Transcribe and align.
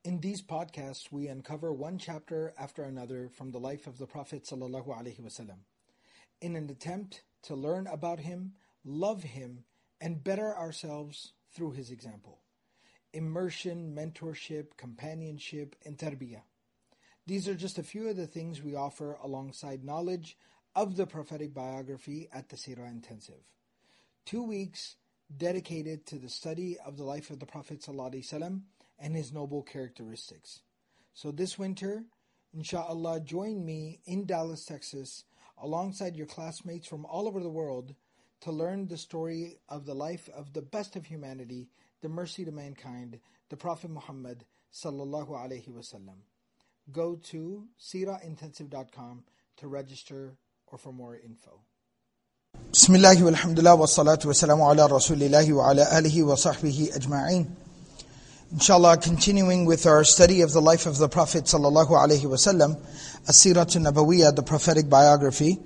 In 0.04 0.20
these 0.20 0.44
podcasts, 0.44 1.12
we 1.12 1.28
uncover 1.28 1.74
one 1.74 1.98
chapter 1.98 2.54
after 2.56 2.84
another 2.84 3.30
from 3.30 3.50
the 3.50 3.60
life 3.60 3.88
of 3.88 3.98
the 3.98 4.06
Prophet 4.06 4.44
ﷺ 4.44 5.50
in 6.40 6.56
an 6.56 6.70
attempt 6.70 7.24
to 7.46 7.56
learn 7.56 7.88
about 7.88 8.20
him, 8.20 8.54
love 8.86 9.24
him, 9.24 9.64
and 10.00 10.24
better 10.24 10.56
ourselves 10.56 11.34
through 11.52 11.72
his 11.72 11.90
example. 11.90 12.42
Immersion, 13.12 13.96
mentorship, 13.98 14.78
companionship, 14.78 15.76
and 15.84 15.98
tarbiyah. 15.98 16.44
These 17.30 17.48
are 17.48 17.54
just 17.54 17.78
a 17.78 17.84
few 17.84 18.10
of 18.10 18.16
the 18.16 18.26
things 18.26 18.64
we 18.64 18.74
offer 18.74 19.16
alongside 19.22 19.84
knowledge 19.84 20.36
of 20.76 20.96
the 20.96 21.06
prophetic 21.06 21.54
biography 21.54 22.28
at 22.34 22.50
the 22.50 22.56
Sirah 22.56 22.90
Intensive. 22.90 23.44
Two 24.26 24.42
weeks 24.42 24.96
dedicated 25.38 26.08
to 26.08 26.18
the 26.18 26.28
study 26.28 26.80
of 26.84 26.98
the 26.98 27.04
life 27.04 27.30
of 27.30 27.40
the 27.40 27.46
Prophet 27.46 27.82
ﷺ 27.82 28.62
and 28.98 29.16
his 29.16 29.32
noble 29.32 29.62
characteristics. 29.62 30.62
So 31.14 31.30
this 31.30 31.60
winter, 31.60 32.04
inshallah, 32.52 33.20
join 33.20 33.64
me 33.64 34.00
in 34.06 34.26
Dallas, 34.26 34.66
Texas, 34.66 35.26
alongside 35.62 36.16
your 36.16 36.26
classmates 36.26 36.88
from 36.88 37.06
all 37.06 37.28
over 37.28 37.42
the 37.42 37.48
world 37.48 37.94
to 38.42 38.52
learn 38.52 38.88
the 38.88 38.98
story 38.98 39.60
of 39.70 39.86
the 39.86 39.94
life 39.94 40.30
of 40.36 40.54
the 40.54 40.64
best 40.64 40.96
of 40.96 41.06
humanity, 41.06 41.70
the 42.02 42.10
mercy 42.10 42.44
to 42.44 42.52
mankind, 42.52 43.20
the 43.50 43.56
Prophet 43.56 43.92
Muhammad 43.92 44.46
sallallahu 44.74 45.30
alaihi 45.30 45.70
wasallam 45.70 46.22
go 46.92 47.16
to 47.16 47.68
sirahintensive.com 47.80 49.24
to 49.58 49.68
register 49.68 50.38
or 50.68 50.78
for 50.78 50.94
more 50.94 51.16
info. 51.16 51.62
Bismillah 52.72 53.16
walhamdulillah 53.16 53.78
wa 53.78 53.86
salatu 53.86 54.26
wa 54.26 54.34
salamu 54.34 54.70
ala 54.70 54.90
rasulillahi 54.90 55.56
wa 55.56 55.70
ala 55.70 55.86
alihi 55.86 56.26
wa 56.26 56.36
sahbihi 56.36 56.98
ajma'in. 56.98 57.48
Inshallah, 58.52 58.98
continuing 58.98 59.66
with 59.66 59.86
our 59.86 60.04
study 60.04 60.42
of 60.42 60.52
the 60.54 60.62
life 60.62 60.88
of 60.88 60.98
the 60.98 61.08
Prophet 61.08 61.44
sallallahu 61.44 61.90
alaihi 61.90 62.26
wasallam, 62.26 62.80
as-sirah 63.28 63.66
nabawiyyah, 63.66 64.36
the 64.36 64.42
prophetic 64.42 64.90
biography. 64.90 65.60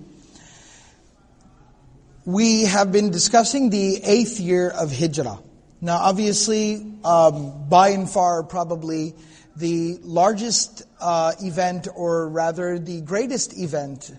We 2.25 2.65
have 2.65 2.91
been 2.91 3.09
discussing 3.09 3.69
the 3.69 4.03
eighth 4.03 4.39
year 4.39 4.69
of 4.69 4.91
Hijrah. 4.91 5.39
Now 5.80 5.97
obviously, 5.97 6.97
um, 7.05 7.69
by 7.69 7.89
and 7.89 8.09
far, 8.09 8.43
probably 8.43 9.15
the 9.55 9.99
largest 10.01 10.83
uh, 10.99 11.33
event, 11.41 11.87
or 11.95 12.27
rather 12.29 12.79
the 12.79 13.01
greatest 13.01 13.57
event 13.57 14.11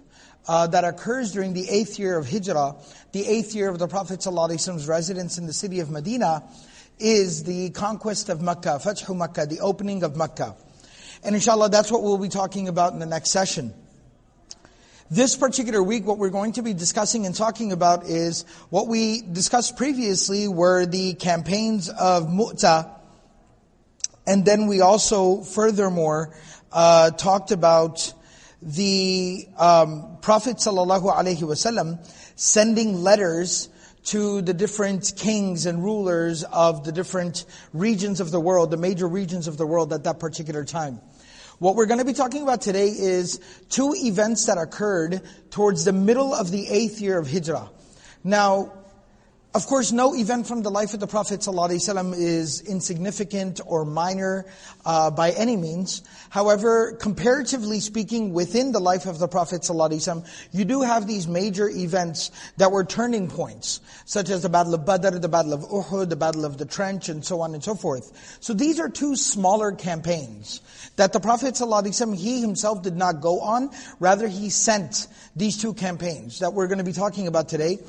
uh, 0.46 0.66
that 0.68 0.84
occurs 0.84 1.32
during 1.32 1.54
the 1.54 1.68
eighth 1.68 1.98
year 1.98 2.16
of 2.16 2.28
Hijrah, 2.28 2.77
the 3.12 3.27
eighth 3.27 3.55
year 3.55 3.68
of 3.68 3.78
the 3.78 3.88
Prophet 3.88 4.20
ﷺ's 4.20 4.86
residence 4.86 5.38
in 5.38 5.46
the 5.46 5.52
city 5.52 5.80
of 5.80 5.90
Medina, 5.90 6.44
is 6.98 7.44
the 7.44 7.70
conquest 7.70 8.28
of 8.28 8.40
Mecca, 8.40 8.80
Fathu 8.82 9.16
Mecca, 9.16 9.46
the 9.46 9.60
opening 9.60 10.02
of 10.02 10.16
Mecca. 10.16 10.55
And 11.24 11.34
inshallah, 11.34 11.70
that's 11.70 11.90
what 11.90 12.02
we'll 12.02 12.18
be 12.18 12.28
talking 12.28 12.68
about 12.68 12.92
in 12.92 12.98
the 12.98 13.06
next 13.06 13.30
session. 13.30 13.74
This 15.10 15.36
particular 15.36 15.82
week, 15.82 16.06
what 16.06 16.18
we're 16.18 16.30
going 16.30 16.52
to 16.52 16.62
be 16.62 16.74
discussing 16.74 17.27
and 17.27 17.34
talking 17.34 17.72
about 17.72 18.06
is 18.06 18.44
what 18.70 18.88
we 18.88 19.22
discussed 19.22 19.77
previously 19.77 20.48
were 20.48 20.86
the 20.86 21.14
campaigns 21.14 21.88
of 21.88 22.28
Mu'tah, 22.28 22.90
and 24.27 24.44
then 24.44 24.67
we 24.67 24.80
also, 24.80 25.42
furthermore, 25.42 26.34
uh, 26.72 27.11
talked 27.11 27.50
about 27.50 28.12
the 28.62 29.47
um, 29.58 30.19
Prophet 30.22 30.56
wasallam 30.56 31.98
sending 32.36 33.02
letters 33.02 33.69
to 34.05 34.42
the 34.42 34.55
different 34.55 35.12
kings 35.17 35.67
and 35.67 35.83
rulers 35.83 36.45
of 36.45 36.85
the 36.85 36.92
different 36.92 37.45
regions 37.73 38.20
of 38.20 38.30
the 38.30 38.40
world, 38.40 38.70
the 38.70 38.77
major 38.77 39.08
regions 39.08 39.48
of 39.48 39.57
the 39.57 39.67
world 39.67 39.92
at 39.92 40.05
that 40.05 40.18
particular 40.18 40.64
time. 40.64 41.01
What 41.58 41.77
we're 41.77 41.86
going 41.86 42.01
to 42.01 42.05
be 42.05 42.12
talking 42.12 42.42
about 42.42 42.61
today 42.61 42.89
is 42.89 43.41
two 43.70 43.95
events 43.96 44.46
that 44.46 44.58
occurred 44.58 45.23
towards 45.51 45.85
the 45.85 45.92
middle 45.92 46.35
of 46.35 46.51
the 46.51 46.68
eighth 46.68 47.01
year 47.01 47.18
of 47.18 47.30
Hijrah. 47.30 47.70
Now, 48.24 48.73
of 49.54 49.65
course, 49.65 49.92
no 49.92 50.14
event 50.14 50.45
from 50.45 50.61
the 50.61 50.70
life 50.70 50.93
of 50.93 50.99
the 50.99 51.08
Prophet 51.08 51.39
ﷺ 51.39 52.14
is 52.15 52.61
insignificant 52.61 53.60
or 53.65 53.83
minor 53.83 54.45
uh, 54.86 55.10
by 55.10 55.32
any 55.32 55.58
means. 55.58 56.04
However, 56.30 56.92
comparatively 56.93 57.80
speaking, 57.80 58.32
within 58.32 58.73
the 58.73 58.80
life 58.80 59.08
of 59.08 59.17
the 59.17 59.27
Prophet 59.27 59.61
ﷺ, 59.61 60.23
you 60.52 60.65
do 60.65 60.83
have 60.83 61.08
these 61.08 61.27
major 61.27 61.67
events 61.67 62.30
that 62.58 62.71
were 62.71 62.83
turning 62.83 63.27
points, 63.27 63.82
such 64.05 64.30
as 64.30 64.43
the 64.43 64.49
Battle 64.49 64.76
of 64.76 64.86
Badr, 64.86 65.17
the 65.17 65.27
Battle 65.27 65.54
of 65.54 65.61
Uhud, 65.61 66.10
the 66.10 66.15
Battle 66.15 66.45
of 66.45 66.60
the 66.60 66.65
Trench, 66.65 67.10
and 67.10 67.26
so 67.26 67.42
on 67.42 67.55
and 67.55 67.64
so 67.64 67.73
forth. 67.73 68.37
So 68.42 68.54
these 68.54 68.80
are 68.80 68.87
two 68.87 69.15
smaller 69.15 69.71
campaigns 69.71 70.61
that 70.95 71.11
the 71.11 71.20
Prophet 71.20 71.55
ﷺ, 71.55 72.15
he 72.15 72.39
himself 72.39 72.83
did 72.83 72.95
not 72.95 73.20
go 73.20 73.39
on. 73.39 73.71
Rather, 73.99 74.27
he 74.27 74.52
sent 74.52 75.08
these 75.36 75.58
two 75.58 75.73
campaigns 75.73 76.37
that 76.39 76.54
we're 76.54 76.67
going 76.67 76.77
to 76.77 76.83
be 76.83 76.93
talking 76.93 77.26
about 77.26 77.49
today. 77.49 77.80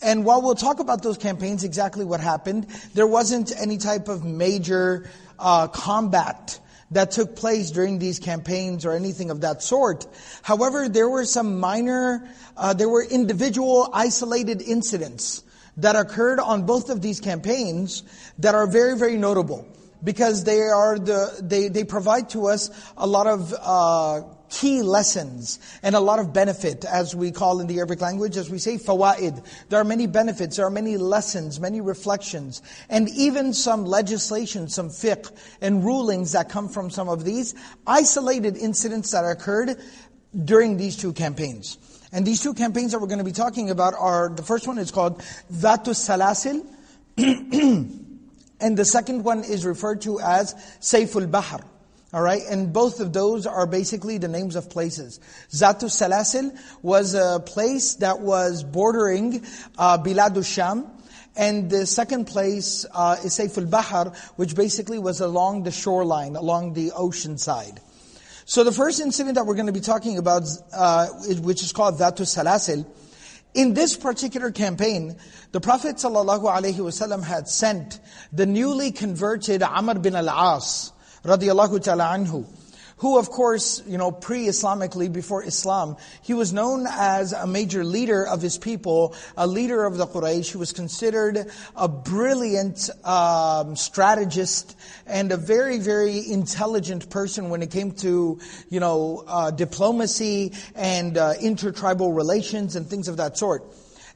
And 0.00 0.24
while 0.24 0.42
we'll 0.42 0.54
talk 0.54 0.80
about 0.80 1.02
those 1.02 1.18
campaigns, 1.18 1.64
exactly 1.64 2.04
what 2.04 2.20
happened, 2.20 2.68
there 2.94 3.06
wasn't 3.06 3.52
any 3.58 3.78
type 3.78 4.08
of 4.08 4.24
major 4.24 5.10
uh, 5.38 5.68
combat 5.68 6.58
that 6.90 7.10
took 7.10 7.36
place 7.36 7.70
during 7.70 7.98
these 7.98 8.18
campaigns 8.18 8.86
or 8.86 8.92
anything 8.92 9.30
of 9.30 9.42
that 9.42 9.62
sort. 9.62 10.06
However, 10.42 10.88
there 10.88 11.08
were 11.08 11.24
some 11.24 11.60
minor, 11.60 12.28
uh, 12.56 12.72
there 12.72 12.88
were 12.88 13.04
individual 13.04 13.90
isolated 13.92 14.62
incidents 14.62 15.42
that 15.76 15.96
occurred 15.96 16.40
on 16.40 16.64
both 16.64 16.90
of 16.90 17.02
these 17.02 17.20
campaigns 17.20 18.02
that 18.38 18.54
are 18.54 18.66
very, 18.66 18.96
very 18.96 19.16
notable 19.16 19.66
because 20.02 20.44
they 20.44 20.60
are 20.60 20.98
the, 20.98 21.38
they, 21.42 21.68
they 21.68 21.84
provide 21.84 22.30
to 22.30 22.46
us 22.46 22.70
a 22.96 23.06
lot 23.06 23.26
of, 23.26 23.54
uh, 23.60 24.22
key 24.50 24.82
lessons 24.82 25.58
and 25.82 25.94
a 25.94 26.00
lot 26.00 26.18
of 26.18 26.32
benefit, 26.32 26.84
as 26.84 27.14
we 27.14 27.30
call 27.30 27.60
in 27.60 27.66
the 27.66 27.76
Arabic 27.78 28.00
language, 28.00 28.36
as 28.36 28.50
we 28.50 28.58
say, 28.58 28.76
fawaid. 28.76 29.44
There 29.68 29.80
are 29.80 29.84
many 29.84 30.06
benefits, 30.06 30.56
there 30.56 30.66
are 30.66 30.70
many 30.70 30.96
lessons, 30.96 31.60
many 31.60 31.80
reflections, 31.80 32.62
and 32.88 33.08
even 33.10 33.52
some 33.52 33.84
legislation, 33.84 34.68
some 34.68 34.88
fiqh 34.88 35.30
and 35.60 35.84
rulings 35.84 36.32
that 36.32 36.48
come 36.48 36.68
from 36.68 36.90
some 36.90 37.08
of 37.08 37.24
these 37.24 37.54
isolated 37.86 38.56
incidents 38.56 39.10
that 39.12 39.24
occurred 39.24 39.76
during 40.44 40.76
these 40.76 40.96
two 40.96 41.12
campaigns. 41.12 41.78
And 42.12 42.26
these 42.26 42.42
two 42.42 42.54
campaigns 42.54 42.92
that 42.92 43.00
we're 43.00 43.06
going 43.06 43.18
to 43.18 43.24
be 43.24 43.32
talking 43.32 43.70
about 43.70 43.94
are, 43.94 44.30
the 44.30 44.42
first 44.42 44.66
one 44.66 44.78
is 44.78 44.90
called 44.90 45.20
Dhatu 45.52 45.92
Salasil, 45.92 46.64
and 48.60 48.76
the 48.76 48.84
second 48.84 49.24
one 49.24 49.44
is 49.44 49.66
referred 49.66 50.02
to 50.02 50.20
as 50.20 50.54
Saiful 50.80 51.30
Bahr. 51.30 51.60
All 52.10 52.22
right, 52.22 52.40
and 52.48 52.72
both 52.72 53.00
of 53.00 53.12
those 53.12 53.46
are 53.46 53.66
basically 53.66 54.16
the 54.16 54.28
names 54.28 54.56
of 54.56 54.70
places. 54.70 55.20
Dhatu 55.50 55.90
Salasil 55.90 56.58
was 56.80 57.12
a 57.14 57.38
place 57.44 57.96
that 57.96 58.20
was 58.20 58.64
bordering 58.64 59.44
uh, 59.76 59.98
Biladu 59.98 60.42
Sham, 60.42 60.86
and 61.36 61.68
the 61.68 61.84
second 61.84 62.24
place 62.24 62.86
uh, 62.94 63.16
is 63.22 63.38
Saif 63.38 63.58
al-Bahar, 63.58 64.14
which 64.36 64.56
basically 64.56 64.98
was 64.98 65.20
along 65.20 65.64
the 65.64 65.70
shoreline, 65.70 66.34
along 66.34 66.72
the 66.72 66.92
ocean 66.92 67.36
side. 67.36 67.78
So 68.46 68.64
the 68.64 68.72
first 68.72 69.00
incident 69.02 69.34
that 69.34 69.44
we're 69.44 69.54
going 69.54 69.66
to 69.66 69.72
be 69.72 69.80
talking 69.80 70.16
about, 70.16 70.44
uh, 70.72 71.08
which 71.42 71.62
is 71.62 71.72
called 71.72 71.98
Dhatu 71.98 72.22
Salasil, 72.22 72.86
in 73.52 73.74
this 73.74 73.98
particular 73.98 74.50
campaign, 74.50 75.16
the 75.52 75.60
Prophet 75.60 75.96
ﷺ 75.96 77.22
had 77.22 77.48
sent 77.48 78.00
the 78.32 78.46
newly 78.46 78.92
converted 78.92 79.62
Amr 79.62 79.98
bin 79.98 80.14
al-As, 80.14 80.92
radiallahu 81.24 81.82
ta'ala 81.82 82.04
anhu, 82.04 82.46
who 82.98 83.16
of 83.16 83.30
course, 83.30 83.82
you 83.86 83.96
know, 83.96 84.10
pre-Islamically, 84.10 85.12
before 85.12 85.44
Islam, 85.44 85.96
he 86.22 86.34
was 86.34 86.52
known 86.52 86.86
as 86.88 87.32
a 87.32 87.46
major 87.46 87.84
leader 87.84 88.26
of 88.26 88.42
his 88.42 88.58
people, 88.58 89.14
a 89.36 89.46
leader 89.46 89.84
of 89.84 89.96
the 89.96 90.06
Quraysh. 90.06 90.50
He 90.50 90.58
was 90.58 90.72
considered 90.72 91.46
a 91.76 91.88
brilliant 91.88 92.90
um, 93.04 93.76
strategist 93.76 94.76
and 95.06 95.30
a 95.30 95.36
very, 95.36 95.78
very 95.78 96.28
intelligent 96.28 97.08
person 97.08 97.50
when 97.50 97.62
it 97.62 97.70
came 97.70 97.92
to, 97.92 98.40
you 98.68 98.80
know, 98.80 99.24
uh, 99.26 99.52
diplomacy 99.52 100.52
and 100.74 101.16
uh, 101.16 101.34
intertribal 101.40 102.12
relations 102.12 102.74
and 102.74 102.86
things 102.86 103.06
of 103.06 103.18
that 103.18 103.38
sort. 103.38 103.62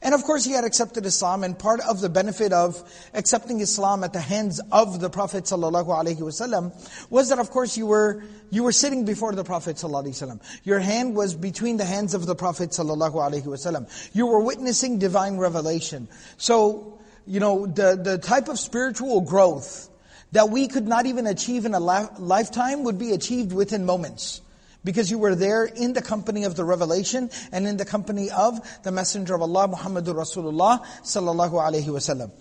And 0.01 0.13
of 0.13 0.23
course 0.23 0.45
he 0.45 0.51
had 0.51 0.63
accepted 0.63 1.05
Islam 1.05 1.43
and 1.43 1.57
part 1.57 1.79
of 1.81 2.01
the 2.01 2.09
benefit 2.09 2.53
of 2.53 2.81
accepting 3.13 3.59
Islam 3.61 4.03
at 4.03 4.13
the 4.13 4.19
hands 4.19 4.61
of 4.71 4.99
the 4.99 5.09
Prophet 5.09 5.45
ﷺ 5.45 7.09
was 7.09 7.29
that 7.29 7.39
of 7.39 7.49
course 7.49 7.77
you 7.77 7.87
were, 7.87 8.23
you 8.49 8.63
were 8.63 8.71
sitting 8.71 9.05
before 9.05 9.33
the 9.33 9.43
Prophet 9.43 9.77
ﷺ. 9.77 10.39
Your 10.63 10.79
hand 10.79 11.15
was 11.15 11.35
between 11.35 11.77
the 11.77 11.85
hands 11.85 12.13
of 12.13 12.25
the 12.25 12.35
Prophet 12.35 12.69
ﷺ. 12.69 14.09
You 14.13 14.27
were 14.27 14.39
witnessing 14.39 14.99
divine 14.99 15.37
revelation. 15.37 16.07
So, 16.37 16.99
you 17.25 17.39
know, 17.39 17.65
the, 17.65 17.99
the 18.01 18.17
type 18.17 18.47
of 18.49 18.59
spiritual 18.59 19.21
growth 19.21 19.89
that 20.31 20.49
we 20.49 20.67
could 20.67 20.87
not 20.87 21.05
even 21.05 21.27
achieve 21.27 21.65
in 21.65 21.73
a 21.73 21.79
lifetime 21.79 22.83
would 22.83 22.99
be 22.99 23.11
achieved 23.13 23.53
within 23.53 23.85
moments. 23.85 24.41
Because 24.84 25.10
you 25.10 25.18
were 25.18 25.34
there 25.34 25.64
in 25.64 25.92
the 25.92 26.02
company 26.02 26.44
of 26.44 26.56
the 26.56 26.64
revelation 26.64 27.30
and 27.52 27.66
in 27.66 27.76
the 27.76 27.84
company 27.84 28.30
of 28.30 28.60
the 28.82 28.90
Messenger 28.90 29.34
of 29.34 29.42
Allah, 29.42 29.68
Muhammadur 29.68 30.14
Rasulullah 30.14 30.84
sallallahu 31.02 31.52
alaihi 31.52 31.84
wasallam. 31.84 32.32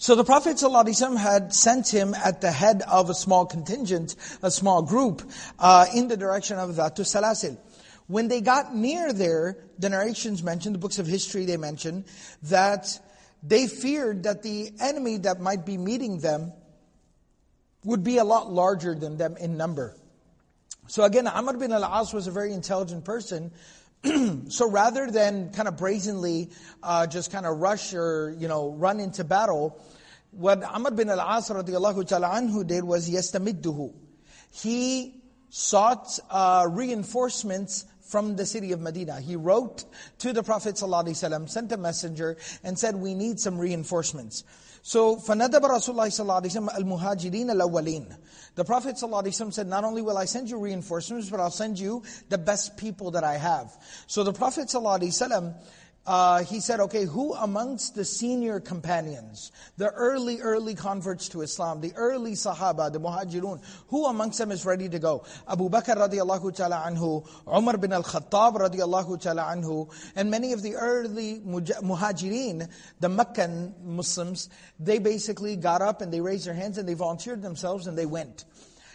So 0.00 0.14
the 0.14 0.24
Prophet 0.24 0.56
ﷺ 0.56 1.18
had 1.18 1.52
sent 1.52 1.92
him 1.92 2.14
at 2.14 2.40
the 2.40 2.50
head 2.50 2.80
of 2.90 3.10
a 3.10 3.14
small 3.14 3.44
contingent, 3.44 4.16
a 4.42 4.50
small 4.50 4.80
group, 4.80 5.20
uh, 5.58 5.84
in 5.94 6.08
the 6.08 6.16
direction 6.16 6.56
of 6.56 6.70
Dhatu 6.70 7.00
Salasil. 7.00 7.58
When 8.06 8.28
they 8.28 8.40
got 8.40 8.74
near 8.74 9.12
there, 9.12 9.58
the 9.78 9.90
narrations 9.90 10.42
mention, 10.42 10.72
the 10.72 10.78
books 10.78 10.98
of 10.98 11.06
history 11.06 11.44
they 11.44 11.58
mention, 11.58 12.06
that 12.44 12.98
they 13.42 13.66
feared 13.66 14.22
that 14.22 14.42
the 14.42 14.72
enemy 14.80 15.18
that 15.18 15.38
might 15.38 15.66
be 15.66 15.76
meeting 15.76 16.20
them 16.20 16.54
would 17.84 18.02
be 18.02 18.16
a 18.16 18.24
lot 18.24 18.50
larger 18.50 18.94
than 18.94 19.18
them 19.18 19.36
in 19.36 19.58
number. 19.58 19.94
So 20.90 21.04
again, 21.04 21.28
Amr 21.28 21.56
bin 21.56 21.70
al-As 21.70 22.12
was 22.12 22.26
a 22.26 22.32
very 22.32 22.52
intelligent 22.52 23.04
person. 23.04 23.52
so 24.48 24.68
rather 24.68 25.08
than 25.08 25.52
kind 25.52 25.68
of 25.68 25.76
brazenly 25.76 26.50
uh, 26.82 27.06
just 27.06 27.30
kind 27.30 27.46
of 27.46 27.58
rush 27.58 27.94
or, 27.94 28.34
you 28.36 28.48
know, 28.48 28.70
run 28.70 28.98
into 28.98 29.22
battle, 29.22 29.80
what 30.32 30.64
Amr 30.64 30.90
bin 30.90 31.08
al-As 31.08 31.48
radiallahu 31.48 32.08
ta'ala 32.08 32.30
anhu 32.30 32.66
did 32.66 32.82
was 32.82 33.08
yastamidduhu. 33.08 33.94
He 34.52 35.22
sought 35.48 36.18
uh, 36.28 36.66
reinforcements 36.68 37.86
from 38.10 38.34
the 38.34 38.44
city 38.44 38.72
of 38.72 38.80
Medina. 38.80 39.20
He 39.20 39.36
wrote 39.36 39.84
to 40.18 40.32
the 40.32 40.42
Prophet 40.42 40.74
ﷺ, 40.74 41.48
sent 41.48 41.70
a 41.70 41.76
messenger, 41.76 42.36
and 42.64 42.76
said, 42.76 42.96
we 42.96 43.14
need 43.14 43.38
some 43.38 43.58
reinforcements. 43.58 44.42
So, 44.87 45.15
فَنَدَبَ 45.15 45.61
رَسُولُ 45.61 45.95
اللَّهِ 45.95 46.07
صَلَّى 46.09 46.41
اللَّهِ 46.43 46.77
الْمُهَاجِرِينَ 46.77 47.49
الْأَوَّلِينَ 47.49 48.15
The 48.53 48.63
Prophet 48.63 48.97
ﷺ 48.97 49.51
said, 49.51 49.67
not 49.67 49.83
only 49.83 50.03
will 50.03 50.15
I 50.15 50.25
send 50.25 50.47
you 50.47 50.59
reinforcements, 50.59 51.27
but 51.27 51.39
I'll 51.39 51.49
send 51.49 51.79
you 51.79 52.03
the 52.29 52.37
best 52.37 52.77
people 52.77 53.09
that 53.11 53.23
I 53.23 53.37
have. 53.37 53.75
So 54.05 54.23
the 54.23 54.31
Prophet 54.31 54.67
ﷺ 54.67 55.55
uh, 56.06 56.42
he 56.44 56.60
said, 56.60 56.80
okay, 56.80 57.04
who 57.04 57.34
amongst 57.34 57.94
the 57.94 58.04
senior 58.04 58.58
companions, 58.58 59.52
the 59.76 59.90
early, 59.90 60.40
early 60.40 60.74
converts 60.74 61.28
to 61.28 61.42
Islam, 61.42 61.80
the 61.80 61.92
early 61.94 62.32
Sahaba, 62.32 62.90
the 62.90 62.98
Muhajirun, 62.98 63.62
who 63.88 64.06
amongst 64.06 64.38
them 64.38 64.50
is 64.50 64.64
ready 64.64 64.88
to 64.88 64.98
go? 64.98 65.24
Abu 65.46 65.68
Bakr 65.68 65.96
radiallahu 65.96 66.56
ta'ala 66.56 66.84
anhu, 66.86 67.26
Umar 67.46 67.76
bin 67.76 67.92
al-Khattab 67.92 68.56
radiallahu 68.56 69.20
ta'ala 69.20 69.42
anhu, 69.54 69.92
and 70.16 70.30
many 70.30 70.52
of 70.52 70.62
the 70.62 70.74
early 70.74 71.40
Muhajirin, 71.40 72.68
the 73.00 73.08
Meccan 73.08 73.74
Muslims, 73.84 74.48
they 74.78 74.98
basically 74.98 75.56
got 75.56 75.82
up 75.82 76.00
and 76.00 76.12
they 76.12 76.20
raised 76.20 76.46
their 76.46 76.54
hands 76.54 76.78
and 76.78 76.88
they 76.88 76.94
volunteered 76.94 77.42
themselves 77.42 77.86
and 77.86 77.96
they 77.96 78.06
went. 78.06 78.46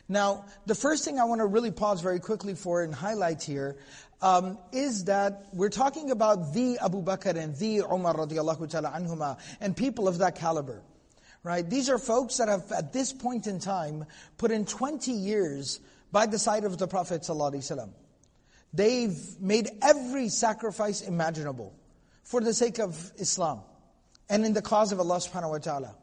Now, 0.08 0.46
the 0.68 0.76
first 0.76 1.04
thing 1.04 1.20
I 1.20 1.24
want 1.24 1.42
to 1.42 1.48
really 1.48 1.72
pause 1.72 2.02
very 2.02 2.20
quickly 2.20 2.54
for 2.54 2.84
and 2.84 2.94
highlight 2.94 3.42
here 3.42 3.78
um, 4.22 4.58
is 4.72 5.06
that 5.06 5.46
we're 5.54 5.70
talking 5.70 6.12
about 6.12 6.54
the 6.54 6.78
Abu 6.80 7.04
Bakr 7.04 7.36
and 7.36 7.56
the 7.56 7.80
Umar 7.80 8.16
radiallahu 8.16 8.70
ta'ala 8.70 8.92
anhuma 8.96 9.38
and 9.60 9.76
people 9.76 10.08
of 10.08 10.20
that 10.20 10.36
caliber. 10.36 10.82
Right? 11.44 11.70
These 11.70 11.90
are 11.90 12.00
folks 12.00 12.38
that 12.38 12.48
have, 12.48 12.72
at 12.72 12.92
this 12.92 13.14
point 13.14 13.46
in 13.46 13.60
time, 13.60 14.06
put 14.38 14.50
in 14.50 14.66
20 14.66 15.12
years 15.12 15.80
by 16.12 16.26
the 16.26 16.40
side 16.40 16.64
of 16.64 16.80
the 16.80 16.88
Prophet 16.88 17.22
ﷺ. 17.22 17.90
They've 18.74 19.40
made 19.40 19.70
every 19.82 20.30
sacrifice 20.30 21.02
imaginable 21.02 21.76
for 22.24 22.42
the 22.42 22.54
sake 22.54 22.80
of 22.80 23.12
Islam 23.18 23.62
and 24.28 24.44
in 24.44 24.54
the 24.54 24.62
cause 24.62 24.92
of 24.92 25.00
Allah 25.00 25.18
subhanahu 25.18 25.52
wa 25.52 25.58
ta'ala. 25.60 25.96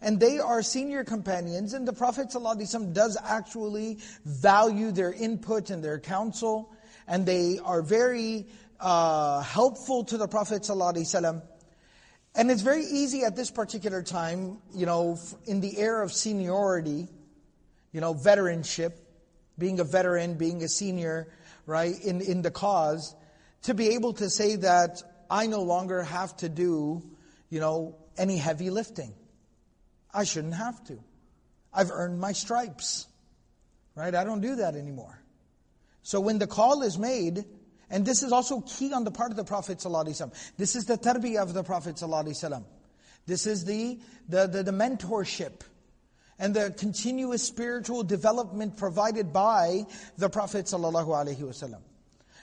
And 0.00 0.20
they 0.20 0.38
are 0.38 0.62
senior 0.62 1.04
companions, 1.04 1.74
and 1.74 1.86
the 1.86 1.92
Prophet 1.92 2.28
ﷺ 2.28 2.92
does 2.92 3.18
actually 3.22 3.98
value 4.24 4.92
their 4.92 5.12
input 5.12 5.70
and 5.70 5.82
their 5.82 5.98
counsel 5.98 6.72
and 7.06 7.26
they 7.26 7.58
are 7.58 7.82
very 7.82 8.46
uh, 8.80 9.40
helpful 9.40 10.04
to 10.04 10.18
the 10.18 10.28
Prophet 10.28 10.62
ﷺ. 10.62 11.42
And 12.36 12.50
it's 12.50 12.62
very 12.62 12.84
easy 12.84 13.22
at 13.22 13.36
this 13.36 13.50
particular 13.50 14.02
time, 14.02 14.58
you 14.74 14.86
know, 14.86 15.18
in 15.46 15.60
the 15.60 15.78
era 15.78 16.04
of 16.04 16.12
seniority, 16.12 17.08
you 17.92 18.00
know, 18.00 18.12
veteranship, 18.12 18.92
being 19.56 19.78
a 19.78 19.84
veteran, 19.84 20.34
being 20.34 20.62
a 20.62 20.68
senior, 20.68 21.28
right, 21.66 21.94
in, 22.02 22.20
in 22.20 22.42
the 22.42 22.50
cause, 22.50 23.14
to 23.62 23.74
be 23.74 23.90
able 23.90 24.14
to 24.14 24.28
say 24.28 24.56
that 24.56 25.02
I 25.30 25.46
no 25.46 25.62
longer 25.62 26.02
have 26.02 26.36
to 26.38 26.48
do, 26.48 27.02
you 27.50 27.60
know, 27.60 27.96
any 28.18 28.36
heavy 28.36 28.70
lifting. 28.70 29.14
I 30.12 30.24
shouldn't 30.24 30.54
have 30.54 30.82
to. 30.84 30.98
I've 31.72 31.90
earned 31.90 32.20
my 32.20 32.32
stripes, 32.32 33.06
right? 33.94 34.14
I 34.14 34.24
don't 34.24 34.40
do 34.40 34.56
that 34.56 34.74
anymore. 34.74 35.20
So 36.03 36.19
when 36.19 36.39
the 36.39 36.47
call 36.47 36.81
is 36.81 36.97
made, 36.97 37.45
and 37.89 38.05
this 38.05 38.23
is 38.23 38.31
also 38.31 38.61
key 38.61 38.93
on 38.93 39.03
the 39.03 39.11
part 39.11 39.31
of 39.31 39.37
the 39.37 39.43
Prophet 39.43 39.79
ﷺ. 39.79 40.33
This 40.57 40.75
is 40.75 40.85
the 40.85 40.97
tarbiyah 40.97 41.41
of 41.41 41.53
the 41.53 41.63
Prophet 41.63 41.95
ﷺ. 41.95 42.63
This 43.25 43.47
is 43.47 43.65
the, 43.65 43.99
the, 44.27 44.47
the, 44.47 44.63
the 44.63 44.71
mentorship 44.71 45.61
and 46.39 46.55
the 46.55 46.73
continuous 46.77 47.43
spiritual 47.43 48.03
development 48.03 48.77
provided 48.77 49.33
by 49.33 49.85
the 50.17 50.29
Prophet 50.29 50.65
ﷺ. 50.65 51.77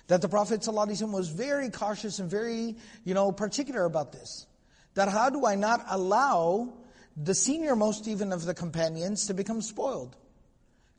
That 0.08 0.20
the 0.20 0.28
Prophet 0.28 0.60
ﷺ 0.60 1.12
was 1.12 1.28
very 1.28 1.70
cautious 1.70 2.18
and 2.18 2.30
very, 2.30 2.76
you 3.04 3.14
know, 3.14 3.32
particular 3.32 3.84
about 3.84 4.12
this. 4.12 4.46
That 4.94 5.08
how 5.08 5.30
do 5.30 5.46
I 5.46 5.56
not 5.56 5.84
allow 5.88 6.72
the 7.16 7.34
senior 7.34 7.74
most 7.74 8.06
even 8.06 8.32
of 8.32 8.44
the 8.44 8.54
companions 8.54 9.26
to 9.26 9.34
become 9.34 9.62
spoiled? 9.62 10.16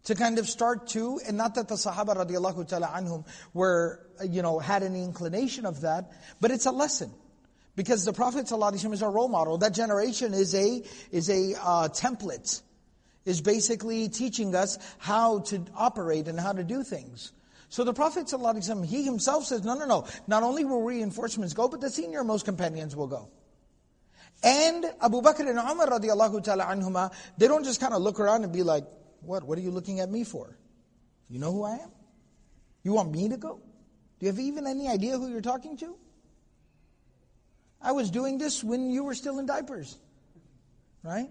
To 0.05 0.15
kind 0.15 0.39
of 0.39 0.49
start 0.49 0.89
to, 0.89 1.21
and 1.27 1.37
not 1.37 1.55
that 1.55 1.69
the 1.69 1.77
Sahaba 1.77 2.17
radiallahu 2.17 2.69
ta'ala 2.69 2.89
anhum 2.89 3.25
were, 3.55 4.01
you 4.29 4.43
know, 4.43 4.59
had 4.59 4.83
any 4.83 5.03
inclination 5.03 5.67
of 5.67 5.83
that, 5.83 6.11
but 6.41 6.51
it's 6.51 6.67
a 6.67 6.73
lesson. 6.73 7.13
Because 7.75 8.05
the 8.05 8.13
Prophet 8.13 8.47
ﷺ 8.47 8.93
is 8.93 9.03
our 9.03 9.11
role 9.11 9.29
model. 9.29 9.59
That 9.59 9.73
generation 9.73 10.35
is 10.35 10.55
a, 10.55 10.83
is 11.11 11.31
a 11.31 11.55
uh, 11.59 11.89
template, 11.89 12.61
is 13.25 13.41
basically 13.41 14.09
teaching 14.09 14.55
us 14.55 14.79
how 14.99 15.41
to 15.41 15.65
operate 15.75 16.29
and 16.29 16.39
how 16.39 16.53
to 16.53 16.65
do 16.65 16.83
things. 16.83 17.33
So 17.71 17.85
the 17.85 17.95
Prophet 17.95 18.27
ﷺ, 18.27 18.85
he 18.85 19.05
himself 19.05 19.47
says, 19.47 19.65
no, 19.65 19.75
no, 19.75 19.87
no, 19.87 20.07
not 20.27 20.43
only 20.43 20.67
will 20.67 20.83
reinforcements 20.83 21.55
go, 21.55 21.69
but 21.69 21.81
the 21.81 21.89
senior 21.89 22.25
most 22.25 22.45
companions 22.45 22.95
will 22.95 23.07
go. 23.07 23.31
And 24.43 24.85
Abu 25.01 25.23
Bakr 25.23 25.49
and 25.49 25.59
Umar 25.59 25.87
radiallahu 25.87 26.45
ta'ala 26.45 26.65
anhuma, 26.65 27.11
they 27.39 27.49
don't 27.49 27.65
just 27.65 27.81
kind 27.81 27.95
of 27.95 28.03
look 28.03 28.21
around 28.21 28.45
and 28.45 28.53
be 28.53 28.63
like, 28.63 28.85
what? 29.23 29.45
What 29.45 29.59
are 29.59 29.61
you 29.63 29.71
looking 29.71 30.01
at 30.01 30.11
me 30.11 30.25
for? 30.25 30.57
You 31.29 31.39
know 31.39 31.53
who 31.53 31.65
I 31.65 31.75
am? 31.77 31.91
You 32.83 32.93
want 32.93 33.13
me 33.13 33.29
to 33.29 33.37
go? 33.37 33.61
Do 34.19 34.27
you 34.27 34.33
have 34.33 34.39
even 34.39 34.67
any 34.67 34.89
idea 34.89 35.19
who 35.19 35.29
you're 35.29 35.41
talking 35.41 35.77
to? 35.79 35.97
I 37.81 37.93
was 37.93 38.11
doing 38.11 38.39
this 38.39 38.63
when 38.63 38.91
you 38.91 39.05
were 39.05 39.15
still 39.15 39.39
in 39.39 39.47
diapers. 39.47 39.97
Right? 41.03 41.29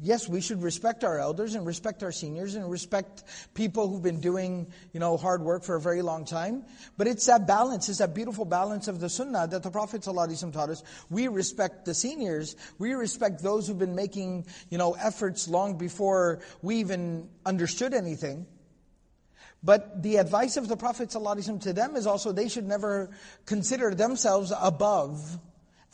Yes, 0.00 0.28
we 0.28 0.40
should 0.40 0.60
respect 0.60 1.04
our 1.04 1.20
elders 1.20 1.54
and 1.54 1.64
respect 1.64 2.02
our 2.02 2.10
seniors 2.10 2.56
and 2.56 2.68
respect 2.68 3.22
people 3.54 3.88
who've 3.88 4.02
been 4.02 4.20
doing, 4.20 4.66
you 4.92 4.98
know, 4.98 5.16
hard 5.16 5.40
work 5.40 5.62
for 5.62 5.76
a 5.76 5.80
very 5.80 6.02
long 6.02 6.24
time. 6.24 6.64
But 6.96 7.06
it's 7.06 7.26
that 7.26 7.46
balance, 7.46 7.88
it's 7.88 7.98
that 7.98 8.12
beautiful 8.12 8.44
balance 8.44 8.88
of 8.88 8.98
the 8.98 9.08
sunnah 9.08 9.46
that 9.46 9.62
the 9.62 9.70
Prophet 9.70 10.02
ﷺ 10.02 10.52
taught 10.52 10.70
us. 10.70 10.82
We 11.10 11.28
respect 11.28 11.84
the 11.84 11.94
seniors. 11.94 12.56
We 12.78 12.94
respect 12.94 13.40
those 13.40 13.68
who've 13.68 13.78
been 13.78 13.94
making, 13.94 14.46
you 14.68 14.78
know, 14.78 14.94
efforts 14.94 15.46
long 15.46 15.78
before 15.78 16.40
we 16.60 16.76
even 16.76 17.28
understood 17.46 17.94
anything. 17.94 18.46
But 19.62 20.02
the 20.02 20.16
advice 20.16 20.56
of 20.56 20.66
the 20.66 20.76
Prophet 20.76 21.10
ﷺ 21.10 21.62
to 21.62 21.72
them 21.72 21.94
is 21.94 22.08
also 22.08 22.32
they 22.32 22.48
should 22.48 22.66
never 22.66 23.10
consider 23.46 23.94
themselves 23.94 24.52
above 24.60 25.38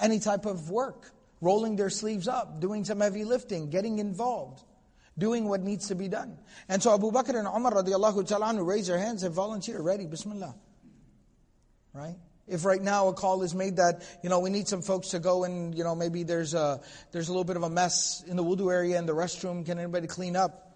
any 0.00 0.20
type 0.20 0.46
of 0.46 0.70
work 0.70 1.12
rolling 1.40 1.76
their 1.76 1.90
sleeves 1.90 2.28
up, 2.28 2.60
doing 2.60 2.84
some 2.84 3.00
heavy 3.00 3.24
lifting, 3.24 3.70
getting 3.70 3.98
involved, 3.98 4.62
doing 5.16 5.48
what 5.48 5.60
needs 5.62 5.88
to 5.88 5.94
be 5.94 6.08
done. 6.08 6.38
And 6.68 6.82
so 6.82 6.94
Abu 6.94 7.10
Bakr 7.10 7.38
and 7.38 7.48
Umar 7.48 7.72
radiallahu 7.72 8.26
ta'ala 8.26 8.62
raise 8.62 8.86
their 8.86 8.98
hands 8.98 9.22
and 9.22 9.34
volunteer, 9.34 9.80
ready, 9.80 10.06
bismillah. 10.06 10.54
Right? 11.92 12.16
If 12.46 12.64
right 12.64 12.82
now 12.82 13.08
a 13.08 13.14
call 13.14 13.42
is 13.42 13.54
made 13.54 13.76
that, 13.76 14.02
you 14.22 14.28
know, 14.28 14.40
we 14.40 14.50
need 14.50 14.66
some 14.66 14.82
folks 14.82 15.08
to 15.10 15.18
go 15.18 15.44
and, 15.44 15.74
you 15.74 15.84
know, 15.84 15.94
maybe 15.94 16.24
there's 16.24 16.52
a, 16.52 16.80
there's 17.12 17.28
a 17.28 17.32
little 17.32 17.44
bit 17.44 17.56
of 17.56 17.62
a 17.62 17.70
mess 17.70 18.24
in 18.26 18.36
the 18.36 18.44
wudu 18.44 18.72
area 18.72 18.98
in 18.98 19.06
the 19.06 19.14
restroom, 19.14 19.64
can 19.64 19.78
anybody 19.78 20.08
clean 20.08 20.36
up? 20.36 20.66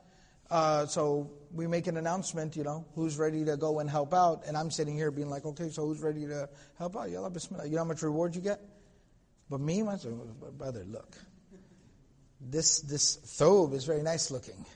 Uh, 0.50 0.86
so 0.86 1.30
we 1.52 1.66
make 1.66 1.86
an 1.86 1.96
announcement, 1.96 2.54
you 2.54 2.62
know, 2.62 2.84
who's 2.94 3.16
ready 3.16 3.44
to 3.44 3.56
go 3.56 3.80
and 3.80 3.90
help 3.90 4.14
out. 4.14 4.44
And 4.46 4.56
I'm 4.56 4.70
sitting 4.70 4.94
here 4.94 5.10
being 5.10 5.28
like, 5.28 5.44
okay, 5.44 5.68
so 5.68 5.86
who's 5.86 6.00
ready 6.00 6.26
to 6.26 6.48
help 6.78 6.96
out? 6.96 7.10
Yalla, 7.10 7.30
bismillah. 7.30 7.66
You 7.66 7.72
know 7.72 7.78
how 7.78 7.84
much 7.84 8.02
reward 8.02 8.36
you 8.36 8.42
get? 8.42 8.60
But 9.54 9.60
me, 9.60 9.84
brother, 10.58 10.84
look. 10.88 11.14
This, 12.40 12.80
this 12.80 13.18
thobe 13.38 13.74
is 13.74 13.84
very 13.84 14.02
nice 14.02 14.32
looking, 14.32 14.66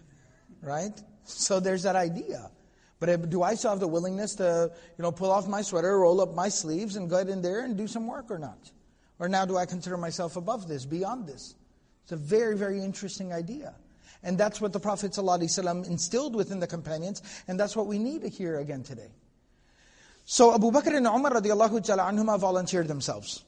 right? 0.62 0.92
So 1.24 1.58
there's 1.58 1.82
that 1.82 1.96
idea. 1.96 2.48
But 3.00 3.28
do 3.28 3.42
I 3.42 3.56
still 3.56 3.70
have 3.70 3.80
the 3.80 3.88
willingness 3.88 4.36
to, 4.36 4.70
you 4.96 5.02
know, 5.02 5.10
pull 5.10 5.32
off 5.32 5.48
my 5.48 5.62
sweater, 5.62 5.98
roll 5.98 6.20
up 6.20 6.32
my 6.36 6.48
sleeves, 6.48 6.94
and 6.94 7.10
get 7.10 7.28
in 7.28 7.42
there 7.42 7.64
and 7.64 7.76
do 7.76 7.88
some 7.88 8.06
work 8.06 8.26
or 8.30 8.38
not? 8.38 8.70
Or 9.18 9.28
now 9.28 9.44
do 9.44 9.56
I 9.56 9.66
consider 9.66 9.96
myself 9.96 10.36
above 10.36 10.68
this, 10.68 10.86
beyond 10.86 11.26
this? 11.26 11.56
It's 12.04 12.12
a 12.12 12.16
very, 12.16 12.56
very 12.56 12.80
interesting 12.80 13.32
idea. 13.32 13.74
And 14.22 14.38
that's 14.38 14.60
what 14.60 14.72
the 14.72 14.78
Prophet 14.78 15.10
ﷺ 15.10 15.88
instilled 15.88 16.36
within 16.36 16.60
the 16.60 16.68
companions, 16.68 17.20
and 17.48 17.58
that's 17.58 17.74
what 17.74 17.88
we 17.88 17.98
need 17.98 18.22
to 18.22 18.28
hear 18.28 18.60
again 18.60 18.84
today. 18.84 19.10
So 20.24 20.54
Abu 20.54 20.70
Bakr 20.70 20.96
and 20.96 21.08
Umar 21.08 21.32
radiallahu 21.32 21.84
ta'ala 21.84 22.12
anhuma 22.12 22.38
volunteered 22.38 22.86
themselves. 22.86 23.42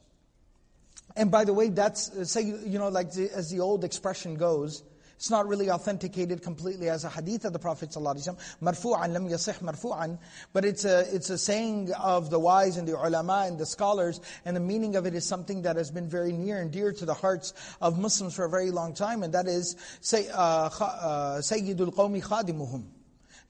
And 1.16 1.30
by 1.30 1.44
the 1.44 1.52
way, 1.52 1.68
that's, 1.68 2.30
say, 2.30 2.42
you 2.42 2.78
know, 2.78 2.88
like 2.88 3.12
the, 3.12 3.30
as 3.34 3.50
the 3.50 3.60
old 3.60 3.84
expression 3.84 4.36
goes, 4.36 4.82
it's 5.20 5.28
not 5.28 5.46
really 5.48 5.70
authenticated 5.70 6.42
completely 6.42 6.88
as 6.88 7.04
a 7.04 7.10
hadith 7.10 7.44
of 7.44 7.52
the 7.52 7.58
Prophet 7.58 7.90
ﷺ. 7.90 8.38
Marfu'an 8.62 9.12
lam 9.12 9.28
yasih 9.28 9.58
marfu'an. 9.60 10.18
But 10.54 10.64
it's 10.64 10.86
a, 10.86 11.00
it's 11.14 11.28
a 11.28 11.36
saying 11.36 11.92
of 11.92 12.30
the 12.30 12.38
wise 12.38 12.78
and 12.78 12.88
the 12.88 12.98
ulama 12.98 13.44
and 13.46 13.58
the 13.58 13.66
scholars. 13.66 14.18
And 14.46 14.56
the 14.56 14.60
meaning 14.60 14.96
of 14.96 15.04
it 15.04 15.14
is 15.14 15.26
something 15.26 15.60
that 15.62 15.76
has 15.76 15.90
been 15.90 16.08
very 16.08 16.32
near 16.32 16.58
and 16.58 16.70
dear 16.70 16.94
to 16.94 17.04
the 17.04 17.12
hearts 17.12 17.52
of 17.82 17.98
Muslims 17.98 18.34
for 18.34 18.46
a 18.46 18.48
very 18.48 18.70
long 18.70 18.94
time. 18.94 19.22
And 19.22 19.34
that 19.34 19.46
is, 19.46 19.76
say, 20.00 20.26
uh, 20.30 20.70
uh, 20.80 21.40
Sayyidul 21.40 21.94
Qawmi 21.94 22.22
Khadimuhum. 22.22 22.84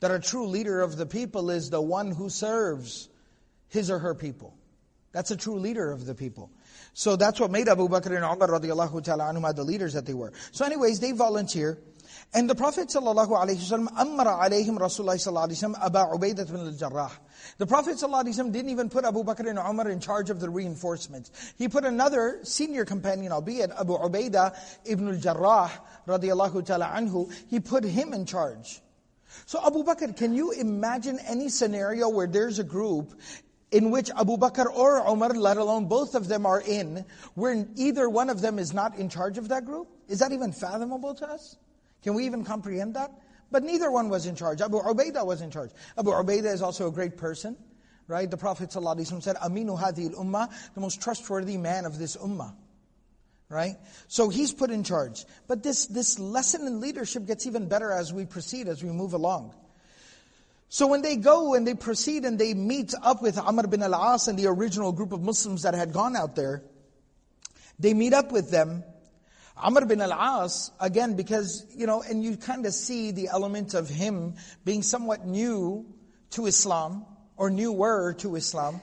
That 0.01 0.11
a 0.11 0.19
true 0.19 0.49
leader 0.49 0.81
of 0.81 0.97
the 0.97 1.07
people 1.07 1.51
is 1.51 1.71
the 1.71 1.81
one 1.81 2.11
who 2.11 2.31
serves 2.31 3.09
his 3.69 3.93
or 3.93 4.01
her 4.01 4.17
people. 4.17 4.57
That's 5.13 5.31
a 5.31 5.37
true 5.37 5.61
leader 5.61 5.93
of 5.93 6.05
the 6.05 6.17
people. 6.17 6.51
So 6.93 7.17
that's 7.17 7.41
what 7.41 7.51
made 7.51 7.69
Abu 7.69 7.89
Bakr 7.89 8.17
and 8.17 8.25
Umar 8.25 8.49
radiallahu 8.49 9.03
ta'ala 9.05 9.53
the 9.53 9.65
leaders 9.65 9.95
that 9.95 10.07
they 10.07 10.15
were. 10.15 10.33
So 10.53 10.65
anyways, 10.65 11.01
they 11.01 11.13
volunteer. 11.13 11.79
And 12.33 12.49
the 12.49 12.55
Prophet 12.55 12.89
sallallahu 12.89 13.31
alayhi 13.31 13.57
wasallam 13.57 13.89
amara 13.99 14.49
alayhim 14.49 14.79
Rasulullah 14.79 15.17
sallallahu 15.17 15.49
wasallam 15.51 15.85
Abu 15.85 15.99
Ubaidah 15.99 16.47
bin 16.47 16.61
al-Jarrah. 16.61 17.11
The 17.59 17.67
Prophet 17.67 17.97
wasallam 17.97 18.53
didn't 18.53 18.71
even 18.71 18.89
put 18.89 19.05
Abu 19.05 19.25
Bakr 19.25 19.49
and 19.49 19.59
Umar 19.59 19.89
in 19.89 20.01
charge 20.01 20.31
of 20.31 20.41
the 20.41 20.49
reinforcements. 20.49 21.31
He 21.59 21.69
put 21.69 21.85
another 21.85 22.41
senior 22.43 22.85
companion, 22.85 23.33
albeit 23.33 23.71
Abu 23.71 23.97
Ubaidah 23.97 24.57
ibn 24.85 25.09
al-Jarrah 25.09 25.71
radiallahu 26.07 26.65
ta'ala 26.65 26.87
anhu, 26.87 27.33
he 27.49 27.61
put 27.61 27.85
him 27.85 28.13
in 28.13 28.27
charge. 28.27 28.81
So 29.47 29.65
Abu 29.65 29.85
Bakr, 29.85 30.17
can 30.17 30.35
you 30.35 30.53
imagine 30.53 31.19
any 31.27 31.49
scenario 31.49 32.09
where 32.09 32.27
there's 32.27 32.59
a 32.59 32.65
group 32.65 33.13
in 33.71 33.91
which 33.91 34.11
Abu 34.11 34.37
Bakr 34.37 34.67
or 34.67 34.99
Umar, 35.09 35.31
let 35.31 35.57
alone 35.57 35.87
both 35.87 36.15
of 36.15 36.29
them 36.29 36.45
are 36.47 36.61
in, 36.61 37.05
where 37.35 37.67
either 37.77 38.09
one 38.09 38.31
of 38.31 38.41
them 38.41 38.59
is 38.59 38.73
not 38.73 38.97
in 38.97 39.09
charge 39.09 39.39
of 39.39 39.49
that 39.49 39.65
group? 39.65 39.89
Is 40.09 40.19
that 40.19 40.33
even 40.33 40.53
fathomable 40.53 41.15
to 41.17 41.27
us? 41.29 41.57
Can 42.03 42.15
we 42.15 42.27
even 42.27 42.45
comprehend 42.45 42.95
that? 42.95 43.13
But 43.51 43.63
neither 43.63 43.91
one 43.91 44.09
was 44.09 44.27
in 44.27 44.37
charge. 44.37 44.61
Abu 44.61 44.81
Ubaidah 44.81 45.27
was 45.27 45.41
in 45.41 45.51
charge. 45.51 45.71
Abu 45.99 46.11
Ubaidah 46.11 46.53
is 46.53 46.63
also 46.63 46.89
a 46.89 46.93
great 46.93 47.17
person, 47.17 47.57
right? 48.07 48.31
The 48.31 48.37
Prophet 48.37 48.71
ﷺ 48.71 49.23
said, 49.23 49.37
Aminu 49.37 49.79
hadhi 49.79 50.15
ummah 50.15 50.51
the 50.75 50.81
most 50.81 51.01
trustworthy 51.03 51.57
man 51.57 51.85
of 51.85 51.99
this 51.99 52.17
ummah. 52.17 52.55
Right? 53.49 53.75
So 54.07 54.29
he's 54.29 54.53
put 54.53 54.71
in 54.71 54.85
charge. 54.85 55.25
But 55.49 55.65
this, 55.65 55.87
this 55.87 56.21
lesson 56.21 56.69
in 56.69 56.81
leadership 56.81 57.27
gets 57.27 57.47
even 57.49 57.69
better 57.69 57.91
as 57.91 58.13
we 58.13 58.25
proceed, 58.25 58.69
as 58.69 58.85
we 58.85 58.91
move 58.91 59.13
along. 59.13 59.55
So 60.73 60.87
when 60.87 61.03
they 61.03 61.17
go 61.17 61.55
and 61.55 61.67
they 61.67 61.75
proceed 61.75 62.25
and 62.25 62.39
they 62.39 62.55
meet 62.55 62.95
up 63.03 63.23
with 63.23 63.37
Amr 63.37 63.67
bin 63.67 63.83
al-As 63.83 64.29
and 64.29 64.39
the 64.39 64.47
original 64.47 64.93
group 64.93 65.11
of 65.11 65.21
Muslims 65.21 65.63
that 65.63 65.75
had 65.75 65.93
gone 65.93 66.15
out 66.15 66.37
there, 66.37 66.63
they 67.81 67.93
meet 67.93 68.15
up 68.15 68.31
with 68.31 68.53
them. 68.53 68.85
Amr 69.57 69.85
bin 69.85 70.01
al-As, 70.01 70.71
again, 70.79 71.17
because, 71.17 71.67
you 71.75 71.89
know, 71.89 72.03
and 72.03 72.23
you 72.23 72.37
kind 72.37 72.67
of 72.67 72.73
see 72.73 73.11
the 73.11 73.31
element 73.33 73.75
of 73.75 73.89
him 73.89 74.37
being 74.65 74.83
somewhat 74.83 75.27
new 75.27 75.93
to 76.31 76.47
Islam, 76.47 77.05
or 77.37 77.51
newer 77.51 78.15
to 78.19 78.37
Islam, 78.37 78.81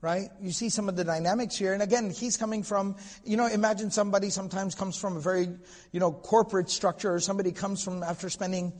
right? 0.00 0.28
You 0.40 0.52
see 0.52 0.68
some 0.68 0.88
of 0.88 0.94
the 0.94 1.02
dynamics 1.02 1.56
here. 1.56 1.72
And 1.72 1.82
again, 1.82 2.10
he's 2.10 2.36
coming 2.36 2.62
from, 2.62 2.94
you 3.24 3.36
know, 3.36 3.46
imagine 3.46 3.90
somebody 3.90 4.30
sometimes 4.30 4.76
comes 4.76 4.96
from 4.96 5.16
a 5.16 5.20
very, 5.20 5.48
you 5.90 5.98
know, 5.98 6.12
corporate 6.12 6.70
structure, 6.70 7.12
or 7.12 7.18
somebody 7.18 7.50
comes 7.50 7.82
from 7.82 8.04
after 8.04 8.30
spending 8.30 8.72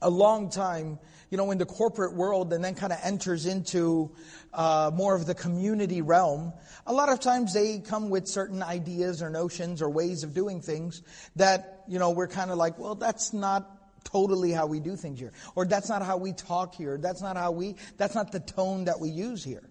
a 0.00 0.08
long 0.08 0.50
time 0.50 1.00
you 1.30 1.36
know, 1.36 1.50
in 1.50 1.58
the 1.58 1.66
corporate 1.66 2.14
world 2.14 2.52
and 2.52 2.64
then 2.64 2.74
kind 2.74 2.92
of 2.92 2.98
enters 3.02 3.46
into 3.46 4.10
uh, 4.54 4.90
more 4.94 5.14
of 5.14 5.26
the 5.26 5.34
community 5.34 6.00
realm, 6.00 6.52
a 6.86 6.92
lot 6.92 7.08
of 7.08 7.20
times 7.20 7.52
they 7.52 7.78
come 7.80 8.10
with 8.10 8.26
certain 8.26 8.62
ideas 8.62 9.22
or 9.22 9.30
notions 9.30 9.82
or 9.82 9.90
ways 9.90 10.24
of 10.24 10.34
doing 10.34 10.60
things 10.60 11.02
that, 11.36 11.84
you 11.88 11.98
know, 11.98 12.10
we're 12.10 12.28
kind 12.28 12.50
of 12.50 12.56
like, 12.56 12.78
well, 12.78 12.94
that's 12.94 13.32
not 13.32 13.78
totally 14.04 14.52
how 14.52 14.66
we 14.66 14.80
do 14.80 14.96
things 14.96 15.18
here. 15.18 15.32
Or 15.54 15.66
that's 15.66 15.88
not 15.88 16.02
how 16.02 16.16
we 16.16 16.32
talk 16.32 16.74
here. 16.74 16.96
That's 16.98 17.20
not 17.20 17.36
how 17.36 17.50
we, 17.50 17.76
that's 17.96 18.14
not 18.14 18.32
the 18.32 18.40
tone 18.40 18.84
that 18.84 19.00
we 19.00 19.10
use 19.10 19.44
here. 19.44 19.68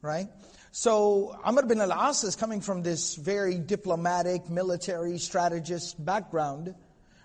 Right? 0.00 0.28
So 0.76 1.38
Amr 1.44 1.66
bin 1.66 1.80
al-As 1.80 2.24
is 2.24 2.34
coming 2.34 2.60
from 2.60 2.82
this 2.82 3.14
very 3.14 3.58
diplomatic, 3.58 4.50
military, 4.50 5.18
strategist 5.18 6.02
background, 6.04 6.74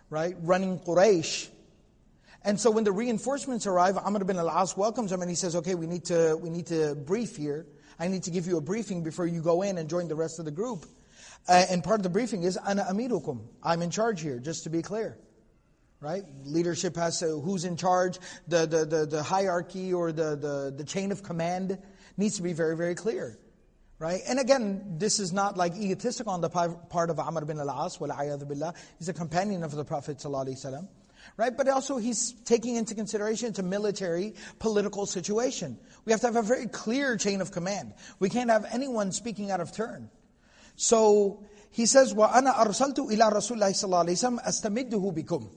right? 0.09 0.36
Running 0.41 0.79
Quraysh. 0.79 1.48
And 2.43 2.60
so 2.60 2.72
when 2.72 2.86
the 2.86 2.91
reinforcements 2.91 3.67
arrive, 3.67 3.98
Amr 3.98 4.24
bin 4.24 4.38
al-As 4.38 4.77
welcomes 4.77 5.12
them 5.12 5.22
and 5.22 5.29
he 5.29 5.36
says, 5.36 5.55
okay, 5.58 5.75
we 5.75 5.88
need 5.88 6.05
to, 6.05 6.38
we 6.38 6.50
need 6.50 6.67
to 6.67 6.96
brief 6.96 7.36
here. 7.36 7.65
I 8.00 8.08
need 8.08 8.24
to 8.24 8.31
give 8.31 8.48
you 8.48 8.58
a 8.58 8.62
briefing 8.62 9.03
before 9.03 9.27
you 9.27 9.41
go 9.41 9.62
in 9.62 9.77
and 9.77 9.89
join 9.89 10.08
the 10.08 10.15
rest 10.15 10.39
of 10.39 10.46
the 10.46 10.51
group. 10.51 10.86
Uh, 11.50 11.65
and 11.69 11.84
part 11.84 12.00
of 12.00 12.03
the 12.03 12.10
briefing 12.10 12.43
is, 12.43 12.58
ana 12.58 12.86
amirukum. 12.89 13.41
I'm 13.62 13.81
in 13.81 13.89
charge 13.89 14.22
here, 14.22 14.39
just 14.39 14.63
to 14.63 14.69
be 14.69 14.81
clear. 14.81 15.17
Right? 16.00 16.24
Leadership 16.46 16.96
has 16.96 17.19
to, 17.19 17.41
who's 17.41 17.65
in 17.65 17.75
charge, 17.75 18.19
the, 18.48 18.65
the, 18.65 18.86
the, 18.86 19.05
the 19.05 19.24
hierarchy 19.24 19.93
or 19.93 20.13
the, 20.13 20.38
the, 20.38 20.74
the 20.77 20.86
chain 20.86 21.12
of 21.12 21.24
command 21.24 21.77
needs 22.15 22.38
to 22.38 22.41
be 22.41 22.53
very, 22.53 22.77
very 22.77 22.96
clear. 22.96 23.38
Right? 23.98 24.22
And 24.29 24.39
again, 24.39 24.96
this 24.98 25.19
is 25.19 25.34
not 25.34 25.58
like 25.58 25.75
egotistical 25.75 26.31
on 26.31 26.39
the 26.39 26.50
part 26.50 27.10
of 27.10 27.19
Amr 27.19 27.43
bin 27.43 27.60
al-As, 27.60 27.98
billah. 27.98 28.74
He's 28.98 29.10
a 29.10 29.13
companion 29.13 29.62
of 29.62 29.72
the 29.72 29.84
Prophet 29.84 30.19
sallallahu 30.19 30.48
alaihi 30.48 30.65
wasallam 30.65 30.88
right? 31.37 31.56
But 31.56 31.68
also 31.68 31.96
he's 31.99 32.32
taking 32.44 32.76
into 32.76 32.94
consideration 32.94 33.49
it's 33.49 33.58
a 33.58 33.62
military, 33.62 34.34
political 34.58 35.06
situation. 35.06 35.78
We 36.04 36.12
have 36.12 36.20
to 36.20 36.26
have 36.28 36.37
a 36.37 36.42
very 36.42 36.66
clear 36.66 37.16
chain 37.16 37.40
of 37.40 37.50
command. 37.50 37.94
We 38.18 38.28
can't 38.28 38.50
have 38.50 38.66
anyone 38.73 39.12
speaking 39.12 39.50
out 39.50 39.61
of 39.61 39.73
turn. 39.73 40.11
So 40.76 41.44
he 41.70 41.87
says, 41.87 42.14
وَأَنَا 42.14 42.54
أَرْسَلْتُ 42.54 42.96
إِلَىٰ 42.96 43.32
رَسُولِ 43.32 43.58
اللَّهِ 43.58 43.70
صَلَّى 43.70 43.88
اللَّهِ 43.88 44.04
عَلَيْهِ 44.04 44.38
وسلم 44.38 44.44
أَسْتَمِدُّهُ 44.44 45.25
بِكُمْ 45.25 45.49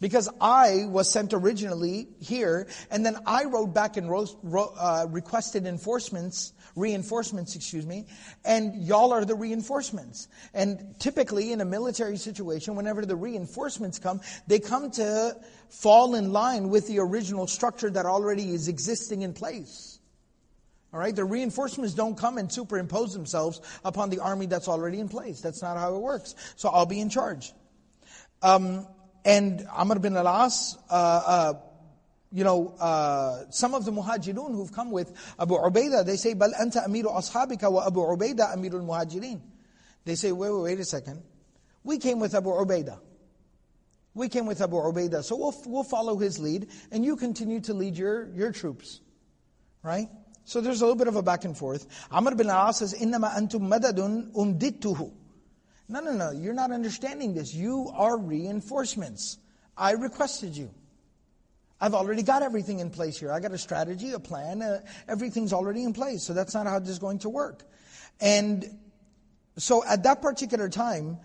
because 0.00 0.28
I 0.40 0.86
was 0.88 1.10
sent 1.10 1.32
originally 1.32 2.08
here, 2.20 2.66
and 2.90 3.06
then 3.06 3.16
I 3.26 3.44
wrote 3.44 3.72
back 3.74 3.96
and 3.96 4.10
wrote, 4.10 4.34
uh, 4.44 5.06
requested 5.08 5.66
enforcements, 5.66 6.52
reinforcements, 6.79 7.55
excuse 7.55 7.85
me, 7.85 8.07
and 8.45 8.83
y'all 8.83 9.11
are 9.11 9.25
the 9.25 9.35
reinforcements. 9.35 10.27
And 10.53 10.95
typically 10.99 11.51
in 11.51 11.61
a 11.61 11.65
military 11.65 12.17
situation, 12.17 12.75
whenever 12.75 13.05
the 13.05 13.15
reinforcements 13.15 13.99
come, 13.99 14.21
they 14.47 14.59
come 14.59 14.89
to 14.91 15.35
fall 15.69 16.15
in 16.15 16.31
line 16.33 16.69
with 16.69 16.87
the 16.87 16.99
original 16.99 17.45
structure 17.45 17.89
that 17.89 18.05
already 18.05 18.53
is 18.53 18.67
existing 18.67 19.21
in 19.21 19.33
place. 19.33 19.99
All 20.91 20.99
right, 20.99 21.15
the 21.15 21.23
reinforcements 21.23 21.93
don't 21.93 22.17
come 22.17 22.39
and 22.39 22.51
superimpose 22.51 23.13
themselves 23.13 23.61
upon 23.85 24.09
the 24.09 24.19
army 24.19 24.47
that's 24.47 24.67
already 24.67 24.99
in 24.99 25.07
place. 25.07 25.39
That's 25.39 25.61
not 25.61 25.77
how 25.77 25.95
it 25.95 25.99
works. 25.99 26.33
So 26.55 26.69
I'll 26.69 26.87
be 26.87 26.99
in 26.99 27.09
charge. 27.09 27.53
Um, 28.41 28.87
and 29.23 29.67
Amr 29.71 29.99
bin 29.99 30.15
al-As, 30.15 30.77
uh, 30.89 30.93
uh, 30.93 31.53
you 32.32 32.42
know, 32.42 32.74
uh, 32.80 33.44
some 33.50 33.74
of 33.74 33.84
the 33.84 33.92
muhajirun 33.92 34.52
who've 34.52 34.72
come 34.72 34.90
with 34.90 35.12
Abu 35.38 35.54
Ubaidah, 35.54 36.04
they 36.04 36.16
say, 36.16 36.34
بَلْ 36.34 36.52
أَنْتَ 36.60 36.84
أَمِيرُ 36.86 37.04
أَصْحَابِكَ 37.04 37.60
وَأَبُو 37.60 38.18
عُبَيْدَةَ 38.18 38.56
أَمِيرُ 38.56 38.72
الْمُهَاجِرِينَ 38.72 39.40
They 40.04 40.16
say, 40.16 40.32
wait, 40.32 40.50
wait, 40.50 40.62
wait 40.62 40.80
a 40.80 40.84
second. 40.84 41.22
We 41.84 41.98
came 41.98 42.18
with 42.18 42.34
Abu 42.34 42.50
Ubaidah. 42.50 42.98
We 44.14 44.28
came 44.28 44.46
with 44.46 44.60
Abu 44.60 44.76
Ubaidah. 44.76 45.22
So 45.22 45.36
we'll, 45.36 45.54
we'll 45.66 45.84
follow 45.84 46.16
his 46.16 46.38
lead, 46.38 46.68
and 46.90 47.04
you 47.04 47.16
continue 47.16 47.60
to 47.60 47.74
lead 47.74 47.96
your, 47.96 48.28
your 48.34 48.50
troops. 48.50 49.00
Right? 49.82 50.08
So 50.44 50.60
there's 50.60 50.80
a 50.80 50.84
little 50.84 50.98
bit 50.98 51.08
of 51.08 51.16
a 51.16 51.22
back 51.22 51.44
and 51.44 51.56
forth. 51.56 51.86
Amr 52.10 52.34
bin 52.34 52.50
al-As 52.50 52.78
says, 52.78 52.94
إِنَّمَا 52.94 53.36
أَنْتُم 53.36 53.60
مَدَدٌ 53.60 54.32
أُمْدِدْتُهُ 54.32 55.12
no, 55.88 56.00
no, 56.00 56.12
no, 56.12 56.30
you're 56.30 56.54
not 56.54 56.70
understanding 56.70 57.34
this. 57.34 57.54
You 57.54 57.90
are 57.94 58.16
reinforcements. 58.16 59.38
I 59.76 59.92
requested 59.92 60.56
you. 60.56 60.70
I've 61.80 61.94
already 61.94 62.22
got 62.22 62.42
everything 62.42 62.78
in 62.78 62.90
place 62.90 63.18
here. 63.18 63.32
I 63.32 63.40
got 63.40 63.52
a 63.52 63.58
strategy, 63.58 64.12
a 64.12 64.20
plan, 64.20 64.62
uh, 64.62 64.80
everything's 65.08 65.52
already 65.52 65.84
in 65.84 65.92
place. 65.92 66.22
So 66.22 66.32
that's 66.32 66.54
not 66.54 66.66
how 66.66 66.78
this 66.78 66.88
is 66.88 66.98
going 66.98 67.18
to 67.20 67.28
work. 67.28 67.62
And 68.20 68.64
so 69.58 69.84
at 69.84 70.04
that 70.04 70.22
particular 70.22 70.68
time, 70.68 71.18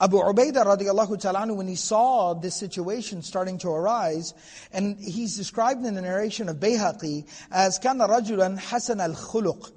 Abu 0.00 0.16
Ubaidah 0.16 0.64
radiallahu 0.64 1.20
ta'ala 1.20 1.52
when 1.52 1.68
he 1.68 1.76
saw 1.76 2.32
this 2.32 2.54
situation 2.54 3.22
starting 3.22 3.58
to 3.58 3.68
arise, 3.68 4.32
and 4.72 4.98
he's 4.98 5.36
described 5.36 5.84
in 5.84 5.94
the 5.94 6.00
narration 6.00 6.48
of 6.48 6.56
Bayhaqi 6.56 7.28
as 7.50 7.78
كان 7.78 8.00
رجلا 8.00 8.58
حسن 8.58 9.00
الخلق 9.14 9.72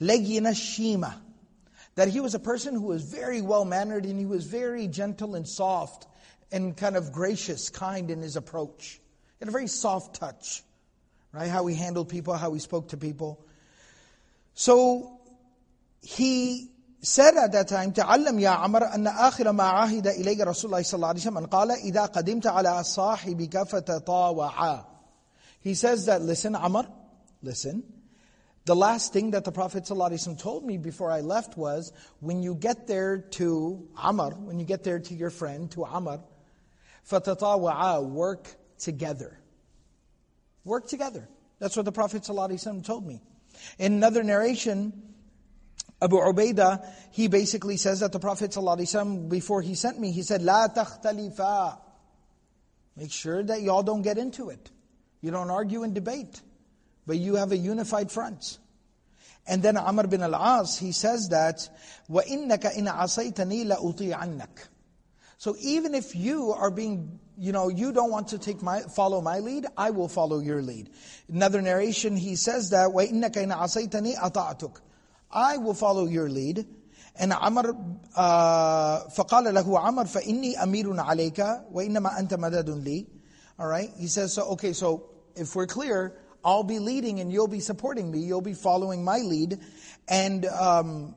لين 0.00 0.46
الشيمة 0.46 1.14
that 1.94 2.08
he 2.08 2.20
was 2.20 2.34
a 2.34 2.38
person 2.38 2.74
who 2.74 2.86
was 2.86 3.02
very 3.02 3.40
well 3.42 3.64
mannered 3.64 4.04
and 4.04 4.18
he 4.18 4.26
was 4.26 4.46
very 4.46 4.88
gentle 4.88 5.34
and 5.34 5.46
soft 5.46 6.06
and 6.50 6.76
kind 6.76 6.96
of 6.96 7.12
gracious, 7.12 7.68
kind 7.70 8.10
in 8.10 8.20
his 8.20 8.36
approach. 8.36 9.00
He 9.38 9.44
had 9.44 9.48
a 9.48 9.52
very 9.52 9.66
soft 9.66 10.16
touch, 10.16 10.62
right? 11.32 11.48
How 11.48 11.66
he 11.66 11.74
handled 11.74 12.08
people, 12.08 12.34
how 12.34 12.52
he 12.52 12.60
spoke 12.60 12.88
to 12.88 12.96
people. 12.96 13.44
So 14.54 15.18
he 16.02 16.70
said 17.00 17.36
at 17.36 17.52
that 17.52 17.68
time, 17.68 17.92
تعلم 17.92 18.40
يا 18.40 18.50
عمر 18.50 18.94
أن 18.94 19.06
آخر 19.06 19.52
ما 19.52 19.64
عاهد 19.64 20.06
إليك 20.06 20.40
رسول 20.40 20.70
الله 20.70 20.82
صلى 20.82 20.94
الله 20.94 21.08
عليه 21.08 21.20
وسلم 21.20 21.46
قال 21.46 21.70
إذا 21.70 22.06
قدمت 22.06 22.46
على 22.46 22.84
صاحبك 22.84 23.62
فتطاوعا. 23.62 24.84
He 25.60 25.74
says 25.74 26.06
that, 26.06 26.22
listen, 26.22 26.54
Amr, 26.54 26.86
listen. 27.42 27.82
The 28.64 28.76
last 28.76 29.12
thing 29.12 29.32
that 29.32 29.44
the 29.44 29.50
Prophet 29.50 29.84
ﷺ 29.84 30.38
told 30.38 30.64
me 30.64 30.78
before 30.78 31.10
I 31.10 31.20
left 31.20 31.56
was, 31.56 31.92
when 32.20 32.42
you 32.42 32.54
get 32.54 32.86
there 32.86 33.18
to 33.18 33.88
Amr, 33.96 34.30
when 34.30 34.60
you 34.60 34.64
get 34.64 34.84
there 34.84 35.00
to 35.00 35.14
your 35.14 35.30
friend, 35.30 35.68
to 35.72 35.84
Amr, 35.84 36.20
فَتَطَاوَعَا 37.10 38.08
Work 38.08 38.48
together. 38.78 39.38
Work 40.64 40.88
together. 40.88 41.28
That's 41.58 41.76
what 41.76 41.84
the 41.84 41.92
Prophet 41.92 42.22
ﷺ 42.22 42.84
told 42.84 43.06
me. 43.06 43.20
In 43.78 43.92
another 43.92 44.22
narration, 44.22 44.92
Abu 46.00 46.16
Ubaidah, 46.16 46.84
he 47.12 47.28
basically 47.28 47.76
says 47.76 48.00
that 48.00 48.12
the 48.12 48.18
Prophet 48.18 48.50
ﷺ, 48.50 49.28
before 49.28 49.62
he 49.62 49.74
sent 49.74 50.00
me, 50.00 50.10
he 50.10 50.22
said, 50.22 50.40
لا 50.40 50.74
تختلفا. 50.74 51.78
Make 52.96 53.12
sure 53.12 53.42
that 53.42 53.62
y'all 53.62 53.82
don't 53.82 54.02
get 54.02 54.18
into 54.18 54.50
it. 54.50 54.70
You 55.20 55.30
don't 55.30 55.50
argue 55.50 55.84
and 55.84 55.94
debate, 55.94 56.40
but 57.06 57.18
you 57.18 57.36
have 57.36 57.52
a 57.52 57.56
unified 57.56 58.10
front. 58.10 58.58
And 59.46 59.62
then 59.62 59.76
Amr 59.76 60.06
bin 60.06 60.22
al-As, 60.22 60.78
he 60.78 60.92
says 60.92 61.28
that, 61.30 61.68
وَإِنَّكَ 62.10 62.76
إِنْ 62.76 62.92
عَصَيْتَنِي 62.92 63.66
لَأُطِيعَنَّكَ 63.66 64.68
So 65.38 65.56
even 65.60 65.94
if 65.94 66.14
you 66.14 66.52
are 66.52 66.70
being, 66.70 67.18
you 67.36 67.50
know, 67.50 67.68
you 67.68 67.92
don't 67.92 68.10
want 68.10 68.28
to 68.28 68.38
take 68.38 68.62
my, 68.62 68.82
follow 68.82 69.20
my 69.20 69.40
lead, 69.40 69.66
I 69.76 69.90
will 69.90 70.08
follow 70.08 70.38
your 70.38 70.62
lead. 70.62 70.90
Another 71.28 71.60
narration, 71.60 72.16
he 72.16 72.36
says 72.36 72.70
that, 72.70 72.90
وَإِنَّكَ 72.90 73.32
إِنْ 73.32 73.52
عَصَيْتَنِي 73.52 74.18
أَطَعْتُكَ 74.18 74.80
I 75.32 75.56
will 75.56 75.74
follow 75.74 76.06
your 76.06 76.28
lead. 76.28 76.66
And 77.16 77.32
Amr, 77.32 77.74
uh, 78.16 79.00
فقال 79.16 79.52
له 79.52 79.78
عمر 79.78 80.04
فإني 80.06 80.62
أمير 80.62 81.00
عليك 81.00 81.40
وإنما 81.72 82.18
أنت 82.18 82.34
مدد 82.34 82.70
لي. 82.84 83.06
All 83.58 83.66
right, 83.66 83.90
he 83.98 84.06
says, 84.06 84.32
so 84.32 84.44
okay, 84.50 84.72
so 84.72 85.10
if 85.36 85.54
we're 85.54 85.66
clear, 85.66 86.14
I'll 86.44 86.64
be 86.64 86.78
leading 86.78 87.20
and 87.20 87.32
you'll 87.32 87.48
be 87.48 87.60
supporting 87.60 88.10
me, 88.10 88.20
you'll 88.20 88.40
be 88.40 88.54
following 88.54 89.04
my 89.04 89.18
lead. 89.18 89.58
And 90.08 90.46
um, 90.46 91.14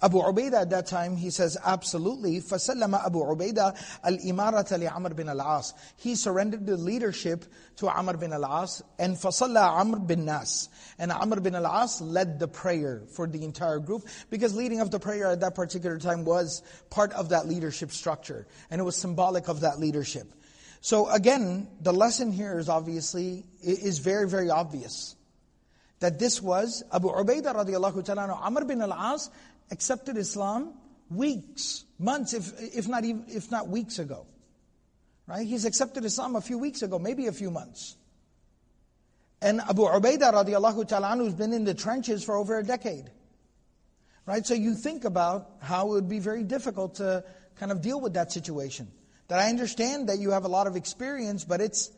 Abu 0.00 0.18
Ubaidah 0.18 0.62
at 0.62 0.70
that 0.70 0.86
time, 0.86 1.16
he 1.16 1.30
says, 1.30 1.56
absolutely. 1.64 2.40
فَسَلَّمَ 2.40 3.04
Abu 3.04 3.18
Ubaidah 3.18 3.76
al-imarata 4.04 4.78
li-Amr 4.78 5.14
bin 5.14 5.28
al-As. 5.28 5.74
He 5.96 6.14
surrendered 6.14 6.66
the 6.66 6.76
leadership 6.76 7.44
to 7.78 7.88
Amr 7.88 8.16
bin 8.16 8.32
al-As. 8.32 8.80
And 9.00 9.16
فَصَلَّى 9.16 9.60
Amr 9.60 9.98
bin 9.98 10.28
al-As. 10.28 10.68
And 11.00 11.10
Amr 11.10 11.40
bin 11.40 11.56
al-As 11.56 12.00
led 12.00 12.38
the 12.38 12.46
prayer 12.46 13.02
for 13.10 13.26
the 13.26 13.42
entire 13.42 13.80
group. 13.80 14.06
Because 14.30 14.54
leading 14.54 14.80
of 14.80 14.92
the 14.92 15.00
prayer 15.00 15.32
at 15.32 15.40
that 15.40 15.56
particular 15.56 15.98
time 15.98 16.24
was 16.24 16.62
part 16.90 17.12
of 17.14 17.30
that 17.30 17.48
leadership 17.48 17.90
structure. 17.90 18.46
And 18.70 18.80
it 18.80 18.84
was 18.84 18.94
symbolic 18.94 19.48
of 19.48 19.62
that 19.62 19.80
leadership. 19.80 20.32
So 20.80 21.08
again, 21.10 21.66
the 21.80 21.92
lesson 21.92 22.30
here 22.30 22.56
is 22.60 22.68
obviously, 22.68 23.44
is 23.60 23.98
very, 23.98 24.28
very 24.28 24.48
obvious 24.48 25.16
that 25.98 26.20
this 26.20 26.40
was 26.40 26.84
Abu 26.92 27.08
Ubaidah 27.08 27.52
radiallahu 27.52 28.04
ta'ala, 28.04 28.32
Amr 28.32 28.64
bin 28.64 28.80
al-As 28.80 29.28
accepted 29.70 30.16
Islam 30.16 30.74
weeks, 31.10 31.84
months, 31.98 32.34
if, 32.34 32.52
if, 32.58 32.88
not 32.88 33.04
even, 33.04 33.24
if 33.28 33.50
not 33.50 33.68
weeks 33.68 33.98
ago. 33.98 34.26
Right? 35.26 35.46
He's 35.46 35.64
accepted 35.64 36.04
Islam 36.04 36.36
a 36.36 36.40
few 36.40 36.58
weeks 36.58 36.82
ago, 36.82 36.98
maybe 36.98 37.26
a 37.26 37.32
few 37.32 37.50
months. 37.50 37.96
And 39.40 39.60
Abu 39.60 39.82
Ubaidah 39.82 40.32
radiallahu 40.32 40.88
ta'ala 40.88 41.16
who's 41.16 41.34
been 41.34 41.52
in 41.52 41.64
the 41.64 41.74
trenches 41.74 42.24
for 42.24 42.36
over 42.36 42.58
a 42.58 42.64
decade. 42.64 43.10
Right? 44.26 44.44
So 44.44 44.54
you 44.54 44.74
think 44.74 45.04
about 45.04 45.50
how 45.60 45.86
it 45.88 45.90
would 45.90 46.08
be 46.08 46.18
very 46.18 46.44
difficult 46.44 46.96
to 46.96 47.24
kind 47.56 47.72
of 47.72 47.80
deal 47.80 48.00
with 48.00 48.14
that 48.14 48.32
situation. 48.32 48.88
That 49.28 49.38
I 49.38 49.48
understand 49.48 50.08
that 50.08 50.18
you 50.18 50.30
have 50.30 50.44
a 50.44 50.48
lot 50.48 50.66
of 50.66 50.76
experience, 50.76 51.44
but 51.44 51.60
it's, 51.60 51.90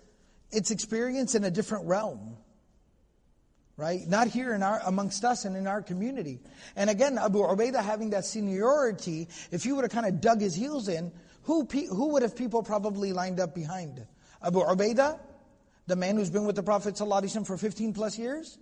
it's 0.51 0.71
experience 0.71 1.35
in 1.35 1.45
a 1.45 1.51
different 1.51 1.87
realm 1.87 2.37
right? 3.81 4.07
Not 4.07 4.29
here 4.29 4.53
in 4.53 4.63
our, 4.63 4.79
amongst 4.85 5.25
us 5.25 5.47
and 5.47 5.57
in 5.57 5.67
our 5.67 5.81
community. 5.81 6.39
And 6.77 6.91
again, 6.91 7.17
Abu 7.17 7.39
Ubaidah 7.39 7.83
having 7.83 8.11
that 8.11 8.27
seniority, 8.27 9.27
if 9.51 9.65
you 9.65 9.75
would 9.75 9.85
have 9.85 9.91
kind 9.91 10.05
of 10.05 10.21
dug 10.21 10.43
his 10.43 10.55
heels 10.55 10.87
in, 10.87 11.11
who, 11.45 11.65
who 11.65 12.09
would 12.13 12.21
have 12.21 12.37
people 12.37 12.63
probably 12.63 13.15
lined 13.15 13.41
up 13.41 13.55
behind? 13.55 14.07
Abu 14.45 14.61
Ubaidah, 14.61 15.19
the 15.87 15.97
man 15.97 16.17
who's 16.17 16.29
been 16.29 16.45
with 16.45 16.57
the 16.57 16.63
Prophet 16.63 16.95
ﷺ 16.95 17.47
for 17.47 17.57
15 17.57 17.95
plus 17.95 18.19
years? 18.19 18.59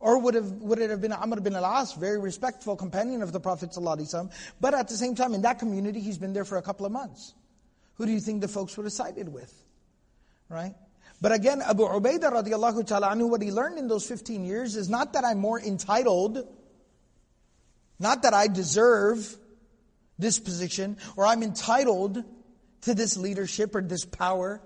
Or 0.00 0.18
would, 0.18 0.34
have, 0.34 0.50
would 0.50 0.80
it 0.80 0.90
have 0.90 1.00
been 1.00 1.12
Amr 1.12 1.40
bin 1.40 1.54
al-As, 1.54 1.92
very 1.92 2.18
respectful 2.18 2.74
companion 2.74 3.22
of 3.22 3.30
the 3.30 3.38
Prophet 3.38 3.70
ﷺ, 3.70 4.32
but 4.60 4.74
at 4.74 4.88
the 4.88 4.96
same 4.96 5.14
time, 5.14 5.32
in 5.32 5.42
that 5.42 5.60
community, 5.60 6.00
he's 6.00 6.18
been 6.18 6.32
there 6.32 6.44
for 6.44 6.58
a 6.58 6.62
couple 6.62 6.86
of 6.86 6.90
months. 6.90 7.34
Who 7.94 8.06
do 8.06 8.10
you 8.10 8.20
think 8.20 8.40
the 8.40 8.48
folks 8.48 8.76
would 8.76 8.84
have 8.84 8.92
sided 8.92 9.28
with? 9.32 9.54
Right? 10.48 10.74
But 11.20 11.32
again, 11.32 11.62
Abu 11.62 11.82
Ubaidah 11.82 12.30
radiallahu 12.32 12.86
ta'ala 12.86 13.08
anhu, 13.08 13.28
what 13.28 13.42
he 13.42 13.50
learned 13.50 13.78
in 13.78 13.88
those 13.88 14.06
15 14.06 14.44
years 14.44 14.76
is 14.76 14.88
not 14.88 15.14
that 15.14 15.24
I'm 15.24 15.38
more 15.38 15.60
entitled, 15.60 16.46
not 17.98 18.22
that 18.22 18.34
I 18.34 18.46
deserve 18.46 19.36
this 20.18 20.38
position, 20.38 20.96
or 21.16 21.26
I'm 21.26 21.42
entitled 21.42 22.22
to 22.82 22.94
this 22.94 23.16
leadership 23.16 23.74
or 23.74 23.82
this 23.82 24.04
power. 24.04 24.60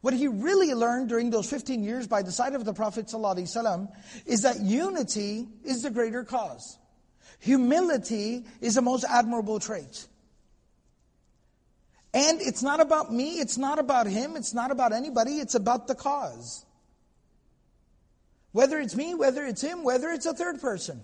What 0.00 0.14
he 0.14 0.28
really 0.28 0.74
learned 0.74 1.08
during 1.08 1.30
those 1.30 1.48
15 1.48 1.82
years 1.82 2.06
by 2.06 2.22
the 2.22 2.32
side 2.32 2.54
of 2.54 2.64
the 2.64 2.72
Prophet 2.72 3.06
ﷺ 3.06 3.88
is 4.26 4.42
that 4.42 4.60
unity 4.60 5.48
is 5.64 5.82
the 5.82 5.90
greater 5.90 6.24
cause. 6.24 6.78
Humility 7.40 8.44
is 8.60 8.74
the 8.74 8.82
most 8.82 9.04
admirable 9.08 9.60
trait. 9.60 10.06
And 12.14 12.40
it's 12.40 12.62
not 12.62 12.80
about 12.80 13.12
me, 13.12 13.38
it's 13.38 13.58
not 13.58 13.78
about 13.78 14.06
him, 14.06 14.36
it's 14.36 14.54
not 14.54 14.70
about 14.70 14.92
anybody, 14.92 15.32
it's 15.32 15.54
about 15.54 15.88
the 15.88 15.94
cause. 15.94 16.64
Whether 18.52 18.78
it's 18.80 18.96
me, 18.96 19.14
whether 19.14 19.44
it's 19.44 19.60
him, 19.60 19.84
whether 19.84 20.08
it's 20.08 20.24
a 20.26 20.32
third 20.32 20.60
person. 20.60 21.02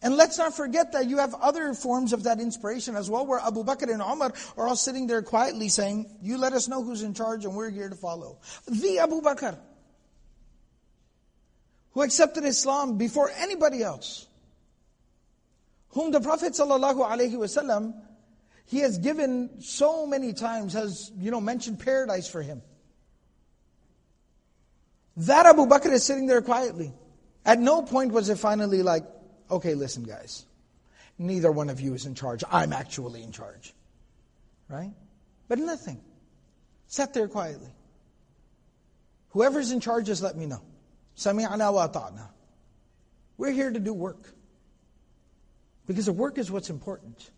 And 0.00 0.16
let's 0.16 0.38
not 0.38 0.56
forget 0.56 0.92
that 0.92 1.08
you 1.08 1.18
have 1.18 1.34
other 1.34 1.74
forms 1.74 2.12
of 2.12 2.22
that 2.22 2.40
inspiration 2.40 2.94
as 2.94 3.10
well, 3.10 3.26
where 3.26 3.40
Abu 3.40 3.64
Bakr 3.64 3.92
and 3.92 4.00
Umar 4.00 4.32
are 4.56 4.68
all 4.68 4.76
sitting 4.76 5.06
there 5.06 5.22
quietly 5.22 5.68
saying, 5.68 6.06
You 6.22 6.38
let 6.38 6.52
us 6.52 6.68
know 6.68 6.82
who's 6.82 7.02
in 7.02 7.14
charge 7.14 7.44
and 7.44 7.54
we're 7.54 7.70
here 7.70 7.88
to 7.88 7.96
follow. 7.96 8.38
The 8.66 9.00
Abu 9.00 9.20
Bakr, 9.20 9.58
who 11.92 12.02
accepted 12.02 12.44
Islam 12.44 12.96
before 12.96 13.30
anybody 13.36 13.82
else, 13.82 14.26
whom 15.90 16.12
the 16.12 16.20
Prophet 16.20 16.52
ﷺ 16.52 17.94
he 18.68 18.80
has 18.80 18.98
given 18.98 19.62
so 19.62 20.06
many 20.06 20.34
times, 20.34 20.74
has, 20.74 21.10
you 21.18 21.30
know, 21.30 21.40
mentioned 21.40 21.80
paradise 21.80 22.28
for 22.28 22.42
him. 22.42 22.60
That 25.16 25.46
Abu 25.46 25.64
Bakr 25.64 25.90
is 25.90 26.04
sitting 26.04 26.26
there 26.26 26.42
quietly. 26.42 26.92
At 27.46 27.58
no 27.58 27.80
point 27.80 28.12
was 28.12 28.28
it 28.28 28.38
finally 28.38 28.82
like, 28.82 29.04
okay, 29.50 29.74
listen, 29.74 30.04
guys, 30.04 30.44
neither 31.16 31.50
one 31.50 31.70
of 31.70 31.80
you 31.80 31.94
is 31.94 32.04
in 32.04 32.14
charge. 32.14 32.44
I'm 32.52 32.74
actually 32.74 33.22
in 33.22 33.32
charge. 33.32 33.72
Right? 34.68 34.92
But 35.48 35.60
nothing. 35.60 36.02
Sat 36.88 37.14
there 37.14 37.26
quietly. 37.26 37.70
Whoever's 39.30 39.72
in 39.72 39.80
charge, 39.80 40.04
just 40.04 40.22
let 40.22 40.36
me 40.36 40.44
know. 40.44 40.60
Sami'ana 41.16 41.72
wa 41.72 41.86
ta'na. 41.86 42.28
We're 43.38 43.52
here 43.52 43.70
to 43.70 43.80
do 43.80 43.94
work. 43.94 44.34
Because 45.86 46.04
the 46.04 46.12
work 46.12 46.36
is 46.36 46.50
what's 46.50 46.68
important. 46.68 47.30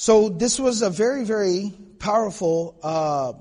So 0.00 0.28
this 0.28 0.60
was 0.60 0.82
a 0.82 0.90
very, 0.90 1.24
very 1.24 1.74
powerful, 1.98 2.78
uh, 2.84 3.32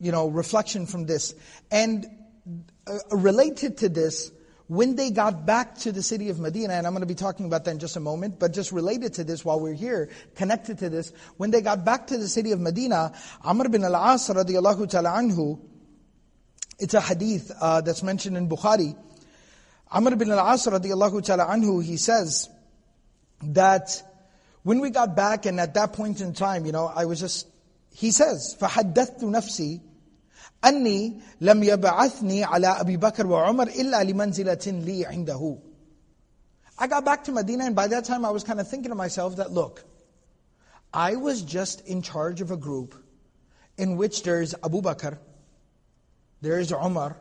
you 0.00 0.10
know, 0.10 0.28
reflection 0.28 0.86
from 0.86 1.04
this. 1.04 1.34
And 1.70 2.06
uh, 2.86 2.96
related 3.10 3.76
to 3.76 3.90
this, 3.90 4.32
when 4.68 4.96
they 4.96 5.10
got 5.10 5.44
back 5.44 5.74
to 5.80 5.92
the 5.92 6.02
city 6.02 6.30
of 6.30 6.40
Medina, 6.40 6.72
and 6.72 6.86
I'm 6.86 6.94
going 6.94 7.02
to 7.02 7.06
be 7.06 7.14
talking 7.14 7.44
about 7.44 7.66
that 7.66 7.72
in 7.72 7.78
just 7.78 7.96
a 7.96 8.00
moment, 8.00 8.38
but 8.38 8.54
just 8.54 8.72
related 8.72 9.12
to 9.16 9.24
this 9.24 9.44
while 9.44 9.60
we're 9.60 9.74
here, 9.74 10.08
connected 10.34 10.78
to 10.78 10.88
this, 10.88 11.12
when 11.36 11.50
they 11.50 11.60
got 11.60 11.84
back 11.84 12.06
to 12.06 12.16
the 12.16 12.26
city 12.26 12.52
of 12.52 12.60
Medina, 12.60 13.12
Amr 13.44 13.68
bin 13.68 13.84
al-As 13.84 14.28
radiallahu 14.28 14.88
ta'ala 14.88 15.10
anhu, 15.10 15.60
it's 16.78 16.94
a 16.94 17.02
hadith 17.02 17.52
uh, 17.60 17.82
that's 17.82 18.02
mentioned 18.02 18.38
in 18.38 18.48
Bukhari. 18.48 18.96
Amr 19.90 20.16
bin 20.16 20.30
al-As 20.30 20.64
radiallahu 20.64 21.22
ta'ala 21.22 21.44
anhu, 21.48 21.84
he 21.84 21.98
says 21.98 22.48
that 23.42 24.02
when 24.63 24.79
we 24.79 24.89
got 24.89 25.15
back, 25.15 25.45
and 25.45 25.59
at 25.59 25.73
that 25.75 25.93
point 25.93 26.21
in 26.21 26.33
time, 26.33 26.65
you 26.65 26.71
know, 26.71 26.91
I 26.93 27.05
was 27.05 27.19
just, 27.19 27.47
he 27.91 28.11
says, 28.11 28.55
فَحَدَّثْتُ 28.59 29.21
نَفْسِي 29.21 29.81
أني 30.63 31.21
لم 31.41 31.63
يبعثني 31.63 32.43
على 32.43 32.67
أبي 32.67 32.97
بكر 32.97 33.27
وعمر 33.27 33.67
إلا 33.67 34.03
لمنزلة 34.03 34.83
لي 34.85 35.05
عنده. 35.05 35.59
I 36.79 36.87
got 36.87 37.05
back 37.05 37.23
to 37.25 37.31
Medina 37.31 37.65
and 37.65 37.75
by 37.75 37.87
that 37.87 38.05
time 38.05 38.25
I 38.25 38.31
was 38.31 38.43
kind 38.43 38.59
of 38.59 38.67
thinking 38.67 38.89
to 38.89 38.95
myself 38.95 39.37
that 39.37 39.51
look, 39.51 39.83
I 40.93 41.15
was 41.15 41.41
just 41.41 41.81
in 41.87 42.01
charge 42.01 42.41
of 42.41 42.51
a 42.51 42.57
group 42.57 42.95
in 43.77 43.97
which 43.97 44.23
there 44.23 44.41
is 44.41 44.55
Abu 44.63 44.81
Bakr, 44.81 45.17
there 46.41 46.59
is 46.59 46.71
Umar, 46.71 47.17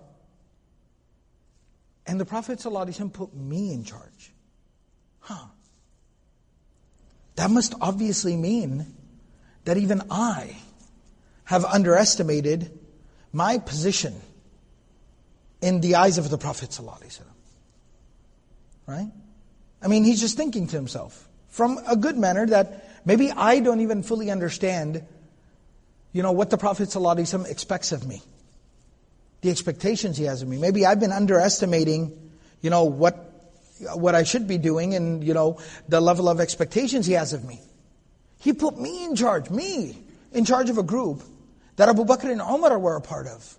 and 2.07 2.21
the 2.21 2.25
Prophet 2.25 2.59
ﷺ 2.59 3.13
put 3.13 3.35
me 3.35 3.73
in 3.73 3.85
charge. 3.85 4.33
huh. 5.21 5.47
That 7.42 7.50
must 7.50 7.74
obviously 7.82 8.38
mean 8.38 8.86
that 9.66 9.76
even 9.76 10.04
I 10.12 10.58
have 11.46 11.66
underestimated 11.66 12.70
my 13.34 13.58
position 13.58 14.14
in 15.60 15.82
the 15.82 15.96
eyes 15.96 16.20
of 16.20 16.30
the 16.30 16.38
Prophet 16.38 16.70
ﷺ. 16.70 17.22
Right? 18.86 19.08
I 19.82 19.88
mean, 19.88 20.04
he's 20.04 20.22
just 20.22 20.38
thinking 20.38 20.68
to 20.68 20.76
himself 20.76 21.28
from 21.50 21.80
a 21.88 21.96
good 21.96 22.16
manner 22.16 22.46
that 22.46 22.88
maybe 23.06 23.32
I 23.32 23.60
don't 23.60 23.82
even 23.82 24.04
fully 24.04 24.30
understand, 24.30 25.04
you 26.14 26.22
know, 26.22 26.34
what 26.34 26.52
the 26.52 26.60
Prophet 26.60 26.90
ﷺ 26.90 27.50
expects 27.50 27.92
of 27.92 28.06
me. 28.06 28.22
The 29.42 29.50
expectations 29.50 30.16
he 30.16 30.26
has 30.26 30.44
of 30.44 30.48
me. 30.48 30.60
Maybe 30.60 30.86
I've 30.86 31.00
been 31.00 31.12
underestimating, 31.12 32.30
you 32.62 32.70
know, 32.70 32.84
what 32.84 33.31
what 33.95 34.15
I 34.15 34.23
should 34.23 34.47
be 34.49 34.59
doing 34.59 34.95
and, 34.95 35.23
you 35.23 35.35
know, 35.35 35.59
the 35.89 36.01
level 36.01 36.29
of 36.29 36.41
expectations 36.41 37.07
he 37.07 37.13
has 37.13 37.33
of 37.33 37.45
me. 37.45 37.61
He 38.39 38.53
put 38.53 38.79
me 38.79 39.05
in 39.05 39.17
charge, 39.17 39.51
me, 39.51 39.99
in 40.33 40.45
charge 40.45 40.71
of 40.71 40.79
a 40.79 40.83
group 40.83 41.23
that 41.77 41.89
Abu 41.89 42.05
Bakr 42.05 42.31
and 42.31 42.41
Umar 42.41 42.79
were 42.79 42.97
a 42.97 43.01
part 43.01 43.27
of. 43.27 43.59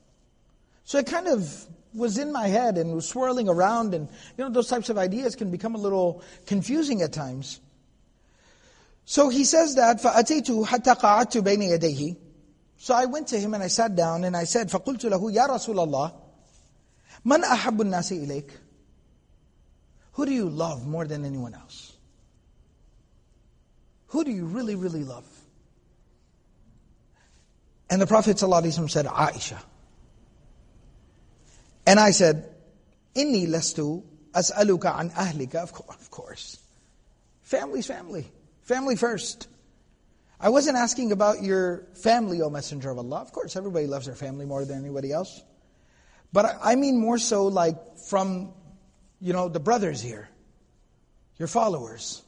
So 0.86 0.98
it 0.98 1.08
kind 1.08 1.28
of 1.28 1.68
was 1.94 2.18
in 2.18 2.32
my 2.32 2.48
head 2.48 2.78
and 2.78 2.94
was 2.94 3.08
swirling 3.08 3.50
around 3.50 3.94
and, 3.94 4.08
you 4.38 4.44
know, 4.44 4.50
those 4.50 4.68
types 4.68 4.90
of 4.90 4.98
ideas 4.98 5.36
can 5.36 5.52
become 5.52 5.76
a 5.76 5.78
little 5.78 6.24
confusing 6.46 7.02
at 7.02 7.14
times. 7.14 7.60
So 9.06 9.30
he 9.30 9.46
says 9.46 9.76
that, 9.76 10.02
فَأَتَيْتُ 10.02 10.66
حَتَّى 10.66 11.00
قَعَدْتُ 11.00 11.42
بَيْنِ 11.42 11.80
يَدَيْهِ 11.80 12.18
So 12.78 12.94
I 12.94 13.06
went 13.06 13.28
to 13.30 13.40
him 13.40 13.54
and 13.54 13.64
I 13.64 13.68
sat 13.68 13.96
down 13.96 14.24
and 14.24 14.36
I 14.36 14.44
said, 14.44 14.70
فَقُلْتُ 14.70 15.10
لَهُ 15.10 15.34
يَا 15.34 15.48
رَسُولَ 15.48 15.88
اللَّهِ 15.88 16.14
مَنْ 17.26 17.44
أَحَبُّ 17.44 17.82
النَّاسِ 17.82 18.12
إِلَيْكَ 18.12 18.50
who 20.13 20.27
do 20.27 20.33
you 20.33 20.49
love 20.49 20.87
more 20.87 21.07
than 21.07 21.25
anyone 21.25 21.55
else? 21.55 21.93
Who 24.09 24.25
do 24.25 24.31
you 24.31 24.45
really, 24.45 24.75
really 24.75 25.05
love? 25.05 25.25
And 27.89 28.01
the 28.01 28.07
Prophet 28.07 28.37
ﷺ 28.37 28.91
said, 28.91 29.07
Aisha. 29.07 29.59
And 31.87 31.99
I 31.99 32.11
said, 32.11 32.49
Inni 33.15 33.47
lastu 33.47 34.03
as'aluka 34.35 34.99
an 34.99 35.11
ahlika. 35.11 35.57
Of 35.57 36.11
course. 36.11 36.59
Family's 37.43 37.87
family. 37.87 38.31
Family 38.63 38.97
first. 38.97 39.49
I 40.41 40.49
wasn't 40.49 40.77
asking 40.77 41.13
about 41.13 41.43
your 41.43 41.87
family, 42.03 42.43
O 42.43 42.51
Messenger 42.51 42.91
of 42.91 42.99
Allah. 42.99 43.21
Of 43.21 43.33
course, 43.33 43.57
everybody 43.57 43.87
loves 43.87 44.07
their 44.07 44.15
family 44.15 44.45
more 44.45 44.65
than 44.65 44.79
anybody 44.79 45.13
else. 45.13 45.43
But 46.33 46.59
I 46.63 46.77
mean 46.77 46.99
more 46.99 47.19
so 47.19 47.47
like 47.47 47.99
from, 47.99 48.53
you 49.23 49.33
know, 49.33 49.49
the 49.49 49.61
brothers 49.61 50.03
here, 50.03 50.29
your 51.39 51.49
followers. 51.49 52.23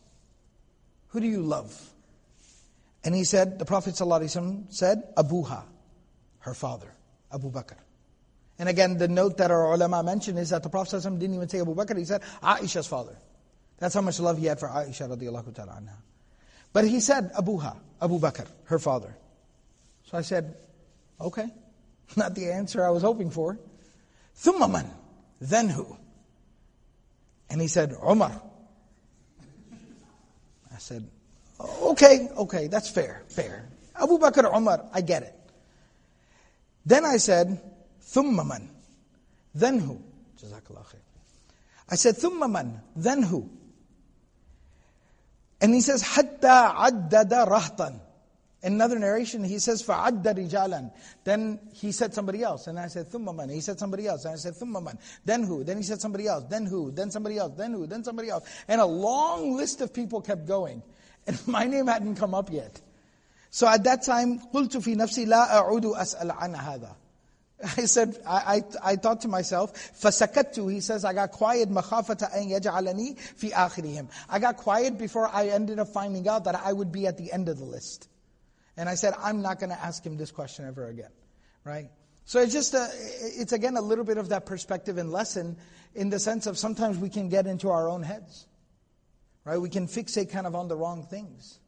Who 1.08 1.20
do 1.20 1.26
you 1.26 1.42
love? 1.42 1.72
And 3.02 3.14
he 3.14 3.24
said, 3.24 3.58
the 3.58 3.64
Prophet 3.64 3.94
ﷺ 3.94 4.72
said, 4.72 5.14
Abuha, 5.16 5.64
her 6.40 6.54
father, 6.54 6.94
Abu 7.32 7.50
Bakr. 7.50 7.76
And 8.58 8.68
again, 8.68 8.96
the 8.96 9.08
note 9.08 9.38
that 9.38 9.50
our 9.50 9.74
ulama 9.74 10.04
mentioned 10.04 10.38
is 10.38 10.50
that 10.50 10.62
the 10.62 10.68
Prophet 10.68 10.96
ﷺ 10.96 11.18
didn't 11.18 11.34
even 11.34 11.48
say 11.48 11.60
Abu 11.60 11.74
Bakr, 11.74 11.98
he 11.98 12.04
said 12.04 12.22
Aisha's 12.42 12.86
father. 12.86 13.16
That's 13.78 13.94
how 13.94 14.00
much 14.00 14.20
love 14.20 14.38
he 14.38 14.46
had 14.46 14.60
for 14.60 14.68
Aisha 14.68 15.08
radiallahu 15.08 15.52
ta'ala 15.52 15.72
anha. 15.72 15.96
But 16.72 16.86
he 16.86 17.00
said 17.00 17.32
Abuha, 17.34 17.76
Abu 18.00 18.20
Bakr, 18.20 18.46
her 18.64 18.78
father. 18.78 19.16
So 20.06 20.16
I 20.16 20.22
said, 20.22 20.54
okay, 21.20 21.46
not 22.16 22.36
the 22.36 22.52
answer 22.52 22.84
I 22.84 22.90
was 22.90 23.02
hoping 23.02 23.30
for. 23.30 23.58
Thumma 24.36 24.86
Then 25.40 25.68
who? 25.68 25.96
And 27.50 27.60
he 27.60 27.68
said, 27.68 27.94
Umar. 28.02 28.40
I 30.74 30.78
said, 30.78 31.08
okay, 31.60 32.28
okay, 32.36 32.66
that's 32.66 32.90
fair, 32.90 33.22
fair. 33.28 33.68
Abu 33.94 34.18
Bakr 34.18 34.52
Umar, 34.52 34.86
I 34.92 35.02
get 35.02 35.22
it. 35.22 35.34
Then 36.84 37.04
I 37.04 37.18
said, 37.18 37.60
thumma 38.02 38.44
man, 38.46 38.68
then 39.54 39.78
who? 39.78 40.02
Jazakallah 40.42 40.84
khair. 40.84 41.00
I 41.88 41.94
said, 41.94 42.16
thumma 42.16 42.50
man, 42.50 42.80
then 42.96 43.22
who? 43.22 43.48
And 45.60 45.72
he 45.72 45.80
says, 45.80 46.02
hatta 46.02 46.74
addada 46.76 47.46
rahtan. 47.48 48.00
رَهْطًا 48.63 48.67
Another 48.67 48.99
narration, 48.99 49.43
he 49.43 49.59
says, 49.59 49.81
فَعَدَّ 49.83 50.23
رِجَالًا 50.23 50.91
Then 51.23 51.59
he 51.73 51.91
said 51.91 52.13
somebody 52.13 52.43
else. 52.43 52.67
And 52.67 52.77
I 52.77 52.87
said, 52.87 53.09
ثُمَّ 53.09 53.25
مَنْ 53.25 53.51
He 53.51 53.61
said 53.61 53.79
somebody 53.79 54.07
else. 54.07 54.25
And 54.25 54.33
I 54.33 54.37
said, 54.37 54.53
ثُمَّ 54.53 54.73
مَنْ 54.73 54.97
Then 55.25 55.43
who? 55.43 55.63
Then 55.63 55.77
he 55.77 55.83
said 55.83 56.01
somebody 56.01 56.27
else. 56.27 56.45
Then 56.49 56.65
who? 56.65 56.91
Then 56.91 57.11
somebody 57.11 57.37
else. 57.37 57.53
Then 57.57 57.73
who? 57.73 57.87
Then 57.87 58.03
somebody 58.03 58.29
else. 58.29 58.47
And 58.67 58.81
a 58.81 58.85
long 58.85 59.55
list 59.55 59.81
of 59.81 59.93
people 59.93 60.21
kept 60.21 60.45
going. 60.45 60.83
And 61.27 61.39
my 61.47 61.65
name 61.65 61.87
hadn't 61.87 62.15
come 62.15 62.33
up 62.33 62.51
yet. 62.51 62.81
So 63.51 63.67
at 63.67 63.83
that 63.85 64.03
time, 64.03 64.39
قُلْتُ 64.39 64.77
فِي 64.77 64.95
نَفْسِي 64.95 65.27
لَا 65.27 65.47
أَعُودُ 65.47 65.95
أَسْأَلْ 65.95 66.31
عَنْ 66.31 66.55
هَذَا 66.55 66.95
I 67.77 67.85
said, 67.85 68.17
I, 68.25 68.63
I, 68.83 68.91
I 68.91 68.95
thought 68.95 69.21
to 69.21 69.27
myself, 69.27 69.73
فَسَكَتْتُ 70.01 70.71
He 70.71 70.79
says, 70.79 71.03
I 71.03 71.13
got 71.13 71.31
quiet, 71.31 71.69
مَخَافَةَ 71.69 72.33
أَن 72.33 72.49
يَجْعَلَنِي 72.49 73.17
فِي 73.37 73.51
آخِرِهِمْ 73.51 74.07
I 74.29 74.39
got 74.39 74.57
quiet 74.57 74.97
before 74.97 75.27
I 75.27 75.47
ended 75.47 75.79
up 75.79 75.89
finding 75.89 76.27
out 76.27 76.45
that 76.45 76.55
I 76.55 76.71
would 76.71 76.91
be 76.91 77.05
at 77.05 77.17
the 77.17 77.31
end 77.31 77.49
of 77.49 77.57
the 77.57 77.65
list. 77.65 78.07
And 78.76 78.88
I 78.88 78.94
said, 78.94 79.14
I'm 79.18 79.42
not 79.42 79.60
going 79.60 79.70
to 79.70 79.80
ask 79.80 80.04
him 80.04 80.16
this 80.16 80.30
question 80.30 80.66
ever 80.66 80.86
again. 80.86 81.10
Right? 81.64 81.90
So 82.24 82.40
it's 82.40 82.52
just, 82.52 82.74
a, 82.74 82.88
it's 82.92 83.52
again 83.52 83.76
a 83.76 83.82
little 83.82 84.04
bit 84.04 84.18
of 84.18 84.30
that 84.30 84.46
perspective 84.46 84.98
and 84.98 85.12
lesson 85.12 85.56
in 85.94 86.10
the 86.10 86.18
sense 86.18 86.46
of 86.46 86.58
sometimes 86.58 86.98
we 86.98 87.08
can 87.08 87.28
get 87.28 87.46
into 87.46 87.70
our 87.70 87.88
own 87.88 88.02
heads. 88.02 88.46
Right? 89.44 89.58
We 89.58 89.68
can 89.68 89.86
fixate 89.86 90.30
kind 90.30 90.46
of 90.46 90.54
on 90.54 90.68
the 90.68 90.76
wrong 90.76 91.06
things. 91.06 91.58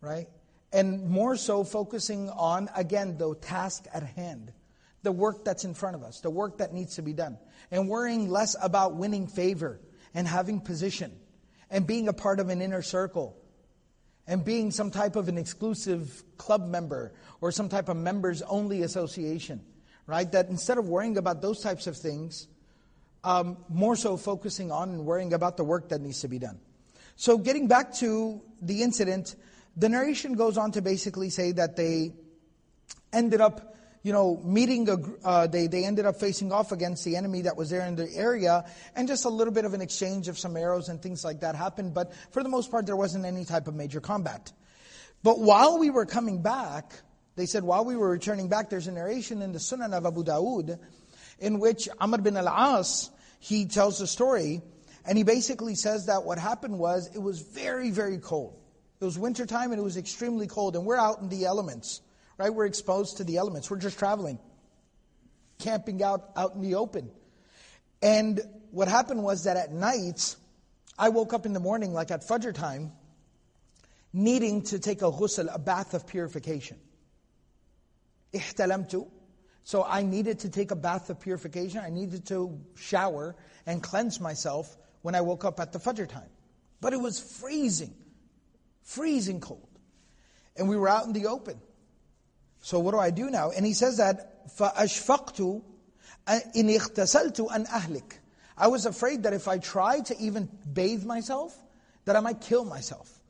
Right? 0.00 0.28
And 0.72 1.08
more 1.08 1.36
so 1.36 1.64
focusing 1.64 2.30
on, 2.30 2.68
again, 2.74 3.18
the 3.18 3.34
task 3.36 3.86
at 3.92 4.02
hand 4.02 4.52
the 5.04 5.12
work 5.12 5.44
that's 5.44 5.64
in 5.64 5.74
front 5.74 5.94
of 5.94 6.02
us, 6.02 6.20
the 6.20 6.30
work 6.30 6.58
that 6.58 6.72
needs 6.72 6.96
to 6.96 7.02
be 7.02 7.12
done, 7.12 7.38
and 7.70 7.88
worrying 7.88 8.28
less 8.28 8.56
about 8.60 8.96
winning 8.96 9.28
favor 9.28 9.80
and 10.14 10.26
having 10.26 10.60
position 10.60 11.12
and 11.70 11.86
being 11.86 12.08
a 12.08 12.12
part 12.12 12.40
of 12.40 12.48
an 12.48 12.60
inner 12.60 12.82
circle 12.82 13.36
and 14.26 14.44
being 14.44 14.70
some 14.70 14.90
type 14.90 15.16
of 15.16 15.28
an 15.28 15.38
exclusive 15.38 16.22
club 16.38 16.66
member 16.66 17.12
or 17.40 17.52
some 17.52 17.68
type 17.68 17.88
of 17.88 17.96
members 17.96 18.42
only 18.42 18.82
association, 18.82 19.60
right? 20.06 20.30
That 20.32 20.48
instead 20.48 20.78
of 20.78 20.88
worrying 20.88 21.18
about 21.18 21.42
those 21.42 21.60
types 21.60 21.86
of 21.86 21.96
things, 21.96 22.48
um, 23.22 23.56
more 23.68 23.96
so 23.96 24.16
focusing 24.16 24.70
on 24.70 24.90
and 24.90 25.06
worrying 25.06 25.32
about 25.32 25.56
the 25.56 25.64
work 25.64 25.88
that 25.90 26.00
needs 26.00 26.20
to 26.20 26.28
be 26.28 26.38
done. 26.38 26.58
So, 27.16 27.38
getting 27.38 27.68
back 27.68 27.94
to 27.96 28.42
the 28.60 28.82
incident, 28.82 29.36
the 29.76 29.88
narration 29.88 30.34
goes 30.34 30.58
on 30.58 30.72
to 30.72 30.82
basically 30.82 31.30
say 31.30 31.52
that 31.52 31.76
they 31.76 32.12
ended 33.12 33.40
up 33.40 33.73
you 34.04 34.12
know, 34.12 34.36
meeting, 34.44 34.86
a, 34.90 34.98
uh, 35.26 35.46
they, 35.46 35.66
they 35.66 35.86
ended 35.86 36.04
up 36.04 36.16
facing 36.16 36.52
off 36.52 36.72
against 36.72 37.06
the 37.06 37.16
enemy 37.16 37.40
that 37.40 37.56
was 37.56 37.70
there 37.70 37.86
in 37.86 37.96
the 37.96 38.06
area, 38.14 38.66
and 38.94 39.08
just 39.08 39.24
a 39.24 39.30
little 39.30 39.52
bit 39.52 39.64
of 39.64 39.72
an 39.72 39.80
exchange 39.80 40.28
of 40.28 40.38
some 40.38 40.58
arrows 40.58 40.90
and 40.90 41.02
things 41.02 41.24
like 41.24 41.40
that 41.40 41.56
happened, 41.56 41.94
but 41.94 42.12
for 42.30 42.42
the 42.42 42.50
most 42.50 42.70
part, 42.70 42.84
there 42.84 42.96
wasn't 42.96 43.24
any 43.24 43.46
type 43.46 43.66
of 43.66 43.74
major 43.74 44.02
combat. 44.02 44.52
But 45.22 45.40
while 45.40 45.78
we 45.78 45.88
were 45.88 46.04
coming 46.04 46.42
back, 46.42 46.92
they 47.36 47.46
said 47.46 47.64
while 47.64 47.86
we 47.86 47.96
were 47.96 48.10
returning 48.10 48.50
back, 48.50 48.68
there's 48.68 48.88
a 48.88 48.92
narration 48.92 49.40
in 49.40 49.52
the 49.52 49.58
Sunan 49.58 49.94
of 49.94 50.04
Abu 50.04 50.22
Dawud 50.22 50.78
in 51.38 51.58
which 51.58 51.88
Amr 51.98 52.18
bin 52.18 52.36
al-As, 52.36 53.10
he 53.38 53.64
tells 53.64 53.98
the 53.98 54.06
story, 54.06 54.60
and 55.06 55.16
he 55.16 55.24
basically 55.24 55.74
says 55.74 56.06
that 56.06 56.24
what 56.24 56.38
happened 56.38 56.78
was, 56.78 57.08
it 57.14 57.22
was 57.22 57.40
very, 57.40 57.90
very 57.90 58.18
cold. 58.18 58.60
It 59.00 59.04
was 59.06 59.18
wintertime 59.18 59.72
and 59.72 59.80
it 59.80 59.82
was 59.82 59.96
extremely 59.96 60.46
cold, 60.46 60.76
and 60.76 60.84
we're 60.84 60.98
out 60.98 61.20
in 61.22 61.30
the 61.30 61.46
elements 61.46 62.02
right? 62.38 62.52
We're 62.52 62.66
exposed 62.66 63.18
to 63.18 63.24
the 63.24 63.36
elements. 63.36 63.70
We're 63.70 63.78
just 63.78 63.98
traveling, 63.98 64.38
camping 65.58 66.02
out 66.02 66.30
out 66.36 66.54
in 66.54 66.60
the 66.60 66.76
open. 66.76 67.10
And 68.02 68.40
what 68.70 68.88
happened 68.88 69.22
was 69.22 69.44
that 69.44 69.56
at 69.56 69.72
night, 69.72 70.36
I 70.98 71.08
woke 71.08 71.32
up 71.32 71.46
in 71.46 71.52
the 71.52 71.60
morning, 71.60 71.92
like 71.92 72.10
at 72.10 72.22
Fajr 72.22 72.54
time, 72.54 72.92
needing 74.12 74.62
to 74.62 74.78
take 74.78 75.02
a 75.02 75.10
ghusl, 75.10 75.48
a 75.52 75.58
bath 75.58 75.94
of 75.94 76.06
purification. 76.06 76.78
Ihtalamtu. 78.32 79.08
So 79.64 79.82
I 79.82 80.02
needed 80.02 80.40
to 80.40 80.50
take 80.50 80.70
a 80.70 80.76
bath 80.76 81.08
of 81.08 81.20
purification. 81.20 81.80
I 81.80 81.88
needed 81.88 82.26
to 82.26 82.60
shower 82.76 83.34
and 83.66 83.82
cleanse 83.82 84.20
myself 84.20 84.76
when 85.02 85.14
I 85.14 85.22
woke 85.22 85.44
up 85.44 85.58
at 85.58 85.72
the 85.72 85.78
Fajr 85.78 86.08
time. 86.08 86.28
But 86.80 86.92
it 86.92 87.00
was 87.00 87.18
freezing, 87.18 87.94
freezing 88.82 89.40
cold. 89.40 89.68
And 90.56 90.68
we 90.68 90.76
were 90.76 90.88
out 90.88 91.06
in 91.06 91.12
the 91.12 91.26
open. 91.26 91.60
So 92.64 92.78
what 92.78 92.92
do 92.92 92.98
I 92.98 93.10
do 93.10 93.28
now? 93.28 93.50
And 93.50 93.66
he 93.66 93.74
says 93.74 93.98
that, 93.98 94.48
فَأَشْفَقْتُ 94.56 95.62
إِنْ 96.26 96.78
اِخْتَسَلْتُ 96.78 97.50
أَنْ 97.50 97.66
أَهْلِكَ 97.68 98.12
I 98.56 98.68
was 98.68 98.86
afraid 98.86 99.24
that 99.24 99.34
if 99.34 99.48
I 99.48 99.58
tried 99.58 100.06
to 100.06 100.16
even 100.18 100.48
bathe 100.72 101.04
myself, 101.04 101.54
that 102.06 102.16
I 102.16 102.20
might 102.20 102.40
kill 102.40 102.64
myself. 102.64 103.20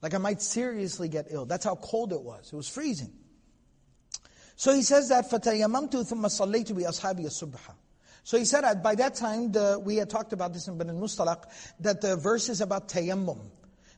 Like 0.00 0.14
I 0.14 0.18
might 0.18 0.40
seriously 0.40 1.10
get 1.10 1.26
ill. 1.28 1.44
That's 1.44 1.66
how 1.66 1.74
cold 1.74 2.14
it 2.14 2.22
was. 2.22 2.50
It 2.50 2.56
was 2.56 2.66
freezing. 2.66 3.12
So 4.56 4.72
he 4.72 4.80
says 4.84 5.10
that, 5.10 5.30
فَتَيَمَمْتُ 5.30 5.90
ثُمَّ 5.90 6.24
صَلَّيْتُ 6.24 6.72
بِأَصْحَابِي 6.72 7.26
الصُّبْحَ 7.26 7.74
so 8.22 8.38
he 8.38 8.44
said 8.44 8.64
that 8.64 8.82
by 8.82 8.94
that 8.96 9.14
time, 9.14 9.50
the, 9.52 9.80
we 9.82 9.96
had 9.96 10.10
talked 10.10 10.32
about 10.32 10.52
this 10.52 10.68
in 10.68 10.74
Ibn 10.74 10.90
al-Mustaliq, 10.90 11.42
that 11.80 12.00
the 12.00 12.16
verses 12.16 12.60
about 12.60 12.88
tayammum, 12.88 13.38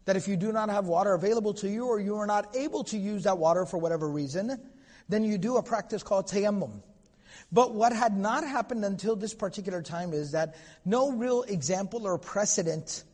that 0.05 0.17
if 0.17 0.27
you 0.27 0.37
do 0.37 0.53
not 0.53 0.69
have 0.69 0.87
water 0.87 1.15
available 1.15 1.55
to 1.55 1.69
you, 1.69 1.87
or 1.87 2.01
you 2.01 2.17
are 2.17 2.27
not 2.27 2.57
able 2.57 2.85
to 2.85 2.99
use 2.99 3.25
that 3.25 3.39
water 3.39 3.65
for 3.67 3.79
whatever 3.79 4.09
reason, 4.09 4.61
then 5.09 5.25
you 5.25 5.39
do 5.39 5.57
a 5.57 5.63
practice 5.63 6.03
called 6.03 6.27
tayammum. 6.27 6.83
But 7.51 7.75
what 7.75 7.93
had 7.93 8.17
not 8.17 8.47
happened 8.47 8.85
until 8.85 9.15
this 9.15 9.35
particular 9.35 9.83
time 9.83 10.13
is 10.13 10.33
that 10.33 10.57
no 10.85 11.13
real 11.13 11.43
example 11.43 12.07
or 12.07 12.19
precedent 12.19 13.05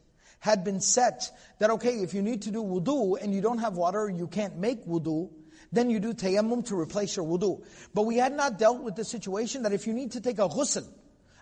had 0.40 0.64
been 0.64 0.80
set 0.80 1.30
that, 1.58 1.70
okay, 1.70 1.96
if 1.96 2.14
you 2.14 2.22
need 2.22 2.42
to 2.42 2.50
do 2.50 2.62
wudu 2.62 3.20
and 3.20 3.34
you 3.34 3.40
don't 3.40 3.58
have 3.58 3.76
water, 3.76 4.08
you 4.08 4.28
can't 4.28 4.56
make 4.56 4.86
wudu, 4.86 5.30
then 5.72 5.90
you 5.90 5.98
do 5.98 6.14
tayammum 6.14 6.64
to 6.66 6.78
replace 6.78 7.16
your 7.16 7.26
wudu. 7.26 7.64
But 7.92 8.02
we 8.02 8.16
had 8.16 8.32
not 8.32 8.58
dealt 8.58 8.82
with 8.82 8.96
the 8.96 9.04
situation 9.04 9.64
that 9.64 9.72
if 9.72 9.86
you 9.86 9.92
need 9.92 10.12
to 10.12 10.20
take 10.20 10.38
a 10.38 10.48
ghusl, 10.48 10.86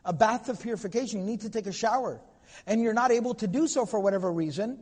a 0.04 0.12
bath 0.12 0.48
of 0.48 0.60
purification, 0.60 1.20
you 1.20 1.26
need 1.26 1.42
to 1.42 1.50
take 1.50 1.66
a 1.66 1.72
shower, 1.72 2.20
and 2.66 2.80
you're 2.80 2.94
not 2.94 3.10
able 3.10 3.34
to 3.34 3.46
do 3.46 3.68
so 3.68 3.84
for 3.84 4.00
whatever 4.00 4.32
reason, 4.32 4.78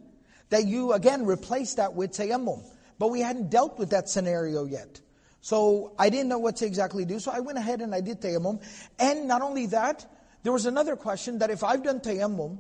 that 0.51 0.67
you 0.67 0.93
again 0.93 1.25
replace 1.27 1.75
that 1.75 1.95
with 1.95 2.13
tayammum. 2.13 2.63
But 2.99 3.09
we 3.11 3.21
hadn't 3.21 3.51
dealt 3.51 3.79
with 3.79 3.91
that 3.91 4.09
scenario 4.09 4.65
yet. 4.65 5.01
So 5.41 5.93
I 5.99 6.09
didn't 6.09 6.29
know 6.29 6.39
what 6.39 6.57
to 6.57 6.67
exactly 6.67 7.05
do, 7.05 7.19
so 7.19 7.31
I 7.31 7.41
went 7.41 7.59
ahead 7.59 7.81
and 7.81 7.95
I 7.95 8.01
did 8.01 8.21
tayammum. 8.21 8.63
And 8.99 9.29
not 9.29 9.43
only 9.43 9.67
that, 9.67 10.07
there 10.43 10.53
was 10.53 10.67
another 10.67 10.97
question 10.97 11.39
that 11.41 11.51
if 11.51 11.63
I've 11.63 11.83
done 11.83 12.01
tayammum, 12.01 12.59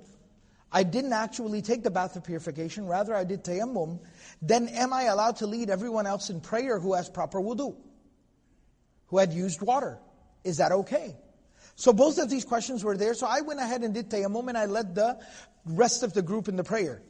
I 0.70 0.82
didn't 0.82 1.12
actually 1.12 1.62
take 1.62 1.82
the 1.82 1.90
bath 1.90 2.16
of 2.16 2.24
purification, 2.24 2.86
rather 2.86 3.14
I 3.14 3.24
did 3.24 3.44
tayammum, 3.44 4.00
then 4.42 4.68
am 4.68 4.92
I 4.92 5.04
allowed 5.04 5.36
to 5.36 5.46
lead 5.46 5.70
everyone 5.70 6.06
else 6.06 6.30
in 6.30 6.40
prayer 6.40 6.80
who 6.80 6.94
has 6.94 7.08
proper 7.08 7.40
wudu? 7.40 7.76
Who 9.06 9.18
had 9.18 9.32
used 9.32 9.62
water? 9.62 9.98
Is 10.42 10.56
that 10.56 10.72
okay? 10.72 11.14
So 11.76 11.92
both 11.92 12.18
of 12.18 12.28
these 12.28 12.44
questions 12.44 12.84
were 12.84 12.96
there, 12.96 13.14
so 13.14 13.26
I 13.26 13.40
went 13.40 13.60
ahead 13.60 13.82
and 13.82 13.94
did 13.94 14.10
tayammum 14.10 14.48
and 14.48 14.58
I 14.58 14.66
led 14.66 14.94
the 14.94 15.18
rest 15.64 16.02
of 16.02 16.12
the 16.12 16.22
group 16.22 16.48
in 16.48 16.56
the 16.56 16.64
prayer. 16.64 17.02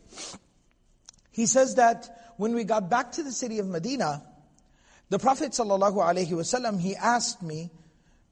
He 1.35 1.47
says 1.47 1.75
that 1.75 2.33
when 2.37 2.55
we 2.55 2.63
got 2.63 2.89
back 2.89 3.13
to 3.13 3.25
the 3.25 3.33
city 3.33 3.59
of 3.59 3.67
Medina, 3.67 4.23
the 5.11 5.19
Prophet 5.19 5.51
ﷺ, 5.51 6.81
he 6.81 6.95
asked 6.95 7.43
me, 7.43 7.71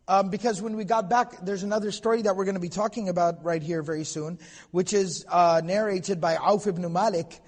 um, 0.06 0.30
because 0.30 0.62
when 0.62 0.76
we 0.76 0.84
got 0.84 1.10
back, 1.10 1.44
there's 1.44 1.64
another 1.64 1.90
story 1.90 2.22
that 2.22 2.36
we're 2.36 2.44
going 2.44 2.54
to 2.54 2.60
be 2.60 2.68
talking 2.68 3.08
about 3.08 3.44
right 3.44 3.60
here 3.60 3.82
very 3.82 4.04
soon, 4.04 4.38
which 4.70 4.92
is 4.92 5.26
uh, 5.28 5.60
narrated 5.64 6.20
by 6.20 6.36
Auf 6.36 6.68
ibn 6.68 6.92
Malik, 6.92 7.40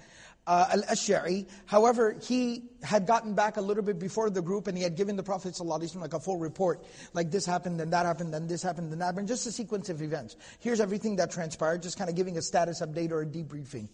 uh, 0.45 0.67
al-Ash'ari. 0.73 1.47
However, 1.65 2.17
he 2.21 2.63
had 2.83 3.07
gotten 3.07 3.33
back 3.33 3.55
a 3.55 3.61
little 3.61 3.83
bit 3.83 3.97
before 3.97 4.29
the 4.29 4.41
group 4.41 4.67
and 4.67 4.77
he 4.77 4.83
had 4.83 4.97
given 4.97 5.15
the 5.15 5.23
Prophet 5.23 5.53
ﷺ 5.53 5.95
like 6.01 6.13
a 6.13 6.19
full 6.19 6.37
report. 6.37 6.83
Like 7.13 7.31
this 7.31 7.45
happened, 7.45 7.79
then 7.79 7.91
that 7.91 8.05
happened, 8.05 8.33
then 8.33 8.47
this 8.47 8.61
happened, 8.61 8.91
then 8.91 8.99
that 8.99 9.05
happened. 9.05 9.29
Just 9.29 9.47
a 9.47 9.53
sequence 9.53 9.87
of 9.87 10.01
events. 10.01 10.35
Here's 10.59 10.81
everything 10.81 11.15
that 11.15 11.31
transpired, 11.31 11.81
just 11.81 11.97
kind 11.97 12.09
of 12.09 12.17
giving 12.17 12.37
a 12.37 12.41
status 12.41 12.81
update 12.81 13.11
or 13.11 13.21
a 13.21 13.25
debriefing. 13.25 13.87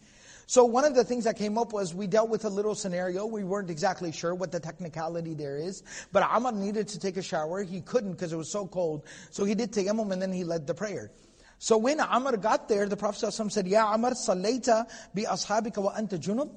So 0.47 0.65
one 0.65 0.83
of 0.85 0.95
the 0.95 1.03
things 1.03 1.23
that 1.23 1.37
came 1.37 1.57
up 1.57 1.73
was 1.73 1.93
we 1.93 2.07
dealt 2.07 2.29
with 2.29 2.45
a 2.45 2.49
little 2.49 2.75
scenario. 2.75 3.25
We 3.25 3.43
weren't 3.43 3.69
exactly 3.69 4.11
sure 4.11 4.35
what 4.35 4.51
the 4.51 4.59
technicality 4.59 5.33
there 5.33 5.57
is, 5.57 5.83
but 6.11 6.23
Amr 6.23 6.51
needed 6.51 6.89
to 6.89 6.99
take 6.99 7.17
a 7.17 7.21
shower. 7.21 7.63
He 7.63 7.81
couldn't 7.81 8.13
because 8.13 8.33
it 8.33 8.37
was 8.37 8.51
so 8.51 8.67
cold. 8.67 9.05
So 9.29 9.45
he 9.45 9.55
did 9.55 9.71
take 9.71 9.87
tayammum 9.87 10.11
and 10.11 10.21
then 10.21 10.31
he 10.31 10.43
led 10.43 10.67
the 10.67 10.73
prayer. 10.73 11.11
So 11.59 11.77
when 11.77 11.99
Amr 11.99 12.37
got 12.37 12.67
there, 12.67 12.87
the 12.87 12.97
Prophet 12.97 13.27
ﷺ 13.27 13.51
said, 13.51 13.67
Ya 13.67 13.93
Amr, 13.93 14.11
salayta 14.11 14.87
bi 15.13 15.21
ashabika 15.21 15.77
wa 15.77 15.93
anta 15.93 16.17
junub? 16.17 16.49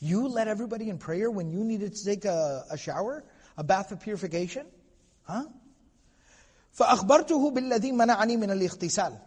You 0.00 0.28
led 0.28 0.46
everybody 0.46 0.90
in 0.90 0.98
prayer 0.98 1.30
when 1.30 1.50
you 1.50 1.64
needed 1.64 1.94
to 1.96 2.04
take 2.04 2.24
a, 2.24 2.64
a 2.70 2.76
shower, 2.76 3.24
a 3.56 3.64
bath 3.64 3.90
of 3.90 4.00
purification? 4.00 4.66
Huh? 5.22 5.44
فأخبرته 6.78 7.50
بالذي 7.50 7.92
منعني 7.92 8.36
من 8.36 8.50
الاغتسال. 8.50 9.18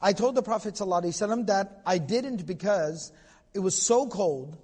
I 0.00 0.12
told 0.12 0.34
the 0.34 0.42
Prophet 0.42 0.74
ﷺ 0.74 1.46
that 1.46 1.80
I 1.86 1.98
didn't 1.98 2.44
because 2.46 3.12
it 3.54 3.60
was 3.60 3.80
so 3.80 4.06
cold 4.08 4.56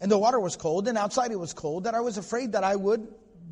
and 0.00 0.10
the 0.10 0.18
water 0.18 0.38
was 0.38 0.56
cold 0.56 0.88
and 0.88 0.98
outside 0.98 1.30
it 1.30 1.40
was 1.40 1.52
cold 1.52 1.84
that 1.84 1.94
I 1.94 2.00
was 2.00 2.18
afraid 2.18 2.52
that 2.52 2.64
I 2.64 2.76
would 2.76 3.06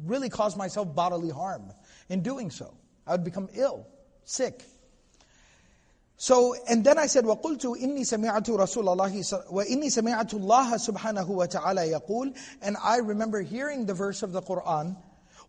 really 0.05 0.29
cause 0.29 0.57
myself 0.57 0.95
bodily 0.95 1.31
harm 1.31 1.73
in 2.09 2.23
doing 2.23 2.51
so. 2.51 2.75
I 3.07 3.13
would 3.13 3.25
become 3.25 3.49
ill 3.55 3.87
sick. 4.25 4.63
So, 6.17 6.55
and 6.69 6.85
then 6.85 6.99
I 6.99 7.07
said, 7.07 7.25
وَقُلْتُ 7.25 7.81
إِنِّي 7.81 8.01
سَمِعَتُ 8.01 8.45
رَسُولَ 8.45 8.85
اللَّهِ 8.95 9.51
وَإِنِّي 9.51 9.87
سَمِعَتُ 9.87 10.35
اللَّهَ 10.35 10.75
سُبْحَانَهُ 10.75 11.27
وَتَعَالَى 11.27 11.99
يَقُولُ 11.99 12.37
And 12.61 12.77
I 12.85 12.99
remember 12.99 13.41
hearing 13.41 13.87
the 13.87 13.95
verse 13.95 14.23
of 14.23 14.33
the 14.33 14.43
Qur'an, 14.43 14.99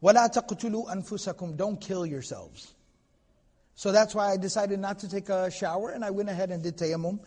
وَلَا 0.01 0.33
تَقْتُلُوا 0.33 0.89
أَنفُسَكُمْ 0.95 1.57
Don't 1.57 1.81
kill 1.81 2.05
yourselves. 2.05 2.73
So 3.76 3.92
that's 3.92 4.14
why 4.14 4.32
I 4.32 4.38
decided 4.38 4.80
not 4.80 5.00
to 5.00 5.08
take 5.08 5.28
a 5.28 5.50
shower 5.50 5.90
and 5.90 6.02
I 6.02 6.10
went 6.10 6.30
ahead 6.30 6.50
and 6.50 6.62
did 6.62 6.78
tayammum. 6.78 7.20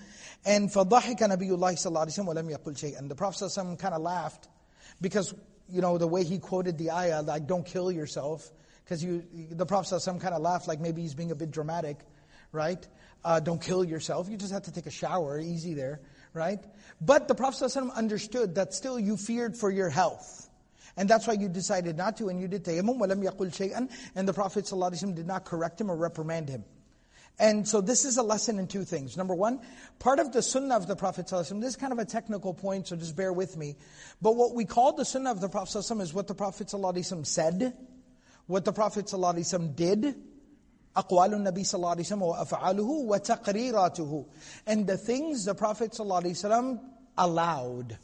And 0.44 0.70
فَضَحِكَ 0.70 1.18
نَبِيُّ 1.18 1.52
اللَّهِ 1.52 1.74
صَلَّى 1.74 1.92
اللَّهِ 1.92 2.08
عَلَيْهِ 2.08 2.26
وَلَمْ 2.26 2.58
يَقُلْ 2.58 2.74
شَيْءٍ 2.74 3.08
The 3.08 3.16
Prophet 3.16 3.46
ﷺ 3.46 3.78
kind 3.78 3.94
of 3.94 4.02
laughed 4.02 4.48
because, 5.00 5.34
you 5.70 5.82
know, 5.82 6.00
the 6.00 6.08
way 6.08 6.24
he 6.24 6.40
quoted 6.40 6.80
the 6.80 6.90
ayah, 6.90 7.22
like, 7.22 7.46
don't 7.46 7.66
kill 7.66 7.92
yourself. 7.92 8.52
Because 8.84 9.04
you, 9.04 9.24
the 9.52 9.68
Prophet 9.68 9.94
ﷺ 9.94 10.20
kind 10.20 10.34
of 10.34 10.42
laughed 10.42 10.68
like 10.68 10.80
maybe 10.80 11.04
he's 11.04 11.14
being 11.14 11.30
a 11.30 11.36
bit 11.36 11.52
dramatic, 11.52 12.00
right? 12.52 12.86
Uh, 13.24 13.40
don't 13.40 13.62
kill 13.62 13.84
yourself. 13.84 14.28
You 14.28 14.36
just 14.36 14.52
have 14.52 14.64
to 14.64 14.72
take 14.72 14.88
a 14.88 14.92
shower, 14.92 15.40
easy 15.40 15.76
there, 15.76 16.02
right? 16.34 16.60
But 17.00 17.28
the 17.28 17.36
Prophet 17.36 17.66
ﷺ 17.66 17.94
understood 17.94 18.56
that 18.56 18.74
still 18.74 19.00
you 19.00 19.18
feared 19.18 19.56
for 19.56 19.70
your 19.70 19.90
health. 19.90 20.49
And 20.99 21.09
that's 21.09 21.27
why 21.27 21.35
you 21.35 21.49
decided 21.49 21.97
not 21.97 22.17
to, 22.19 22.29
and 22.29 22.41
you 22.41 22.49
did 22.49 22.65
tayammum, 22.65 22.99
وَلَمْ 22.99 23.25
يَقُلْ 23.25 23.55
شَيْئًا 23.55 23.91
And 24.15 24.29
the 24.29 24.33
Prophet 24.33 24.65
ﷺ 24.65 25.15
did 25.15 25.27
not 25.27 25.45
correct 25.45 25.81
him 25.81 25.91
or 25.91 25.97
reprimand 25.97 26.49
him. 26.49 26.65
And 27.39 27.67
so 27.67 27.81
this 27.81 28.05
is 28.05 28.17
a 28.17 28.23
lesson 28.23 28.61
in 28.61 28.69
two 28.69 28.85
things. 28.85 29.17
Number 29.17 29.35
one, 29.35 29.61
part 29.99 30.21
of 30.21 30.33
the 30.33 30.41
sunnah 30.41 30.77
of 30.77 30.87
the 30.87 30.95
Prophet 30.95 31.27
ﷺ, 31.27 31.61
this 31.61 31.71
is 31.71 31.77
kind 31.77 31.93
of 31.93 31.99
a 31.99 32.05
technical 32.05 32.55
point, 32.55 32.89
so 32.89 32.97
just 32.97 33.17
bear 33.17 33.33
with 33.33 33.57
me. 33.57 33.75
But 34.23 34.37
what 34.37 34.55
we 34.55 34.65
call 34.65 34.93
the 34.93 35.05
sunnah 35.05 35.33
of 35.33 35.41
the 35.41 35.49
Prophet 35.49 35.79
ﷺ 35.79 36.01
is 36.01 36.15
what 36.15 36.29
the 36.29 36.35
Prophet 36.35 36.69
ﷺ 36.69 37.27
said, 37.27 37.75
what 38.47 38.65
the 38.65 38.73
Prophet 38.73 39.07
ﷺ 39.07 39.75
did, 39.75 40.15
أقوال 40.97 41.35
النبي 41.35 41.65
صلى 41.65 41.75
الله 41.75 41.97
عليه 41.97 42.07
وسلم 42.07 42.23
وأفعاله 42.23 43.07
وتقريراته 43.09 44.27
and 44.69 44.87
the 44.87 44.97
things 44.97 45.45
the 45.45 45.55
Prophet 45.55 45.91
ﷺ 45.91 46.81
allowed 47.19 47.99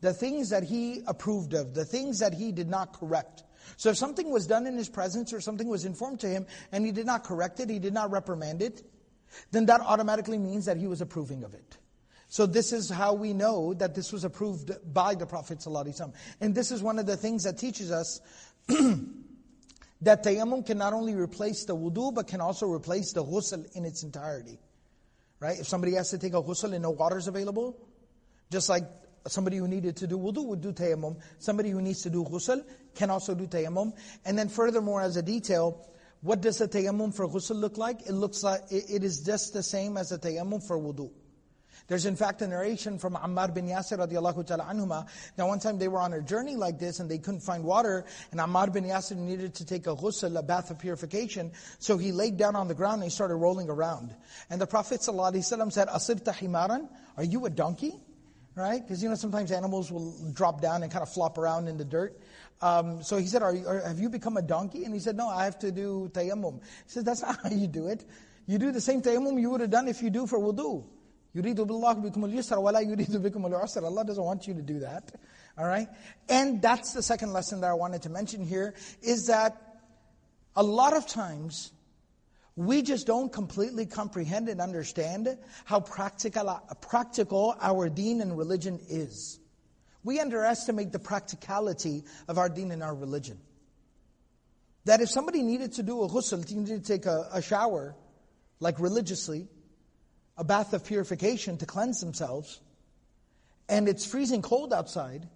the 0.00 0.12
things 0.12 0.50
that 0.50 0.62
he 0.62 1.02
approved 1.06 1.54
of 1.54 1.74
the 1.74 1.84
things 1.84 2.18
that 2.18 2.34
he 2.34 2.52
did 2.52 2.68
not 2.68 2.92
correct 2.92 3.42
so 3.76 3.90
if 3.90 3.96
something 3.96 4.30
was 4.30 4.46
done 4.46 4.66
in 4.66 4.76
his 4.76 4.88
presence 4.88 5.32
or 5.32 5.40
something 5.40 5.68
was 5.68 5.84
informed 5.84 6.20
to 6.20 6.28
him 6.28 6.46
and 6.72 6.84
he 6.84 6.92
did 6.92 7.06
not 7.06 7.24
correct 7.24 7.60
it 7.60 7.70
he 7.70 7.78
did 7.78 7.94
not 7.94 8.10
reprimand 8.10 8.62
it 8.62 8.82
then 9.50 9.66
that 9.66 9.80
automatically 9.80 10.38
means 10.38 10.66
that 10.66 10.76
he 10.76 10.86
was 10.86 11.00
approving 11.00 11.44
of 11.44 11.54
it 11.54 11.78
so 12.28 12.46
this 12.46 12.72
is 12.72 12.90
how 12.90 13.14
we 13.14 13.32
know 13.32 13.74
that 13.74 13.94
this 13.94 14.12
was 14.12 14.24
approved 14.24 14.72
by 14.92 15.14
the 15.14 15.26
Prophet 15.26 15.58
ﷺ. 15.58 16.12
And 16.40 16.54
this 16.54 16.72
is 16.72 16.82
one 16.82 16.98
of 16.98 17.06
the 17.06 17.16
things 17.16 17.44
that 17.44 17.56
teaches 17.56 17.92
us 17.92 18.20
that 18.68 20.24
tayammum 20.24 20.66
can 20.66 20.78
not 20.78 20.92
only 20.92 21.14
replace 21.14 21.64
the 21.64 21.76
wudu, 21.76 22.14
but 22.14 22.26
can 22.26 22.40
also 22.40 22.66
replace 22.66 23.12
the 23.12 23.24
ghusl 23.24 23.64
in 23.76 23.84
its 23.84 24.02
entirety. 24.02 24.58
Right? 25.38 25.58
If 25.60 25.68
somebody 25.68 25.94
has 25.94 26.10
to 26.10 26.18
take 26.18 26.34
a 26.34 26.42
ghusl 26.42 26.72
and 26.72 26.82
no 26.82 26.90
water 26.90 27.18
is 27.18 27.28
available, 27.28 27.78
just 28.50 28.68
like 28.68 28.84
somebody 29.28 29.56
who 29.56 29.68
needed 29.68 29.96
to 29.96 30.06
do 30.06 30.18
wudu 30.18 30.44
would 30.44 30.60
do 30.60 30.72
tayammum, 30.72 31.16
somebody 31.38 31.70
who 31.70 31.80
needs 31.80 32.02
to 32.02 32.10
do 32.10 32.24
ghusl 32.24 32.64
can 32.94 33.10
also 33.10 33.34
do 33.34 33.46
tayammum. 33.46 33.92
And 34.24 34.38
then 34.38 34.48
furthermore, 34.48 35.02
as 35.02 35.16
a 35.16 35.22
detail, 35.22 35.86
what 36.22 36.40
does 36.40 36.60
a 36.60 36.68
tayammum 36.68 37.14
for 37.14 37.28
ghusl 37.28 37.56
look 37.56 37.78
like? 37.78 38.02
It 38.06 38.12
looks 38.12 38.42
like, 38.42 38.62
it 38.70 39.04
is 39.04 39.20
just 39.20 39.52
the 39.52 39.62
same 39.62 39.96
as 39.96 40.12
a 40.12 40.18
tayammum 40.18 40.66
for 40.66 40.78
wudu. 40.78 41.10
There's 41.88 42.06
in 42.06 42.16
fact 42.16 42.42
a 42.42 42.48
narration 42.48 42.98
from 42.98 43.14
Ammar 43.14 43.54
bin 43.54 43.68
Yasir 43.68 43.98
radiallahu 43.98 44.44
ta'ala 44.46 44.64
anhuma. 44.64 45.06
Now 45.38 45.48
one 45.48 45.60
time 45.60 45.78
they 45.78 45.86
were 45.86 46.00
on 46.00 46.12
a 46.14 46.20
journey 46.20 46.56
like 46.56 46.78
this 46.78 46.98
and 46.98 47.08
they 47.08 47.18
couldn't 47.18 47.42
find 47.42 47.62
water 47.62 48.04
and 48.32 48.40
Ammar 48.40 48.72
bin 48.72 48.84
Yasir 48.84 49.16
needed 49.16 49.54
to 49.54 49.64
take 49.64 49.86
a 49.86 49.94
ghusl, 49.94 50.36
a 50.36 50.42
bath 50.42 50.70
of 50.70 50.78
purification. 50.80 51.52
So 51.78 51.96
he 51.96 52.10
laid 52.10 52.36
down 52.36 52.56
on 52.56 52.66
the 52.66 52.74
ground 52.74 52.94
and 52.94 53.04
he 53.04 53.10
started 53.10 53.36
rolling 53.36 53.70
around. 53.70 54.14
And 54.50 54.60
the 54.60 54.66
Prophet 54.66 55.00
ﷺ 55.00 55.72
said, 55.72 55.88
Asirta 55.88 56.34
himaran? 56.34 56.88
Are 57.16 57.24
you 57.24 57.46
a 57.46 57.50
donkey? 57.50 57.94
right? 58.56 58.82
Because 58.82 59.02
you 59.02 59.08
know 59.08 59.14
sometimes 59.14 59.52
animals 59.52 59.92
will 59.92 60.14
drop 60.32 60.60
down 60.60 60.82
and 60.82 60.90
kind 60.90 61.02
of 61.02 61.10
flop 61.10 61.38
around 61.38 61.68
in 61.68 61.76
the 61.76 61.84
dirt. 61.84 62.18
Um, 62.62 63.02
so 63.02 63.18
he 63.18 63.26
said, 63.26 63.42
are 63.42 63.54
are, 63.66 63.80
"Have 63.86 64.00
you 64.00 64.08
become 64.08 64.36
a 64.36 64.42
donkey?" 64.42 64.84
And 64.84 64.94
he 64.94 65.00
said, 65.00 65.16
"No, 65.16 65.28
I 65.28 65.44
have 65.44 65.58
to 65.60 65.70
do 65.70 66.10
tayammum." 66.12 66.62
He 66.62 66.90
said, 66.90 67.04
"That's 67.04 67.22
not 67.28 67.38
how 67.42 67.50
you 67.50 67.66
do 67.66 67.88
it. 67.88 68.04
You 68.46 68.58
do 68.58 68.72
the 68.72 68.80
same 68.80 69.02
tayammum 69.02 69.40
you 69.40 69.50
would 69.50 69.60
have 69.60 69.70
done 69.70 69.88
if 69.88 70.02
you 70.02 70.10
do 70.10 70.26
for 70.26 70.38
wudu. 70.38 70.84
You 71.34 71.42
Yuridu 71.42 71.66
billah 71.66 71.96
bikumul 71.96 72.32
yusra 72.32 72.60
wa 72.62 72.70
la 72.70 72.80
yuridu 72.80 73.20
bikumul 73.20 73.62
usra. 73.62 73.82
Allah 73.82 74.04
doesn't 74.04 74.24
want 74.24 74.46
you 74.46 74.54
to 74.54 74.62
do 74.62 74.80
that. 74.80 75.12
All 75.58 75.66
right? 75.66 75.88
And 76.28 76.62
that's 76.62 76.92
the 76.92 77.02
second 77.02 77.32
lesson 77.32 77.60
that 77.60 77.70
I 77.70 77.74
wanted 77.74 78.02
to 78.02 78.10
mention 78.10 78.46
here 78.46 78.74
is 79.02 79.26
that 79.26 79.56
a 80.54 80.62
lot 80.62 80.96
of 80.96 81.06
times 81.06 81.72
we 82.56 82.80
just 82.82 83.06
don't 83.06 83.30
completely 83.30 83.86
comprehend 83.86 84.48
and 84.48 84.60
understand 84.60 85.36
how 85.66 85.80
practical, 85.80 86.60
practical 86.80 87.54
our 87.60 87.88
deen 87.90 88.20
and 88.22 88.36
religion 88.36 88.80
is. 88.88 89.38
We 90.02 90.20
underestimate 90.20 90.90
the 90.90 90.98
practicality 90.98 92.04
of 92.28 92.38
our 92.38 92.48
deen 92.48 92.72
and 92.72 92.82
our 92.82 92.94
religion. 92.94 93.38
that 94.86 95.00
if 95.00 95.10
somebody 95.10 95.42
needed 95.42 95.72
to 95.72 95.82
do 95.82 96.02
a 96.04 96.08
ghusl, 96.08 96.48
needed 96.54 96.84
to 96.84 96.92
take 96.92 97.06
a, 97.06 97.28
a 97.32 97.42
shower, 97.42 97.94
like 98.60 98.78
religiously, 98.80 99.48
a 100.38 100.44
bath 100.44 100.72
of 100.72 100.84
purification 100.86 101.58
to 101.58 101.66
cleanse 101.66 102.00
themselves, 102.00 102.60
and 103.68 103.88
it's 103.88 104.06
freezing 104.06 104.42
cold 104.42 104.72
outside, 104.72 105.28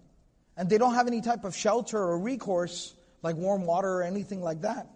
and 0.55 0.69
they 0.69 0.77
don't 0.77 0.95
have 0.95 1.07
any 1.07 1.19
type 1.19 1.43
of 1.43 1.55
shelter 1.55 1.97
or 1.97 2.17
recourse, 2.17 2.93
like 3.21 3.35
warm 3.35 3.65
water 3.65 3.89
or 3.89 4.03
anything 4.03 4.41
like 4.41 4.61
that, 4.61 4.87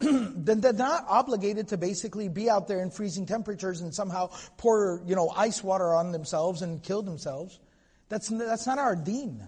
then 0.00 0.60
they're 0.60 0.72
not 0.72 1.06
obligated 1.08 1.68
to 1.68 1.76
basically 1.76 2.28
be 2.28 2.50
out 2.50 2.68
there 2.68 2.82
in 2.82 2.90
freezing 2.90 3.24
temperatures 3.24 3.80
and 3.80 3.94
somehow 3.94 4.30
pour, 4.58 5.02
you 5.06 5.16
know, 5.16 5.30
ice 5.30 5.64
water 5.64 5.94
on 5.94 6.12
themselves 6.12 6.62
and 6.62 6.82
kill 6.82 7.02
themselves. 7.02 7.58
That's, 8.08 8.28
that's 8.28 8.66
not 8.66 8.78
our 8.78 8.94
deen. 8.94 9.42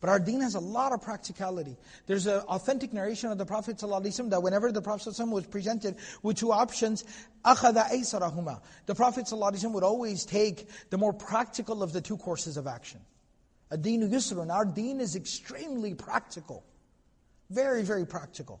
But 0.00 0.10
our 0.10 0.20
deen 0.20 0.42
has 0.42 0.54
a 0.54 0.60
lot 0.60 0.92
of 0.92 1.02
practicality. 1.02 1.76
There's 2.06 2.26
an 2.26 2.40
authentic 2.42 2.92
narration 2.92 3.32
of 3.32 3.38
the 3.38 3.46
Prophet 3.46 3.78
ﷺ 3.78 4.30
that 4.30 4.42
whenever 4.42 4.70
the 4.70 4.82
Prophet 4.82 5.08
ﷺ 5.08 5.30
was 5.30 5.46
presented 5.46 5.96
with 6.22 6.36
two 6.36 6.52
options, 6.52 7.04
أَخَذَ 7.44 7.90
أَيْسَرَهُمَا 7.90 8.60
The 8.84 8.94
Prophet 8.94 9.24
ﷺ 9.24 9.72
would 9.72 9.82
always 9.82 10.24
take 10.24 10.68
the 10.90 10.98
more 10.98 11.12
practical 11.12 11.82
of 11.82 11.92
the 11.92 12.00
two 12.00 12.18
courses 12.18 12.56
of 12.56 12.66
action. 12.66 13.00
Ad-deen 13.72 14.08
yusrun. 14.08 14.52
Our 14.52 14.64
deen 14.64 15.00
is 15.00 15.16
extremely 15.16 15.94
practical. 15.94 16.64
Very, 17.50 17.82
very 17.82 18.06
practical. 18.06 18.60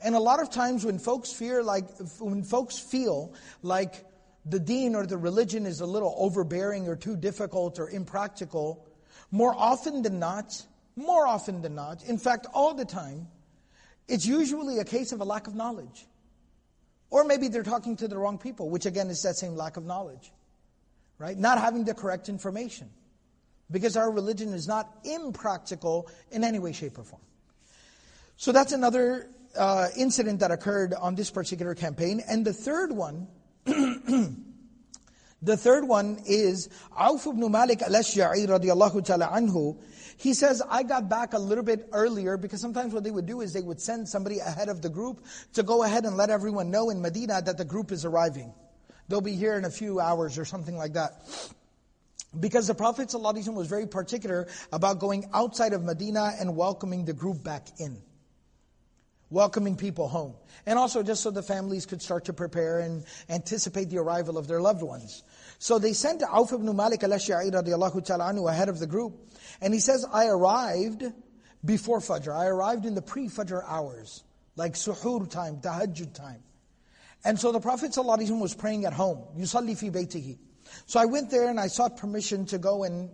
And 0.00 0.14
a 0.14 0.20
lot 0.20 0.40
of 0.40 0.50
times 0.50 0.84
when 0.84 0.98
folks 0.98 1.32
fear 1.32 1.62
like, 1.62 1.86
when 2.18 2.42
folks 2.44 2.78
feel 2.78 3.34
like 3.62 4.04
the 4.46 4.60
deen 4.60 4.94
or 4.94 5.06
the 5.06 5.18
religion 5.18 5.66
is 5.66 5.80
a 5.80 5.86
little 5.86 6.14
overbearing 6.16 6.88
or 6.88 6.96
too 6.96 7.16
difficult 7.16 7.78
or 7.78 7.90
impractical, 7.90 8.86
more 9.30 9.54
often 9.54 10.02
than 10.02 10.18
not, 10.18 10.64
more 10.96 11.26
often 11.26 11.62
than 11.62 11.74
not, 11.74 12.04
in 12.04 12.18
fact, 12.18 12.46
all 12.54 12.74
the 12.74 12.84
time, 12.84 13.28
it's 14.06 14.24
usually 14.24 14.78
a 14.78 14.84
case 14.84 15.12
of 15.12 15.20
a 15.20 15.24
lack 15.24 15.46
of 15.46 15.54
knowledge. 15.54 16.06
Or 17.10 17.24
maybe 17.24 17.48
they're 17.48 17.62
talking 17.62 17.96
to 17.96 18.08
the 18.08 18.18
wrong 18.18 18.38
people, 18.38 18.70
which 18.70 18.86
again 18.86 19.08
is 19.08 19.22
that 19.22 19.36
same 19.36 19.54
lack 19.56 19.76
of 19.76 19.84
knowledge. 19.84 20.32
Right? 21.18 21.36
Not 21.36 21.58
having 21.58 21.84
the 21.84 21.94
correct 21.94 22.28
information. 22.28 22.90
Because 23.70 23.96
our 23.96 24.10
religion 24.10 24.54
is 24.54 24.66
not 24.66 24.88
impractical 25.04 26.08
in 26.30 26.44
any 26.44 26.58
way, 26.58 26.72
shape, 26.72 26.96
or 26.98 27.04
form. 27.04 27.22
So 28.36 28.52
that's 28.52 28.72
another 28.72 29.28
uh, 29.58 29.88
incident 29.96 30.40
that 30.40 30.50
occurred 30.50 30.94
on 30.94 31.14
this 31.14 31.30
particular 31.30 31.74
campaign. 31.74 32.22
And 32.28 32.44
the 32.44 32.52
third 32.52 32.92
one, 32.92 33.28
the 33.64 34.36
third 35.56 35.86
one 35.86 36.22
is 36.26 36.68
Auf 36.96 37.26
ibn 37.26 37.50
Malik 37.50 37.82
al-Ashja'i 37.82 38.46
radiallahu 38.46 39.04
ta'ala 39.04 39.28
anhu. 39.28 39.76
He 40.16 40.34
says, 40.34 40.62
I 40.68 40.82
got 40.82 41.08
back 41.08 41.32
a 41.32 41.38
little 41.38 41.62
bit 41.62 41.88
earlier 41.92 42.36
because 42.36 42.60
sometimes 42.60 42.92
what 42.92 43.04
they 43.04 43.10
would 43.10 43.26
do 43.26 43.40
is 43.40 43.52
they 43.52 43.60
would 43.60 43.80
send 43.80 44.08
somebody 44.08 44.40
ahead 44.40 44.68
of 44.68 44.82
the 44.82 44.88
group 44.88 45.24
to 45.52 45.62
go 45.62 45.84
ahead 45.84 46.04
and 46.04 46.16
let 46.16 46.30
everyone 46.30 46.70
know 46.70 46.90
in 46.90 47.00
Medina 47.00 47.40
that 47.42 47.56
the 47.56 47.64
group 47.64 47.92
is 47.92 48.04
arriving. 48.04 48.52
They'll 49.08 49.20
be 49.20 49.36
here 49.36 49.56
in 49.56 49.64
a 49.64 49.70
few 49.70 50.00
hours 50.00 50.38
or 50.38 50.44
something 50.44 50.76
like 50.76 50.94
that. 50.94 51.22
Because 52.38 52.66
the 52.66 52.74
Prophet 52.74 53.08
ﷺ 53.08 53.54
was 53.54 53.68
very 53.68 53.86
particular 53.86 54.48
about 54.72 54.98
going 54.98 55.30
outside 55.32 55.72
of 55.72 55.82
Medina 55.82 56.32
and 56.38 56.56
welcoming 56.56 57.04
the 57.04 57.14
group 57.14 57.42
back 57.42 57.68
in 57.78 58.02
welcoming 59.30 59.76
people 59.76 60.08
home. 60.08 60.34
And 60.66 60.78
also 60.78 61.02
just 61.02 61.22
so 61.22 61.30
the 61.30 61.42
families 61.42 61.86
could 61.86 62.02
start 62.02 62.26
to 62.26 62.32
prepare 62.32 62.80
and 62.80 63.04
anticipate 63.28 63.90
the 63.90 63.98
arrival 63.98 64.38
of 64.38 64.48
their 64.48 64.60
loved 64.60 64.82
ones. 64.82 65.22
So 65.58 65.78
they 65.78 65.92
sent 65.92 66.22
Auf 66.22 66.52
ibn 66.52 66.74
Malik 66.74 67.02
al-Ashja'i 67.02 67.50
radiallahu 67.50 68.04
ta'ala 68.04 68.32
anhu 68.32 68.50
ahead 68.50 68.68
of 68.68 68.78
the 68.78 68.86
group. 68.86 69.14
And 69.60 69.74
he 69.74 69.80
says, 69.80 70.06
I 70.12 70.26
arrived 70.26 71.04
before 71.64 72.00
Fajr. 72.00 72.34
I 72.34 72.46
arrived 72.46 72.86
in 72.86 72.94
the 72.94 73.02
pre-Fajr 73.02 73.62
hours. 73.66 74.22
Like 74.56 74.74
suhoor 74.74 75.28
time, 75.30 75.58
tahajjud 75.60 76.14
time. 76.14 76.42
And 77.24 77.38
so 77.38 77.52
the 77.52 77.60
Prophet 77.60 77.92
ﷺ 77.92 78.40
was 78.40 78.54
praying 78.54 78.84
at 78.84 78.92
home. 78.92 79.24
Yusalli 79.36 79.76
fi 79.76 79.90
baytihi. 79.90 80.38
So 80.86 81.00
I 81.00 81.06
went 81.06 81.30
there 81.30 81.48
and 81.48 81.58
I 81.58 81.68
sought 81.68 81.96
permission 81.96 82.46
to 82.46 82.58
go 82.58 82.84
and 82.84 83.10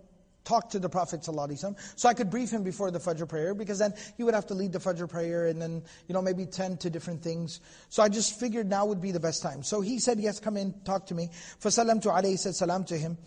talk 0.49 0.71
to 0.71 0.79
the 0.79 0.89
Prophet 0.89 1.21
ﷺ. 1.21 1.77
So 1.95 2.09
I 2.09 2.13
could 2.13 2.29
brief 2.29 2.49
him 2.49 2.63
before 2.63 2.89
the 2.89 2.99
Fajr 2.99 3.29
prayer 3.29 3.53
because 3.53 3.77
then 3.77 3.93
he 4.17 4.23
would 4.23 4.33
have 4.33 4.47
to 4.47 4.55
lead 4.55 4.73
the 4.73 4.79
Fajr 4.79 5.07
prayer 5.07 5.47
and 5.47 5.61
then, 5.61 5.83
you 6.07 6.13
know, 6.13 6.21
maybe 6.21 6.45
tend 6.45 6.79
to 6.81 6.89
different 6.89 7.21
things. 7.21 7.61
So 7.89 8.01
I 8.01 8.09
just 8.09 8.39
figured 8.39 8.67
now 8.67 8.87
would 8.87 9.01
be 9.01 9.11
the 9.11 9.19
best 9.19 9.43
time. 9.43 9.61
So 9.61 9.81
he 9.81 9.99
said, 9.99 10.19
yes, 10.19 10.39
come 10.39 10.57
in, 10.57 10.73
talk 10.85 11.07
to 11.07 11.15
me. 11.15 11.29
فَسَلَمْتُ 11.61 12.03
عَلَيْهِ 12.03 12.39
said 12.39 12.55
salam 12.55 12.83
to 12.85 12.97
him. 12.97 13.17